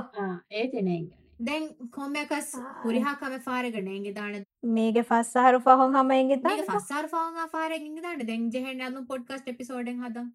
ಏತಿನೆಂಗೆ 0.51 1.15
ದೆನ್ 1.47 1.67
ಕೊಮ್ಯಾಕಸ್ 1.89 2.51
ಹುರಿಹಾಕಮೆ 2.83 3.37
ಫಾರೆಗೆ 3.37 3.81
ನೇಂಗೆ 3.81 4.11
ದಾಣ 4.15 4.35
ಮೇಗೆ 4.65 5.01
ಫಸ್ಸಾರು 5.01 5.57
ಫಹೊಂ 5.59 5.91
ಹಮ 5.97 6.11
ಇಂಗೆ 6.21 6.37
ದಾಣ 6.43 6.51
ಮೇಗೆ 6.51 6.65
ಫಸ್ಸಾರು 6.67 7.07
ಫಹೊಂ 7.07 7.35
ಆ 7.43 7.45
ಫಾರೆಗೆ 7.45 7.85
ಇಂಗೆ 7.85 8.03
ದಾಣ 8.03 8.21
ದೆನ್ 8.27 8.45
ಜೆಹೆನ್ 8.51 8.79
ನಾನು 8.79 9.01
ಪಾಡ್ಕಾಸ್ಟ್ 9.07 9.49
ಎಪಿಸೋಡ್ 9.49 9.89
ಹೆಂಗ್ 9.89 10.03
ಹದಂ 10.05 10.27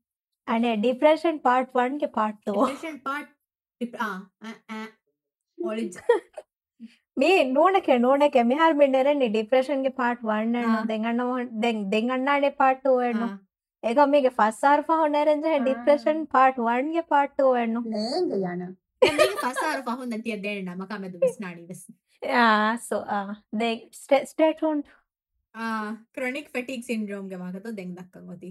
ಅಣೆ 0.48 0.72
ಡಿಪ್ರೆಷನ್ 0.86 1.38
ಪಾರ್ಟ್ 1.40 1.70
1 1.78 2.00
ಗೆ 2.02 2.08
ಪಾರ್ಟ್ 2.18 2.40
2 2.48 2.56
ಡಿಪ್ರೆಷನ್ 2.58 2.98
ಪಾರ್ಟ್ 3.00 3.32
ಆ 4.00 4.10
ಆ 4.70 4.80
ಒಳಿಜ್ 5.58 5.98
මේ 7.20 7.44
නෝනක 7.50 7.88
නෝනක 8.00 8.36
මෙහල් 8.46 8.74
මින්නරනි 8.74 9.28
ඩිප්‍රේෂන්ගේ 9.28 9.94
පාට් 9.94 10.22
වන්න 10.24 10.90
දෙගන්න 10.90 11.22
දෙන් 11.60 11.86
දෙගන්නානේ 11.90 12.52
පාට්ටෝ 12.58 12.96
වෙන්න 12.98 13.24
ඒක 13.82 14.04
මේක 14.08 14.28
ෆස්සාර් 14.34 14.84
පහොනරෙන්ජ 14.84 15.48
ඩිප්‍රේෂන් 15.58 16.22
පාට් 16.28 16.62
වන්ගේ 16.68 17.08
පාට්ටෝ 17.08 17.50
වෙන්න 17.54 17.82
නේග 17.88 18.32
යන 18.44 18.70
පසාර 19.42 19.82
පහුන් 19.84 20.16
තිය 20.20 20.38
දෙන 20.38 20.64
නමකමද 20.68 21.20
විස්නානි 21.20 21.68
වෙස් 21.68 21.84
සෝ 22.82 23.04
දෙ 23.54 23.70
ස්ටේටෝන් 24.24 24.82
ක්‍රොනික් 26.12 26.50
ෆටික් 26.50 26.84
සින්ද්‍රෝම්ග 26.84 27.30
මකත 27.30 27.72
දෙක් 27.74 27.88
දක්ක 27.90 28.26
ගොති. 28.26 28.50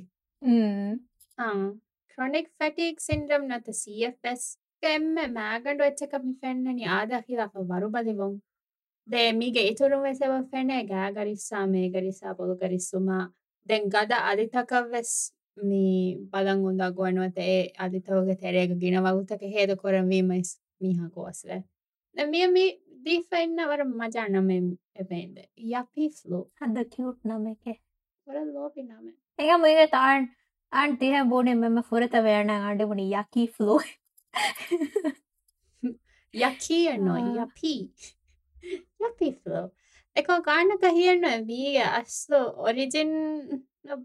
ක්‍රොනික් 2.17 2.49
ෆැටික් 2.58 2.99
සින්ඩම් 3.01 3.47
නත 3.49 3.73
CFS 3.73 4.43
එම්ම 4.84 5.15
මෑගඩු 5.34 5.84
එච්චකමි 5.86 6.34
ෆැන්නනි 6.41 6.86
ආදහිලක 6.89 7.55
වරු 7.67 7.89
බලිවොන් 7.89 8.36
දේමිගේ 9.10 9.67
ඉතුරු 9.67 10.00
වෙසව 10.02 10.34
ෆැනේ 10.52 10.82
ගෑගරිස්සා 10.86 11.65
මේ 11.67 11.89
ගරිසා 11.89 12.34
පොළු 12.36 12.56
ගරිස්සුමා 12.58 13.24
දෙන් 13.69 13.89
ගද 13.89 14.19
අධිතකවෙස් 14.24 15.13
මී 15.58 16.02
බලං 16.32 16.65
උන්ද 16.65 16.84
ගුවනුවත 16.93 17.39
ඒ 17.45 17.62
අධිතවග 17.78 18.30
තෙරේග 18.38 18.76
ගෙන 18.80 19.00
වගුතක 19.02 19.43
හේද 19.50 19.74
කොරවීමයිස් 19.78 20.52
මීහකෝස්ල 20.82 21.56
මිය 22.15 22.48
මී 22.50 22.69
දීෆෙන්න්නවර 23.06 23.82
මජානම 23.93 24.50
එපෙන්ද 24.95 25.38
යපි 25.74 26.10
ෆ්ලෝ 26.12 26.43
හද 26.60 26.86
කිවට් 26.89 27.22
නම 27.26 27.48
එක 27.48 27.80
වර 28.28 28.45
ලෝපි 28.48 28.84
නම 28.84 29.06
එක 29.39 29.52
මේක 29.60 29.82
තාන් 29.91 30.30
අන් 30.72 30.98
තිහ 30.98 31.24
බෝනේ 31.26 31.58
මෙම 31.58 31.82
ෆොරත 31.84 32.19
වෑන 32.22 32.54
අඩවුණ 32.54 33.04
යකී 33.04 33.48
ෆ්ලෝ 33.50 33.80
යකී 36.34 36.98
නො 37.00 37.19
ಪಿಫ್ಲು 39.19 39.62
ಯಾಕೋ 40.15 40.36
ಕಾರಣಕ್ಕ 40.43 40.86
ಹಿಯಣ್ಣ 40.91 41.26
ಬೀಗ 41.45 41.80
ಅಸ್ಸು 41.95 42.39
ಒರಿಜಿನ್ 42.67 43.17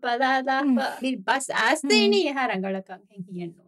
ಪದಾದಾಪ 0.05 0.79
ಬಸ್ 1.29 1.51
ಆಸ್ತೇಣಿ 1.65 2.21
ಹರಂಗಳಕ 2.39 2.91
ಹಿಯಣ್ಣು 3.29 3.65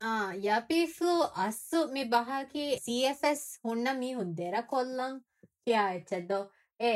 ಆ 0.00 0.12
ಯಪಿಫು 0.44 1.12
ಅಸ್ಸು 1.44 1.80
ಮಿ 1.86 2.02
ಬಹಾಕಿ 2.12 2.66
ಸಿ 2.84 2.96
ಎಫ್ 3.08 3.24
ಎಸ್ 3.24 3.46
ಹುಣ್ಣ 3.64 3.88
ಮಿ 3.92 4.10
ಹುಂದೇರ 4.12 4.56
ಕೊಲ್ಲಂ 4.66 5.12
ಕ್ಯಾ 5.66 5.82
ಹೆಚ್ಚದ್ದು 5.88 6.38
ಏ 6.80 6.92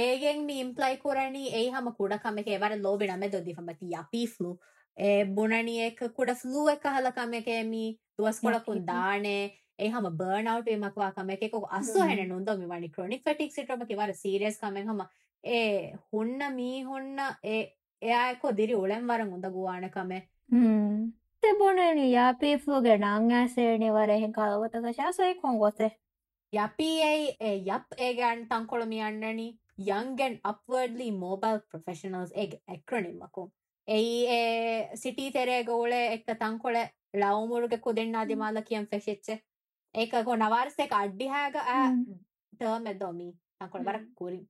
ಏಗೆಂಗ್ 0.00 0.44
ಮಿ 0.46 0.56
ಇಂಪ್ಲಾಯ್ 0.58 0.96
ಕುರಣಿ 0.96 1.44
ಏ 1.54 1.62
ಹಮ 1.68 1.90
ಕೂಡ 1.92 2.12
ಕಮೆಕೆ 2.24 2.54
ವರ 2.56 2.76
ಲೋಬಿಣ 2.78 3.12
ಮೆ 3.16 3.28
ದೊದ್ದಿ 3.28 3.52
ಫಮತಿ 3.52 3.86
ಯಪಿಫ್ಲು 3.92 4.50
ಏ 4.96 5.10
ಬುಣಣಿ 5.36 5.74
ಏಕ 5.78 6.08
ಕೂಡ 6.16 6.30
ಫ್ಲೂ 6.34 6.62
ಏಕ 6.70 6.86
ಹಲ 6.90 7.10
ಕಮೆಕೆ 7.14 7.56
ಮಿ 7.64 7.84
ದುವಸ್ 8.18 8.40
ಕೊಳಕು 8.40 8.72
ದಾಣೆ 8.88 9.38
ಏ 9.79 9.87
ಹಮ 9.89 10.09
ಬರ್ನ್ 10.17 10.49
ಔಟ್ 10.49 10.67
ವೆ 10.67 10.75
ಮಕ್ವಾ 10.77 11.07
ಕಮೆಕೆ 11.15 11.47
ಕೊ 11.49 11.59
ಅಸ್ಸು 11.71 11.97
ಹ್ಮ್. 11.97 12.09
ಹೆನೆ 12.09 12.25
ನುಂದೋ 12.25 12.53
ಮಿ 12.59 12.65
ವಾಣಿ 12.65 12.89
ಕ್ರೋನಿಕ್ 12.89 13.23
ಫೆಟಿಕ್ 13.23 13.53
ಸಿಟ್ರಮ 13.53 13.83
ಕೆ 13.83 13.95
ವರ 13.95 14.11
ಸೀರಿಯಸ್ 14.19 14.59
ಕಮೆ 14.59 14.83
ಹಮ 14.83 15.01
ಏ 15.43 15.59
ಹುಣ್ಣ 16.09 16.41
ಮೀ 16.51 16.69
ಹುಣ್ಣ 16.83 17.19
ಏ 17.45 17.55
ಏ 18.01 18.11
ಆಯ್ಕೋ 18.19 18.47
ದಿರಿ 18.57 18.75
ಉಳೆಂ 18.75 19.03
ವರಂ 19.09 19.31
ಉಂದ 19.33 19.49
ಗುವಾಣ 19.53 19.83
ಕಮೆ 19.89 20.19
තිබුණනි 21.43 22.05
යාපී 22.09 22.51
ෆ්ලෝගේ 22.57 22.93
නංආසේනි 22.99 23.89
වරහෙ 23.91 24.27
කලවතක 24.29 24.85
ශාසය 24.93 25.33
කොන්ගොතේ 25.35 25.89
යපයි 26.53 27.09
යප් 27.69 27.97
ඒගන් 27.99 28.45
තංකොළමි 28.47 28.99
අන්නනි 29.01 29.47
යංගෙන් 29.89 30.39
අපවර්ඩලි 30.43 31.09
මෝබල් 31.15 31.59
ප්‍රෆෙෂනල්ස් 31.67 32.31
එක් 32.35 32.51
එක්‍රනිම්මකු 32.69 33.43
එයි 33.87 34.11
සිටී 34.95 35.31
තෙරේ 35.31 35.63
ගෝල 39.98 40.06
එක්ක 40.06 40.12
තංකොළ 40.12 40.38
ලවමුරුග 40.38 40.38
කුදෙන් 40.38 40.38
අධිමාල 40.38 40.38
කියම් 40.38 40.38
ෆෙෂෙච්ච 40.38 40.38
ඒකකො 40.38 40.38
නවාර්සෙක 40.38 40.92
අඩ්ඩිහෑග 40.92 41.56
ටර්මෙදොමි 42.52 43.28
තංකොළ 43.60 43.84
බර 43.84 43.98
කුරින්. 44.14 44.44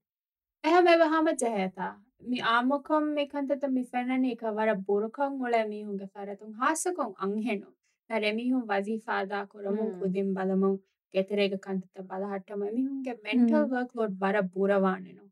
එහ 0.64 0.82
මෙව 0.82 1.00
හම 1.04 1.28
ජයතා. 1.34 1.92
මි 2.22 2.40
ආමකොම් 2.40 3.04
මිකන්තත 3.14 3.64
මිෆැනන 3.68 4.24
එක 4.24 4.42
වර 4.42 4.74
බොරුකං 4.74 5.32
ඔල 5.40 5.54
මිහුන්ගේ 5.68 6.10
ෆරතුන් 6.14 6.52
හාසකොන් 6.54 7.14
අංහෙනු. 7.18 7.70
නැරෙමිහුන් 8.10 8.66
වසීෆාදා 8.66 9.46
කොරමුන්. 9.46 9.90
කුදින් 10.00 10.34
බලමුන් 10.34 10.76
ගෙතරේග 11.14 11.54
කන්තත 11.60 12.06
බලහට්ටම 12.10 12.60
මිහුන්ගේ 12.68 13.16
මෙන්ටල්. 13.24 13.64
වර්ක් 13.66 13.90
ලෝඩ් 13.94 14.14
බර 14.18 14.42
බුරවානෙනු. 14.42 15.24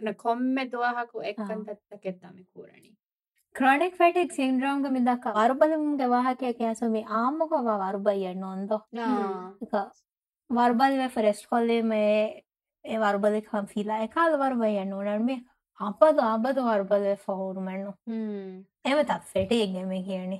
න 0.00 0.14
කොම්මෙ 0.14 0.64
දුවහකු. 0.66 1.18
එක්කන්තත්ත 1.20 2.00
කෙත්තමි 2.02 2.44
ಕೂරණි 2.44 2.98
ಕ್ರಾನಿಕ್ 3.57 3.97
ಫ್ಯಾಟಿಕ್ 3.97 4.31
ಸಿಂಡ್ರೋಮ್ 4.31 4.79
ಮಿದಕ 4.93 5.33
ವರುಬಲಿಂಗೆ 5.35 6.05
ವಾಹಕೆ 6.05 6.49
ಕ್ಯಾಸಮಿ 6.53 7.01
ಆಮುಗ 7.17 7.53
ವರುಬಯ್ಯಣ್ಣು 7.81 8.47
ಒಂದೋ 8.47 8.77
ಇಕ 9.61 9.73
ವರುಬಲಿ 10.49 11.07
ಫರೆಸ್ಟ್ 11.13 11.45
ಕೊಲ್ಲಿ 11.47 11.77
ಮೇ 11.91 12.01
ಎ 12.85 12.97
ವರುಬಲಿ 12.97 13.41
ಕಂ 13.41 13.65
ಫೀಲ 13.65 13.91
ಎಕಾಲ 14.03 14.31
ವರುಬಯ್ಯಣ್ಣು 14.35 14.97
ನಡ್ಮೆ 15.01 15.35
ಅಬ್ಬದು 15.79 16.21
ಅಬ್ಬದು 16.31 16.61
ವರುಬಲಿ 16.63 17.13
ಫೋರು 17.23 17.61
ಮಣ್ಣು 17.61 17.93
එම 18.85 18.99
ත 19.03 19.19
ෆෙටේගෙම 19.31 19.93
කියනෙ 20.01 20.39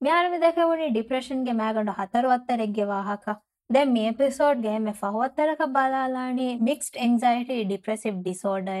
ಮ್ಯಾರಮಿ 0.00 0.38
ದೆಕವನಿ 0.42 0.86
ಡಿಪ್ರೆಷನ್ಗೆ 0.90 1.52
ಮ್ಯಾಗಂಡು 1.52 1.92
ಹತರು 1.92 2.28
ಹತ್ತರೆಗ್ಗೆ 2.28 2.86
ವಾಹಕ 2.86 3.26
දැන් 3.70 3.92
මේ 3.92 4.02
එපිසෝඩ් 4.06 4.58
ගේම 4.60 4.88
ෆහුවත්තරක 4.94 5.60
බලාලානේ 5.68 6.48
මික්ස්ඩ් 6.62 6.98
එන්සයිටි 7.00 7.56
ඩිප්‍රෙසිව් 7.62 8.18
ඩිසෝඩය 8.18 8.74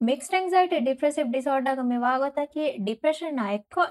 මික්ස් 0.00 0.28
එන්සයිට 0.32 0.74
ඩිප්‍රෙසිව් 0.76 1.26
ඩිසෝඩග 1.28 1.80
මෙවාගොතකි 1.86 2.66
ಡಿಪ್ರೆಷನ್ 2.84 3.40
ಎಕ್ಕೊ 3.50 3.82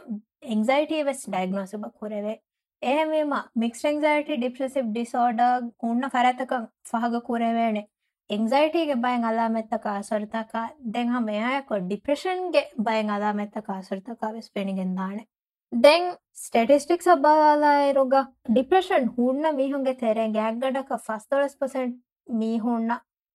ಎಂಗ್ಸೈಟಿ 0.50 1.00
ವೆಸ್ 1.04 1.26
ಡಯಾಗ್ನೋಸಿಬ 1.30 1.86
ಕುರೆವೆ 2.00 2.34
එහෙමම 2.82 3.34
මික්ස් 3.56 3.82
එන්සයිටි 3.86 4.36
ඩිප්‍රෙසිව් 4.38 4.86
ඩිසෝඩ 4.90 5.42
උන්න 5.84 6.04
ෆරතක 6.10 6.54
ಫಹಗ 6.90 7.22
ಕುರೆವೇಣೆ 7.26 7.84
ಎಂಗ್ಸೈಟಿಗೆ 8.30 8.96
ಬಯಂ 8.96 9.24
ಅಲಾಮೆತ್ತಕ 9.24 9.86
ಆಸರ್ತಕ 9.92 10.56
ದೆನ್ 10.96 11.12
ಹಮ 11.12 11.30
ಯಾಯಕೊ 11.36 11.76
ಡಿಪ್ರೆಷನ್ಗೆ 11.88 12.62
ಬಯಂ 12.80 13.10
ಅಲಾಮೆತ್ತಕ 13.10 13.70
ಆಸರ್ತಕ 13.76 14.24
ವೆಸ್ 14.34 14.52
ಪೆಣಿಗೆಂದಾಣೆ 14.52 15.24
ದೆನ್ 15.72 16.08
ಸ್ಟೆಟಿಸ್ಟಿಕ್ಸ್ 16.38 17.10
ಅಬ್ಬಾಲಾಯಿರುಗ 17.10 18.16
ಡಿಪ್ರೆಷನ್ 18.54 19.08
ಹುಣ್ಣ 19.10 19.46
ಮೀಹುಂಗೆ 19.52 19.94
ತೆರೆ 19.94 20.26
ಗ್ಯಾಗ್ಗಡಕ 20.32 20.92
ಫಸ್ತೊಳಸ್ 21.06 21.58
ಪರ್ಸೆಂಟ್ 21.58 21.96
ಮೀಹುಣ್ಣ 22.34 22.92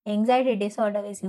ಎಂಗ್ಸೈಟಿ 0.06 0.54
ಡಿಸಾರ್ಡರ್ 0.56 1.04
ವೆಸ್ 1.06 1.22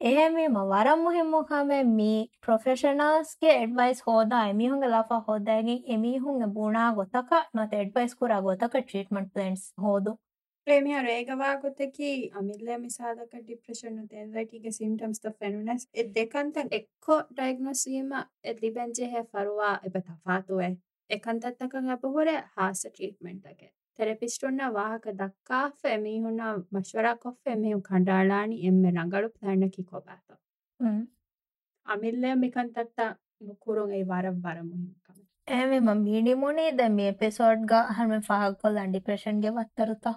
ಕುರೆವೆ 0.00 0.40
එහෙමම 0.40 0.56
වරම් 0.66 1.00
මුහෙම්මෝකාම 1.02 1.70
මී 1.90 2.30
ප්‍රොෆෙෂනල්ස්ගේ 2.40 3.50
එඩ්වයිස් 3.56 4.00
හෝදා 4.06 4.48
එමිහුන්ගේ 4.48 4.88
ලාෆා 4.88 5.20
හෝදාගෙන් 5.28 5.80
එමිහුන්ගේ 5.86 6.46
බුණා 6.46 6.88
ගොතක 6.94 7.30
නොත 7.54 7.72
එඩ්වයිස් 7.72 8.14
කුරා 8.14 8.40
ගොතක 8.40 8.74
ಟ್ರೀಟ್ಮೆಂಟ್ 8.82 9.32
ಪ್ಲಾನ್ಸ್ 9.32 9.64
ಹೋದು 9.78 10.12
ಪ್ರೇಮಿಯರು 10.66 11.10
ಏಗವಾಗುತ್ತಕಿ 11.10 12.30
ಅಮಿಲ್ಲೆ 12.32 12.76
ಮಿಸಾದಕ 12.76 13.34
ಡಿಪ್ರೆಷನ್ 13.46 13.96
ಎನ್ಸೈಟಿಗೆ 14.14 14.70
ಸಿಂಪ್ಟಮ್ಸ್ 14.70 15.20
ತ 15.20 15.30
ಫೆನುನೆಸ್ 15.38 15.86
ಎ 15.94 16.04
ದೆಕಂತ 16.14 16.58
ಎಕ್ಕೊ 16.72 17.16
ಡಯಾಗ್ನೋಸ್ 17.34 17.88
ವೀಮ 17.88 18.14
ಎ 18.44 18.52
ಲಿಬೆಂಜೆ 18.52 19.04
ಹೆ 19.04 19.22
ಫರುವಾ 19.22 19.70
ಎಬ 19.84 19.96
ತಫಾತುವೆ 19.98 20.68
ಎಕಂತತ್ತಕ 21.10 21.76
ಅಬಹುರೆ 21.90 22.34
ಹಾಸ 22.56 22.86
ಟ್ರೀಟ್ಮೆಂಟ್ 22.88 23.46
ಅಗೆ 23.46 23.68
ತೆರಪಿಸ್ಟುನ್ನ 23.99 24.61
ವಾಹಕ 24.77 25.07
ದಕ್ಕಾಫೆ 25.19 25.91
ಮೀಹುನ್ನ 25.97 26.41
ಮಶ್ವರಾ 26.75 27.11
ಕೊಫ್ಫೆ 27.23 27.53
ಮೀಹು 27.61 27.79
ಕಂಡಾಳಾಣಿ 27.89 28.57
ಎಮ್ಮೆ 28.69 28.91
ರಂಗಳು 28.97 29.27
ಪ್ಲಾನ್ನಕಿ 29.35 29.83
ಕೊಬಾತ 29.91 30.27
ಅಮಿಲ್ಲೆ 31.87 32.31
ಮಿಕಂತತ್ತ 32.43 32.99
ಮುಕುರುಂ 33.47 33.89
ಐ 33.97 34.03
ವಾರಂ 34.11 34.37
ವಾರಂ 34.45 34.67
ಮುಹಿಂ 34.71 34.93
ಕಮ 35.05 35.17
ಏಮೆ 35.47 35.79
ಮ 35.87 35.93
ಮಿನಿಮುನಿ 36.05 36.67
ದ 36.79 36.85
ಮಿ 36.95 37.03
ಎಪಿಸೋಡ್ 37.13 37.63
ಗ 37.71 37.81
ಹನ್ಮೆ 37.97 38.19
ಫಾಹ 38.29 38.45
ಕೊಲ್ಲ 38.61 38.85
ಡಿಪ್ರೆಷನ್ 38.95 39.41
ಗೆ 39.45 39.51
ವತ್ತರುತ 39.59 40.07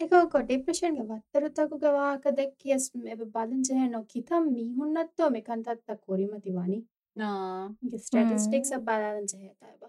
एको 0.00 0.18
को 0.26 0.38
डिप्रेशन 0.42 0.94
के 0.94 1.02
वत्तर 1.04 1.46
तक 1.48 1.70
के 1.74 1.90
वाह 1.92 2.16
का 2.16 2.30
देख 2.32 2.50
के 2.62 2.74
इस 2.74 2.90
में 2.96 3.30
बालन 3.30 3.62
जे 3.62 3.74
है 3.74 3.88
नो 3.90 4.00
कितम 4.10 4.48
मीहुन्नत 4.50 5.10
तो 5.18 5.28
में 5.30 5.40
कंता 5.42 5.74
तक 5.82 6.00
कोरी 6.02 6.26
मत 6.26 6.42
दिवानी 6.44 6.82
ना 7.16 7.28
ये 7.84 7.98
स्टैटिस्टिक्स 7.98 8.72
अब 8.72 8.82
बालन 8.84 9.24
जे 9.26 9.38
है 9.38 9.48
ताबा 9.54 9.88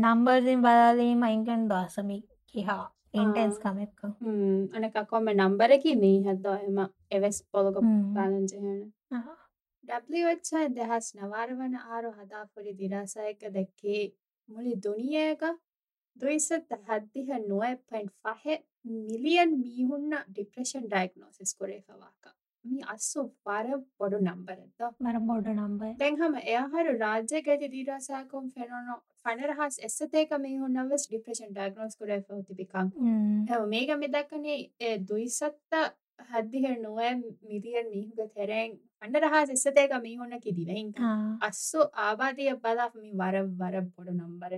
नंबर 0.00 0.40
दिन 0.42 0.62
बालन 0.62 1.16
मैं 1.18 1.44
कन 1.44 1.66
दासमी 1.68 2.18
ಹಾ 2.62 2.76
ಇಂಟೆನ್ಸ್ 3.14 3.58
ಕಮೆಕ್ಕ 3.58 4.00
ಹ್ಮ್ 4.18 4.62
ಅನಕ 4.74 5.02
ಕೊಮ್ಮೆ 5.04 5.32
ನಂಬರ್ 5.34 5.74
ಕಿ 5.82 5.92
ಮೀ 5.94 6.12
ಹದ್ದ 6.22 6.46
ಎಮ 6.62 6.80
ಎವೆಸ್ 7.12 7.40
ಪೊಲಗ 7.50 7.78
ಬ್ಯಾಲೆನ್ಸ್ 8.14 8.54
ಹೇಣ 8.56 8.78
ಡಬ್ಲ್ಯೂ 9.84 10.24
ಎಚ್ 10.28 10.50
ಐ 10.54 10.64
ದೆಹಸ್ 10.76 11.10
ನವಾರವನ 11.16 11.76
ಆರು 11.90 12.08
ಹದಾ 12.10 12.40
ಫುರಿ 12.44 12.72
ದಿರಾಸಾಯಕ 12.78 13.44
ದಕ್ಕೆ 13.54 13.96
ಮುಳಿ 14.48 14.72
ದುನಿಯಾಗ 14.86 15.44
ದುಯಿಸತ್ 16.16 16.74
ಹದ್ದಿಹ 16.88 17.30
ನುವೆ 17.48 17.72
ಪೈಂಟ್ 17.90 18.12
ಫಹೆ 18.24 18.56
ಮಿಲಿಯನ್ 19.06 19.54
ಮೀಹುನ್ನ 19.60 20.14
ಡಿಪ್ರೆಷನ್ 20.32 20.86
ಡಯಾಗ್ನೋಸಿಸ್ 20.90 21.54
ಕೊರೇಫವಾಕ 21.54 22.24
ಮೀ 22.64 22.78
ಅಸ್ಸು 22.88 23.20
ವರ 23.46 23.66
ಬೊಡು 24.00 24.18
ನಂಬರ್ 24.20 24.60
ಅದ್ದ 24.60 24.82
ವರ 25.06 25.16
ಬೊಡು 25.28 25.52
ನಂಬರ್ 25.54 25.92
ತೆಂಗ್ 25.96 26.20
ಹಮ 26.22 26.40
ಯಾರು 26.48 26.92
ರಾಜ್ಯ 26.98 27.40
ಗತಿ 27.40 27.68
ದಿರಾಸಾಯಕೊಂ 27.74 28.46
ಫೆನೋನೋ 28.48 28.96
ෆෙනොනො 29.26 29.46
ෆනරහස් 29.46 29.78
එස්සතේක 29.80 30.32
මීහුන්නවස් 30.38 31.06
ඩිප්‍රේෂන් 31.06 31.52
ඩයග්නෝස් 31.52 31.98
කරේ 31.98 32.22
ෆෝතිබිකං 32.22 32.90
හැව 33.48 33.68
මේක 33.68 33.92
මෙදක්කනේ 33.98 34.96
දුයිසත්ත 35.02 35.76
හද්දිහ 36.26 36.66
නුවෑ 36.78 37.14
මිදිියන් 37.16 37.90
මීහුග 37.90 38.30
තෙරෙන් 38.32 38.78
අන්නරහස් 39.02 39.50
එස්සතේක 39.50 39.92
මීහුන්න 39.98 40.38
කිදිවෙහින් 40.40 40.94
අස්සු 41.42 41.86
ආබාධය 42.04 42.48
බලාමි 42.58 43.12
වර 43.14 43.36
වර 43.54 43.76
පොඩු 43.90 44.12
නම්බර. 44.14 44.52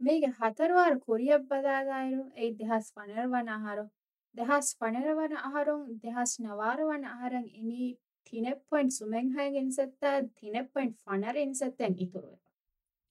මේක 0.00 0.24
හතරවාර 0.40 0.94
කොරියක් 1.00 1.50
බදාදායරු 1.50 2.24
ඒ 2.36 2.52
දෙහස් 2.54 2.92
පනරවන 2.92 3.48
අහරු 3.50 3.86
දෙහස් 4.34 4.72
පනරවන 4.76 5.36
අහරුන් 5.42 5.84
දෙහස් 6.00 6.40
නවාරවන 6.40 7.04
අහරන් 7.06 7.46
ඉනි 7.54 7.90
තිනෙපොයින්් 8.26 8.88
සුමෙන්හයෙන් 8.92 9.56
ඉන්සත්ත 9.56 10.10
තිනෙපොයින්් 10.36 10.96
ෆනර 11.02 11.36
ඉන්සත්තැන් 11.38 11.94
ඉතුරුව 11.98 12.43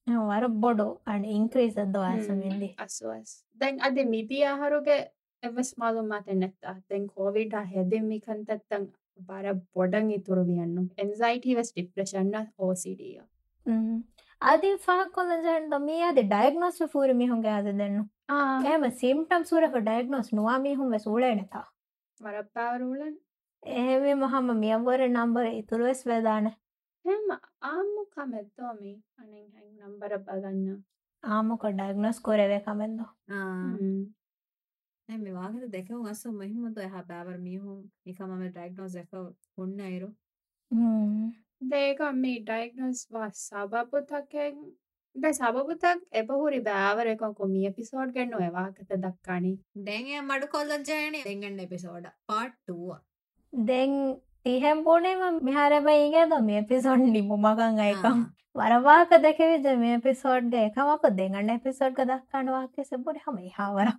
වර 0.08 0.48
බොඩු 0.58 0.88
අඩ 1.08 1.26
ඉංක්‍රීස් 1.32 1.76
දවාසමින්දි 1.90 2.70
අස්වස් 2.78 3.34
දැන් 3.62 3.80
අද 3.82 4.00
මිදි 4.08 4.40
ආහරුගේ 4.46 5.00
එවස් 5.44 5.70
මාලුම් 5.78 6.10
මත 6.12 6.36
නැත්තා 6.36 6.76
දැන් 6.86 7.06
කෝවිඩ 7.10 7.56
හෙදෙමි 7.72 8.20
කන්තත්තන් 8.22 8.88
බර 9.20 9.54
බොඩන් 9.76 10.10
ඉතුරු 10.12 10.44
වියන්නු 10.46 10.84
එන්සයිටි 10.98 11.56
වෙස් 11.56 11.72
ඩිප්‍රශන්න 11.72 12.50
ඕසිඩිය 12.60 13.22
අධි 14.42 14.72
ෆහක් 14.78 15.10
කොලජන්ට 15.12 15.78
මේ 15.82 16.02
අද 16.06 16.20
ඩයගනොස් 16.24 16.82
ෆූර 16.94 17.14
මිහුන්ගේ 17.16 17.54
අද 17.54 17.70
දෙන්න 17.74 18.00
ඒම 18.68 18.90
සිම්ටම් 18.96 19.46
සුරහ 19.46 19.70
ඩයගනොස් 19.78 20.34
නවා 20.34 20.58
මිහුම් 20.60 20.98
සූලනතා 21.00 21.68
වරප්පාවරුලන් 22.18 23.16
ඒවේ 23.64 24.16
මහම 24.16 24.52
මියවර 24.58 25.08
නම්බර 25.08 25.48
ඉතුරුවෙස් 25.54 26.04
වෙදාන 26.06 26.52
හෙම 27.06 27.30
ආම්මු 27.66 28.02
කමෙත්තෝමි 28.14 28.96
අනෙන් 29.18 29.46
හැන් 29.54 29.70
නම්බර 29.82 30.18
බලන්න 30.26 30.68
ආමොක 31.24 31.64
ඩයගනොස් 31.72 32.20
කොරවේ 32.22 32.60
කමෙන්ද 32.62 33.00
මේ 35.10 35.34
වාගත 35.34 35.66
දෙකවුම් 35.70 36.06
අස්සු 36.06 36.32
මෙහිමතු 36.34 36.82
එහා 36.82 37.04
බෑවර 37.04 37.38
මියහුම් 37.40 37.80
නිකමම 38.06 38.44
ඩයිගනෝස් 38.46 38.96
එ 38.96 39.04
උන්න 39.58 39.80
අයිරු. 39.82 40.10
දේක 41.70 42.00
මේ 42.18 42.40
ඩයිගනොස් 42.42 43.04
වා 43.12 43.30
සබපුතකෙන් 43.38 44.60
ද 45.16 45.32
සබපුතක් 45.32 46.00
එපහුරි 46.14 46.60
බෑවරකො 46.62 47.32
කොමිය 47.36 47.70
පිසෝඩ් 47.72 48.14
ගන්න 48.16 48.42
ඒවාකත 48.42 48.94
දක්කානි. 48.98 49.54
දැන්ය 49.82 50.14
මඩු 50.22 50.48
කොල්ලජයන 50.50 51.20
දෙගන්න 51.22 51.60
එපිසෝඩ 51.60 52.08
පාට්ටුව 52.28 52.88
දෙන් 53.54 53.92
පෝනේම 54.86 55.42
මෙහරබයිගේ 55.42 56.24
ද 56.28 56.42
මේ 56.44 56.64
පිසොන්් 56.64 57.04
නිමුමකං 57.10 57.80
අයකම්. 57.82 58.24
වරවාක 58.56 59.14
දෙකවිද 59.20 59.66
මේ 59.78 60.00
පිසෝඩ්ඩ 60.00 60.56
එකමක 60.58 61.06
දෙගන්න 61.12 61.50
එපිසෝඩ්ග 61.52 62.02
දක්කනවාක 62.04 62.84
සෙබොඩ 62.86 63.18
හම 63.20 63.40
හාවර 63.52 63.90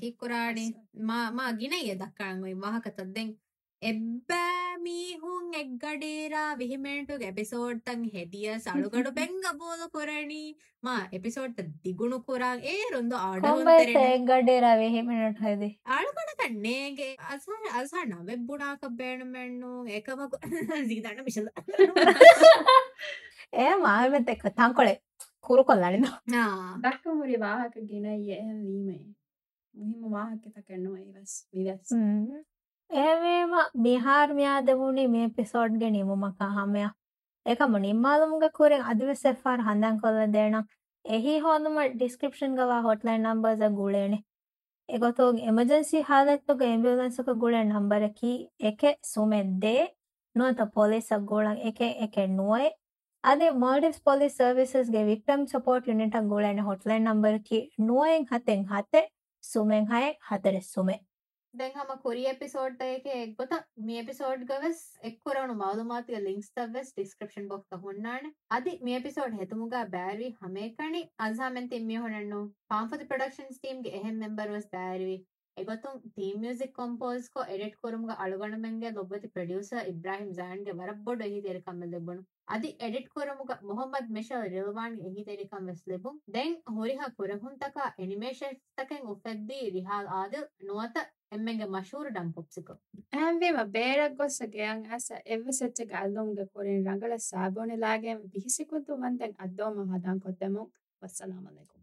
කික්කුරාඩි 0.00 0.66
මා 1.06 1.48
ගින 1.54 1.78
ඒ 1.78 1.96
දක්කරන්ගයි 1.96 2.54
මහකතත් 2.56 3.00
දෙෙන් 3.10 3.30
එබ්බෑ 3.82 4.61
මීහුන් 4.84 5.46
එක්ගඩේරා 5.54 6.48
විහිමෙන්ටු 6.56 7.16
එපිසෝඩ්තන් 7.28 8.02
හෙදිය 8.14 8.48
සළුගඩු 8.58 9.12
පෙංග 9.14 9.36
බෝල 9.60 9.82
කොරණී. 9.88 10.48
මා 10.82 10.98
එපිසෝඩ්ට 11.12 11.62
දිගුණු 11.84 12.18
කොරා. 12.22 12.52
ඒ 12.66 12.82
රුන්ද 12.92 13.14
ආඩ 13.18 13.46
ගඩේරා 14.30 14.74
විහිමෙනට 14.76 15.40
හද? 15.44 15.70
ආඩුකට 15.88 16.34
කන්නේගේ. 16.42 17.14
අස 17.28 17.46
අසා 17.74 18.04
නවෙබ් 18.06 18.44
බුණාක 18.48 18.84
බේනුමෙන්නු 18.98 19.72
ඒකමක 19.90 20.36
සීතන්න 20.90 21.24
විශල 21.24 21.48
ඒ 23.56 23.72
මාමත 23.84 24.28
එක්ක 24.28 24.46
තංකොලේ 24.52 24.98
කුරු 25.42 25.64
කොල්ලන්න 25.64 26.06
දක්කමුරි 26.84 27.40
වාහක 27.40 27.82
ගෙන 27.88 28.06
එහෙම 28.12 28.62
වීමේ. 28.62 29.02
මුහිම 29.74 30.10
වාහකත 30.12 30.64
කරනවා 30.66 30.98
ඒවස් 31.00 31.34
විදස් 31.54 31.92
ඒවේම 32.89 33.53
බිහාර්මයාදවුණේ 33.81 35.07
මේ 35.09 35.27
පිසෝඩ්ග 35.31 35.83
නිමුමක 35.91 36.47
හමය 36.53 36.87
එකම 37.45 37.77
නිම්මාලුම්ග 37.81 38.47
කුරෙන් 38.53 38.85
අධිවසෙෆාර් 38.85 39.59
හඳන් 39.63 39.99
කොල්ල 39.99 40.23
දෙන 40.31 40.57
එහි 41.05 41.35
හෝදුම 41.41 41.77
ඩිස්ක්‍රපෂන් 41.91 42.55
ගවා 42.55 42.79
හොටලයින් 42.83 43.21
නම්බර්ස 43.25 43.75
ගුලේනෙ 43.75 44.19
එගොතෝග 44.89 45.39
එමජන්සි 45.43 46.01
ಹಾಲತ್ತುಗ 46.03 46.61
ಎಂಬ್ಯುಲೆನ್ಸ್ಗ 46.67 47.33
ಗುಳೆ 47.37 47.61
ನಂಬರಕಿ 47.65 48.33
ಎಕೆ 48.63 48.91
ಸುಮೆದ್ದೆ 49.03 49.77
ನುವತ 50.35 50.61
ಪೊಲೀಸ್ 50.73 51.11
ಗೋಳಂ 51.25 51.57
ಎಕೆ 51.69 51.89
ಎಕೆ 52.05 52.23
ನುವೆ 52.33 52.67
ಅದೇ 53.23 53.47
ಮಾಲ್ಡೀವ್ಸ್ 53.61 54.01
ಪೊಲೀಸ್ 54.01 54.37
ಸರ್ವಿಸಸ್ಗೆ 54.37 55.01
ವಿಕ್ಟಮ್ 55.03 55.43
ಸಪೋರ್ಟ್ 55.47 55.87
ಯೂನಿಟ್ 55.89 56.17
ಗೋಳನೆ 56.25 56.61
ಹಾಟ್ಲೈನ್ 56.61 57.05
ನಂಬರ್ಕಿ 57.05 57.59
ನುವೆನ್ 57.81 58.27
ಹತೆನ್ 58.31 58.65
ಹತೆ 58.65 59.01
ಸುಮೆನ್ 59.43 59.87
ಹಯೆ 59.87 60.11
ಹತರೆ 60.29 60.61
ಸುಮೆ 60.65 60.95
දැන් 61.54 61.74
හම 61.74 61.90
කොරිය 62.02 62.28
එපිසෝඩ් 62.28 62.82
එක 62.84 63.08
එක්ගොත 63.14 63.50
මේ 63.80 64.02
එපිසෝඩ් 64.02 64.44
ගවස් 64.46 64.78
එක්කොරනු 65.02 65.56
මවදුමාතිය 65.56 66.20
ලිින්ක්ස් 66.20 66.48
තවස් 66.52 66.92
ඩිස්ක්‍රපෂන් 66.92 67.50
බොක්ත 67.50 67.76
හොන්නාන. 67.82 68.30
අධි 68.50 68.72
මේ 68.82 68.94
එපිසෝඩ් 68.98 69.36
හෙතුමුගා 69.40 69.82
බෑරවී 69.90 70.30
හමේකනි. 70.38 71.02
අසාමෙන් 71.20 71.68
තිම්මිය 71.68 72.00
හොනන්නු 72.00 72.40
පාම්පති 72.68 73.10
ප්‍රඩක්ෂන්ස් 73.10 73.58
ටීම්ගේ 73.58 73.94
එහෙම් 73.94 74.18
මෙම්බර්වස් 74.18 74.72
බෑරවී 74.72 75.20
එකතුන් 75.56 76.00
තීමියසික් 76.14 76.72
කොම්පෝස්කෝ 76.74 77.46
එඩට් 77.50 77.78
කොරුම්ග 77.80 78.10
අලුගනමෙන්ගේ 78.16 78.92
ලොබති 78.92 79.30
ප්‍රඩියස 79.30 79.72
ඉබ්‍රහිම් 79.84 80.34
සෑන්ගේ 80.34 80.78
වරබ්බොඩ 80.78 81.28
හි 81.28 81.42
දෙරකම්ම 81.42 81.82
දෙබුණු 81.90 82.28
අධි 82.48 82.70
එඩට් 82.86 83.14
කොරමුග 83.14 83.52
මොහොමද 83.64 84.14
මෙශල් 84.16 84.46
රිල්වාන් 84.50 85.00
එහි 85.06 85.26
දෙරිකම් 85.26 85.68
වෙස් 85.68 85.82
ලෙබුම් 85.88 86.20
දැන් 86.32 86.60
හොරිහා 86.74 87.14
කොරහුන්තකා 87.18 87.94
එනිමේෂස්තකෙන් 87.98 89.10
උපෙද්දී 89.12 89.66
රිහාල් 89.74 90.14
ආද 90.18 90.38
නුවත 90.64 91.04
އެންމެންގެ 91.32 91.66
މަޝުހުރު 91.74 92.10
ޑަންކޮށްފިކަ 92.16 92.74
އަހަންވީމަ 93.12 93.62
ބޭރަށް 93.74 94.16
ގޮސް 94.18 94.40
ގެއަށް 94.54 94.82
އަސަ 94.90 95.14
އެއްވެ 95.26 95.52
ސެއްއަކަ 95.60 95.94
އައްލުމުގެ 96.00 96.44
ކުރިން 96.52 96.82
ރަނގަޅަށް 96.88 97.26
ސާބޫނިލާގެން 97.30 98.20
ބިހިސިކުއްދު 98.32 98.92
ވަންދެން 99.02 99.34
އައްދޯމަ 99.40 99.82
ހަދާން 99.92 100.20
ކޮށްދެމުން 100.24 100.70
ވައްސަލާމަލައިކުމް 101.00 101.81